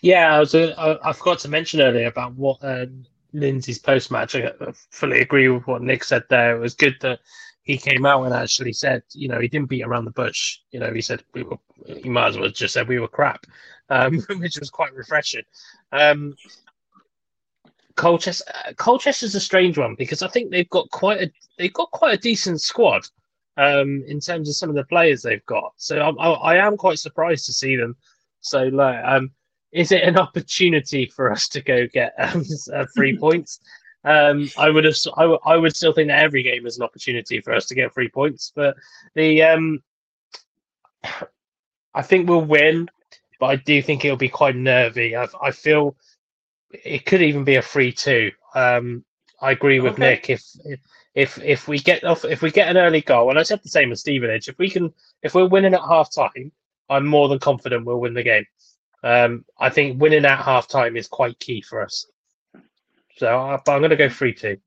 [0.00, 0.54] Yeah, I was.
[0.54, 4.34] Uh, I, I forgot to mention earlier about what um, Lindsey's post match.
[4.34, 6.56] I I fully agree with what Nick said there.
[6.56, 7.20] It was good that
[7.62, 10.58] he came out and actually said, you know, he didn't beat around the bush.
[10.70, 11.58] You know, he said we were.
[11.86, 13.46] He might as well have just said we were crap,
[13.90, 15.44] um, which was quite refreshing.
[15.92, 16.34] Um,
[17.98, 18.44] Colchester,
[18.76, 22.22] Colchester's a strange one because I think they've got quite a they've got quite a
[22.22, 23.02] decent squad
[23.56, 25.72] um, in terms of some of the players they've got.
[25.76, 27.96] So I'm, I, I am quite surprised to see them
[28.40, 29.02] so low.
[29.04, 29.32] Um,
[29.72, 33.58] is it an opportunity for us to go get um, uh, three points?
[34.04, 36.84] Um, I would have, I, w- I would still think that every game is an
[36.84, 38.76] opportunity for us to get three points, but
[39.16, 39.82] the um,
[41.94, 42.88] I think we'll win,
[43.40, 45.16] but I do think it'll be quite nervy.
[45.16, 45.96] I, I feel
[46.70, 48.30] it could even be a free two.
[48.54, 49.04] Um,
[49.40, 50.02] I agree with Okay.
[50.02, 50.30] Nick.
[50.30, 50.42] If,
[51.14, 53.68] if if we get off, if we get an early goal, and I said the
[53.68, 54.92] same as Stevenage, if we can,
[55.22, 56.52] if we're winning at half time,
[56.88, 58.46] I'm more than confident we'll win the game.
[59.02, 62.06] Um, I think winning at half time is quite key for us.
[63.16, 64.58] So I, but I'm going to go three-two.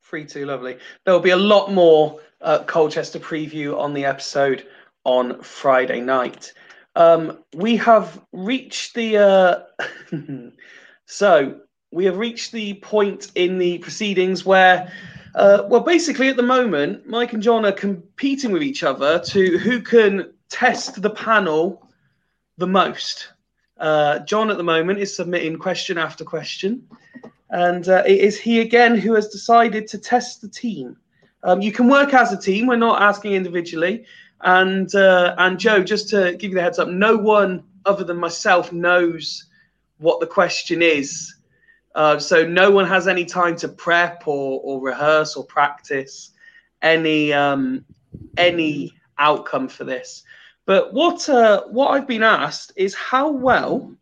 [0.00, 0.78] Free two, lovely.
[1.04, 4.66] There will be a lot more uh, Colchester preview on the episode
[5.04, 6.52] on Friday night.
[6.94, 9.18] Um, we have reached the.
[10.12, 10.50] Uh...
[11.06, 11.60] so
[11.92, 14.92] we have reached the point in the proceedings where,
[15.34, 19.58] uh, well, basically at the moment, Mike and John are competing with each other to
[19.58, 21.88] who can test the panel
[22.58, 23.28] the most.
[23.78, 26.86] Uh, John at the moment is submitting question after question.
[27.50, 30.96] And uh, it is he again who has decided to test the team.
[31.44, 32.66] Um, you can work as a team.
[32.66, 34.04] We're not asking individually.
[34.40, 38.16] And uh, and Joe, just to give you the heads up, no one other than
[38.16, 39.46] myself knows
[39.98, 41.34] what the question is.
[41.94, 46.32] Uh, so no one has any time to prep or, or rehearse or practice
[46.82, 47.84] any um,
[48.36, 50.22] any outcome for this.
[50.66, 53.92] But what uh, what I've been asked is how well.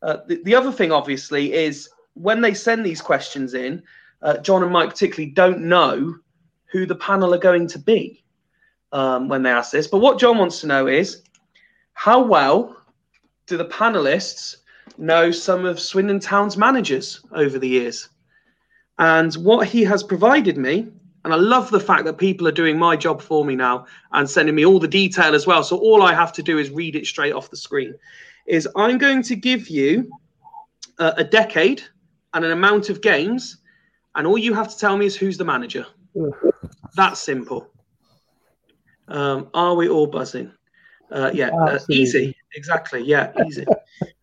[0.00, 3.82] Uh, the, the other thing, obviously, is when they send these questions in,
[4.22, 6.16] uh, John and Mike particularly don't know
[6.66, 8.22] who the panel are going to be
[8.92, 9.86] um, when they ask this.
[9.86, 11.22] But what John wants to know is
[11.94, 12.76] how well
[13.46, 14.57] do the panelists
[14.96, 18.08] know some of Swindon Town's managers over the years?
[18.98, 20.88] And what he has provided me,
[21.24, 24.28] and I love the fact that people are doing my job for me now and
[24.28, 25.62] sending me all the detail as well.
[25.62, 27.94] So all I have to do is read it straight off the screen.
[28.46, 30.10] Is I'm going to give you
[30.98, 31.82] uh, a decade
[32.34, 33.58] and an amount of games,
[34.14, 35.86] and all you have to tell me is who's the manager.
[36.96, 37.70] That's simple.
[39.08, 40.52] Um, are we all buzzing?
[41.10, 42.36] Uh, yeah, uh, easy.
[42.54, 43.02] Exactly.
[43.02, 43.64] Yeah, easy.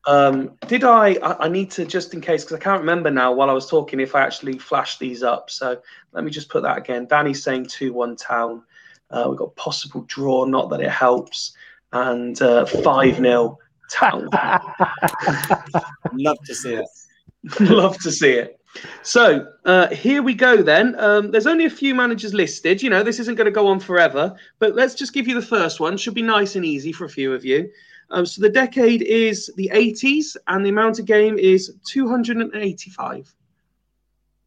[0.05, 1.45] um, did I, I?
[1.45, 3.99] I need to just in case because I can't remember now while I was talking
[3.99, 5.49] if I actually flashed these up.
[5.49, 5.81] So
[6.11, 7.05] let me just put that again.
[7.05, 8.63] Danny's saying two-one town.
[9.09, 10.45] Uh, we've got possible draw.
[10.45, 11.53] Not that it helps.
[11.93, 13.57] And uh, five 0
[13.89, 14.27] town.
[16.13, 16.87] Love to see it.
[17.59, 18.59] Love to see it.
[19.03, 20.95] So uh, here we go then.
[20.99, 22.81] Um, there's only a few managers listed.
[22.81, 25.45] You know, this isn't going to go on forever, but let's just give you the
[25.45, 25.97] first one.
[25.97, 27.69] Should be nice and easy for a few of you.
[28.11, 33.35] Um, so the decade is the 80s, and the amount of game is 285.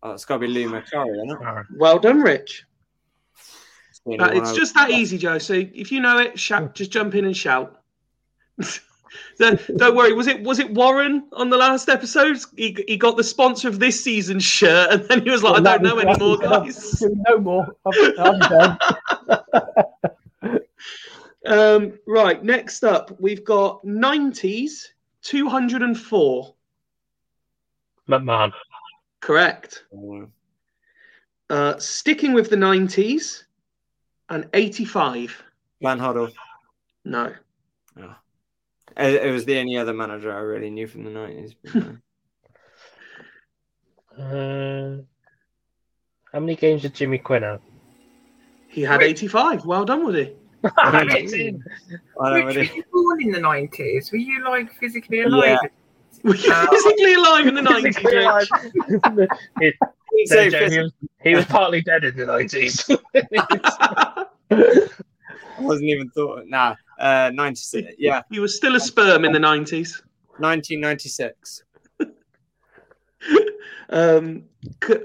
[0.03, 1.67] Oh, it's got to be Lou Macari, isn't it?
[1.77, 2.65] Well done, Rich.
[3.91, 5.39] It's Uh, it's just that easy, Joe.
[5.39, 7.83] So if you know it, shout, just jump in and shout.
[9.39, 10.13] don't, don't worry.
[10.13, 12.39] Was it was it Warren on the last episode?
[12.57, 15.63] He, he got the sponsor of this season's shirt, and then he was like, "I
[15.63, 17.77] don't know anymore, guys." no more.
[17.87, 18.79] I'm, I'm done.
[21.47, 22.43] Um, right.
[22.45, 26.55] Next up, we've got nineties, two hundred and four.
[28.07, 28.53] McMahon.
[29.21, 29.85] Correct.
[29.95, 30.29] Mm.
[31.49, 33.47] Uh, sticking with the nineties,
[34.29, 35.43] and eighty-five.
[35.81, 36.29] Van Huddle.
[37.07, 37.33] No.
[37.97, 38.11] It,
[38.99, 41.55] it was the only other manager I really knew from the nineties.
[44.19, 44.97] Uh,
[46.33, 47.61] how many games did Jimmy Quinn have?
[48.67, 49.65] He had 85.
[49.65, 50.35] Well done, Woody.
[50.65, 51.63] It's in.
[52.21, 54.11] I don't Rich, were you born in the nineties?
[54.11, 55.27] Were you like physically Yeah.
[55.29, 55.59] alive?
[56.25, 58.27] Were you Uh, physically alive in the 90s, Physically Rich?
[58.27, 59.29] alive.
[59.61, 59.75] It-
[60.17, 60.73] He's no, so Joe, fit.
[60.73, 60.93] he, was,
[61.23, 62.91] he was partly dead in the nineties.
[65.59, 66.47] I wasn't even thought.
[66.47, 67.95] Nah, uh, 96.
[67.99, 70.03] Yeah, You were still a sperm in the 90s.
[70.39, 71.65] 1996.
[73.91, 74.45] Um,
[74.85, 74.97] c-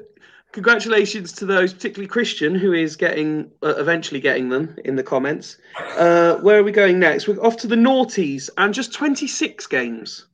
[0.51, 5.57] congratulations to those, particularly Christian, who is getting uh, eventually getting them in the comments.
[5.97, 7.25] Uh, where are we going next?
[7.27, 10.27] We're off to the noughties and just 26 games.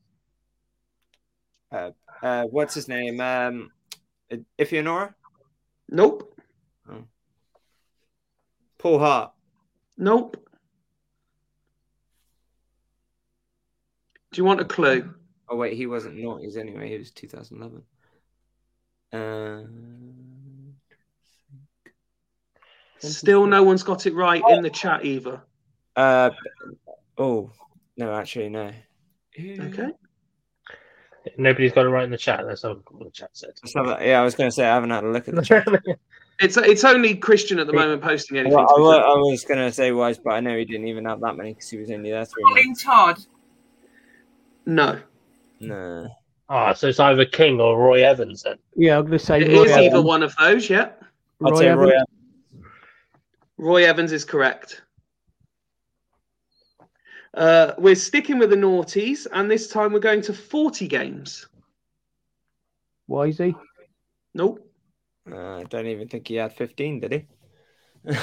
[1.72, 1.92] Uh,
[2.24, 3.22] uh, what's his name?
[3.22, 3.70] Um,
[4.32, 5.14] Iffy Onuora?
[5.90, 6.36] Nope.
[6.92, 7.04] Oh.
[8.80, 9.32] Paul Hart.
[10.00, 10.38] Nope.
[14.32, 15.14] Do you want a clue?
[15.50, 16.90] Oh wait, he wasn't noughties anyway.
[16.90, 17.84] He was 2011.
[19.12, 20.76] Um,
[23.00, 25.42] Still, no one's got it right in the chat either.
[25.96, 26.30] uh,
[27.18, 27.52] oh
[27.98, 28.72] no, actually no.
[29.38, 29.90] Okay.
[31.38, 32.46] Nobody's got it right in the chat.
[32.48, 33.52] That's what the chat said.
[33.64, 35.36] Let's have a- yeah, I was going to say I haven't had a look at
[35.36, 35.68] the chat.
[36.40, 38.56] It's it's only Christian at the moment posting anything.
[38.58, 39.04] Well, I, be wa- fair.
[39.06, 41.54] I was going to say Wise, but I know he didn't even have that many
[41.54, 42.84] because he was only there three Colin months.
[42.84, 43.20] Todd.
[44.66, 45.00] No,
[45.60, 46.08] No.
[46.48, 48.58] Ah, so it's either King or Roy Evans then.
[48.76, 49.86] Yeah, I'm going to say it Roy is Evans.
[49.88, 50.70] either one of those.
[50.70, 50.92] Yeah,
[51.46, 51.90] I'd Roy say Roy.
[51.90, 52.06] Evans.
[53.58, 54.82] Roy Evans is correct.
[57.34, 61.48] Uh, we're sticking with the noughties, and this time we're going to 40 games.
[63.10, 63.54] Wisey.
[64.34, 64.66] Nope.
[65.32, 67.26] Uh, I don't even think he had 15, did he?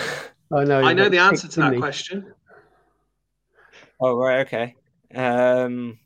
[0.53, 0.81] I know.
[0.81, 2.33] I know the answer to that didn't question.
[4.01, 4.75] oh, right, okay.
[5.15, 5.99] Um,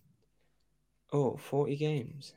[1.12, 2.35] oh, 40 games.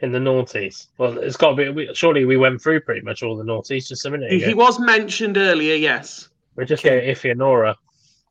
[0.00, 0.88] in the noughties.
[0.98, 1.68] Well, it's got to be.
[1.70, 4.46] We, surely we went through pretty much all the noughties just a minute He, ago.
[4.46, 6.28] he was mentioned earlier, yes.
[6.56, 7.76] We're just getting Iffy and Nora.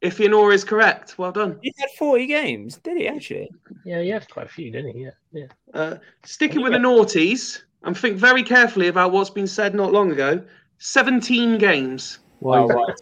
[0.03, 1.59] Iffy Onuora is correct, well done.
[1.61, 3.49] He had 40 games, did he actually?
[3.83, 5.03] Yeah, he had quite a few, didn't he?
[5.03, 5.45] Yeah, yeah.
[5.73, 10.11] Uh, sticking with the noughties, and think very carefully about what's been said not long
[10.11, 10.41] ago.
[10.79, 12.19] 17 games.
[12.41, 12.75] Oh, Wisey.
[12.75, 13.01] right.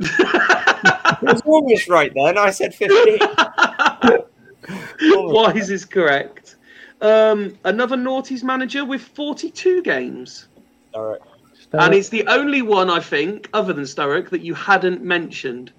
[0.00, 2.38] I was almost right then.
[2.38, 3.18] I said 15.
[5.32, 6.56] Wise is correct.
[7.00, 10.48] Um, another Naughties manager with 42 games.
[10.94, 11.20] All right.
[11.54, 11.84] Sturrock.
[11.84, 15.72] And it's the only one, I think, other than Sturrock, that you hadn't mentioned.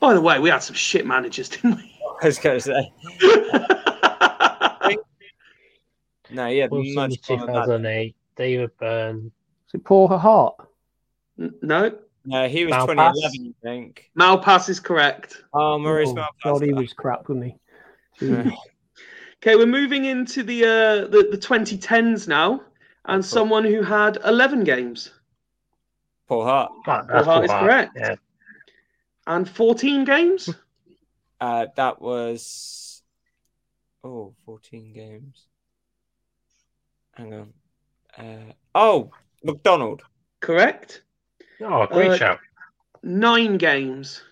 [0.00, 1.95] By the way, we had some shit managers, didn't we?
[2.22, 2.92] I was going to say.
[6.28, 7.62] No, yeah, had Wilson much was more than that.
[7.66, 8.16] 2008.
[8.36, 9.30] David Byrne.
[9.68, 10.56] Is it Paul Hart?
[11.38, 13.14] N- no, No, he was Malpass.
[13.14, 14.10] 2011, I think.
[14.18, 15.44] Malpass is correct.
[15.54, 16.42] Oh, Maurice Oh, Malpass.
[16.42, 17.44] God, he was crap, wasn't
[18.18, 18.26] he?
[18.26, 18.50] Yeah.
[19.42, 22.62] Okay, we're moving into the uh, the, the 2010s now,
[23.04, 25.12] and someone who had 11 games
[26.26, 26.72] Paul Hart.
[26.86, 27.92] Ah, that's Hart is Paul correct.
[27.96, 28.14] Yeah.
[29.28, 30.48] and 14 games.
[31.40, 33.02] Uh, that was.
[34.04, 35.46] Oh, 14 games.
[37.14, 37.52] Hang on.
[38.16, 39.10] Uh, oh,
[39.42, 40.02] McDonald.
[40.40, 41.02] correct.
[41.60, 42.38] Oh, great Uh, shout.
[43.02, 44.22] Nine games.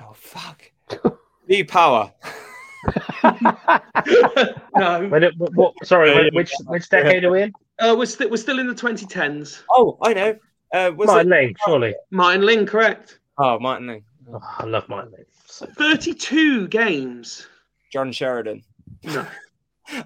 [0.00, 0.70] Oh, fuck.
[1.48, 2.12] Lee Power.
[4.76, 7.52] no, When it, what, what- sorry, which which decade are we in?
[7.78, 9.62] uh, we're, st- we're still in the 2010s.
[9.70, 10.36] Oh, I know.
[10.72, 11.36] Uh, was Martin it?
[11.36, 11.94] Ling, surely.
[12.10, 13.20] Martin Ling, correct.
[13.38, 14.04] Oh, Martin Ling.
[14.32, 15.24] Oh, I love Martin Ling.
[15.46, 17.46] So, 32 games.
[17.92, 18.62] John Sheridan.
[19.04, 19.26] No.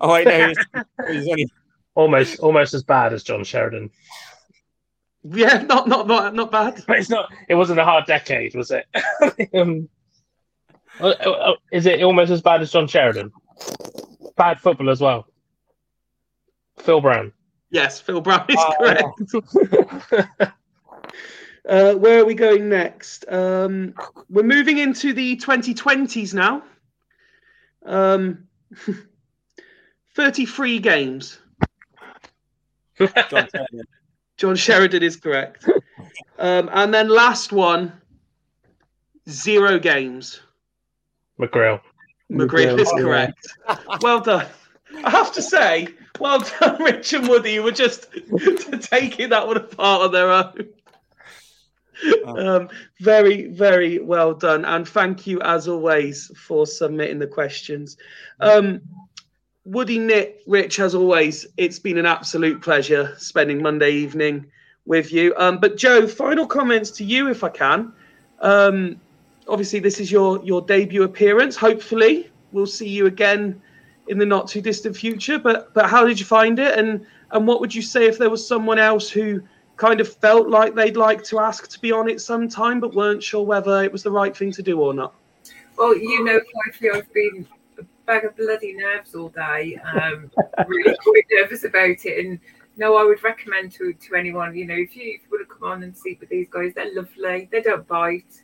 [0.00, 0.48] Oh, I know.
[0.48, 0.58] He's,
[1.08, 1.46] he's only
[1.94, 3.90] almost almost as bad as John Sheridan.
[5.22, 6.82] Yeah, not not not, not bad.
[6.84, 7.30] But it's not.
[7.48, 8.86] It wasn't a hard decade, was it?
[9.54, 9.88] um,
[10.98, 13.30] uh, uh, is it almost as bad as John Sheridan?
[14.36, 15.28] Bad football as well.
[16.78, 17.32] Phil Brown.
[17.70, 20.54] Yes, Phil Brown is Oh, correct.
[21.68, 23.26] Uh, where are we going next?
[23.28, 23.94] Um,
[24.30, 26.62] we're moving into the 2020s now.
[27.84, 28.48] Um,
[30.14, 31.38] 33 games.
[32.98, 33.66] John Sheridan.
[34.38, 35.68] John Sheridan is correct.
[36.38, 37.92] Um, and then last one,
[39.28, 40.40] zero games.
[41.38, 41.80] McGrill.
[42.30, 43.46] McGreal is correct.
[44.00, 44.46] Well done.
[45.04, 45.88] I have to say,
[46.18, 47.52] well done, Rich and Woody.
[47.52, 48.08] You were just
[48.80, 50.68] taking that one apart on their own.
[52.28, 52.68] Um,
[53.00, 54.64] very, very well done.
[54.66, 57.96] And thank you, as always, for submitting the questions.
[58.40, 58.82] Um,
[59.64, 64.46] Woody, Nick, Rich, as always, it's been an absolute pleasure spending Monday evening
[64.86, 65.34] with you.
[65.36, 67.92] Um, but Joe, final comments to you, if I can.
[68.40, 69.00] Um,
[69.46, 71.56] obviously, this is your your debut appearance.
[71.56, 73.60] Hopefully, we'll see you again
[74.08, 75.38] in the not too distant future.
[75.38, 76.78] But but how did you find it?
[76.78, 79.42] And and what would you say if there was someone else who
[79.78, 83.22] kind of felt like they'd like to ask to be on it sometime, but weren't
[83.22, 85.14] sure whether it was the right thing to do or not?
[85.78, 87.46] Well, you know, frankly, I've been
[87.78, 89.80] a bag of bloody nerves all day.
[89.94, 90.30] Um,
[90.66, 92.26] really quite nervous about it.
[92.26, 92.40] And
[92.76, 95.54] no, I would recommend to to anyone, you know, if you, if you want to
[95.54, 97.48] come on and sleep with these guys, they're lovely.
[97.50, 98.42] They don't bite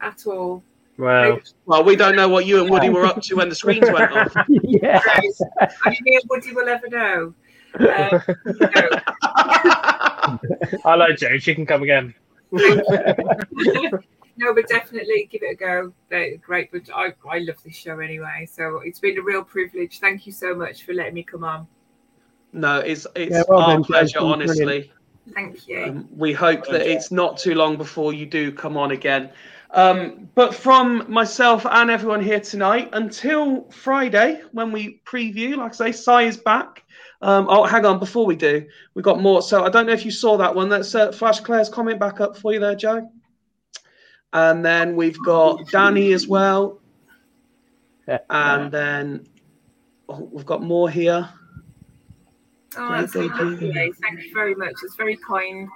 [0.00, 0.62] at all.
[0.98, 3.90] Well, Well, we don't know what you and Woody were up to when the screens
[3.90, 4.34] went off.
[4.48, 5.00] yeah.
[5.06, 7.34] I mean, me and Woody will ever know.
[7.78, 8.88] Um, you know,
[10.84, 11.38] hello, Joe.
[11.38, 12.14] She can come again.
[12.52, 15.92] no, but definitely give it a go.
[16.10, 18.48] They're great, but I, I love this show anyway.
[18.50, 20.00] So it's been a real privilege.
[20.00, 21.66] Thank you so much for letting me come on.
[22.52, 23.86] No, it's it's Yeah, well our done, Joe.
[23.86, 24.42] pleasure, Brilliant.
[24.42, 24.92] honestly.
[25.34, 25.84] Thank you.
[25.84, 29.30] Um, we hope that it's not too long before you do come on again.
[29.70, 35.74] Um, but from myself and everyone here tonight, until Friday when we preview, like I
[35.74, 36.84] say, Sai is back.
[37.22, 39.42] Um, oh, hang on, before we do, we've got more.
[39.42, 40.68] So I don't know if you saw that one.
[40.68, 43.08] Let's uh, flash Claire's comment back up for you there, Joe.
[44.32, 46.78] And then we've got Danny as well.
[48.28, 49.28] And then
[50.08, 51.26] oh, we've got more here.
[52.76, 53.92] Oh, that's Great, lovely.
[54.02, 54.74] Thank you very much.
[54.82, 55.68] It's very kind.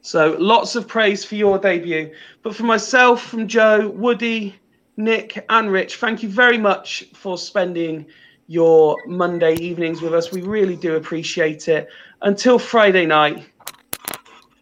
[0.00, 2.12] So lots of praise for your debut.
[2.42, 4.54] But for myself, from Joe, Woody,
[4.96, 8.06] Nick, and Rich, thank you very much for spending
[8.52, 10.30] your Monday evenings with us.
[10.30, 11.88] We really do appreciate it.
[12.20, 13.46] Until Friday night,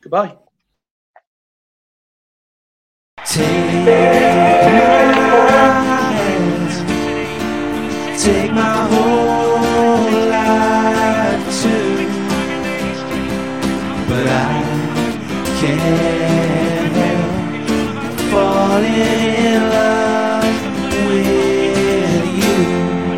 [0.00, 0.36] goodbye.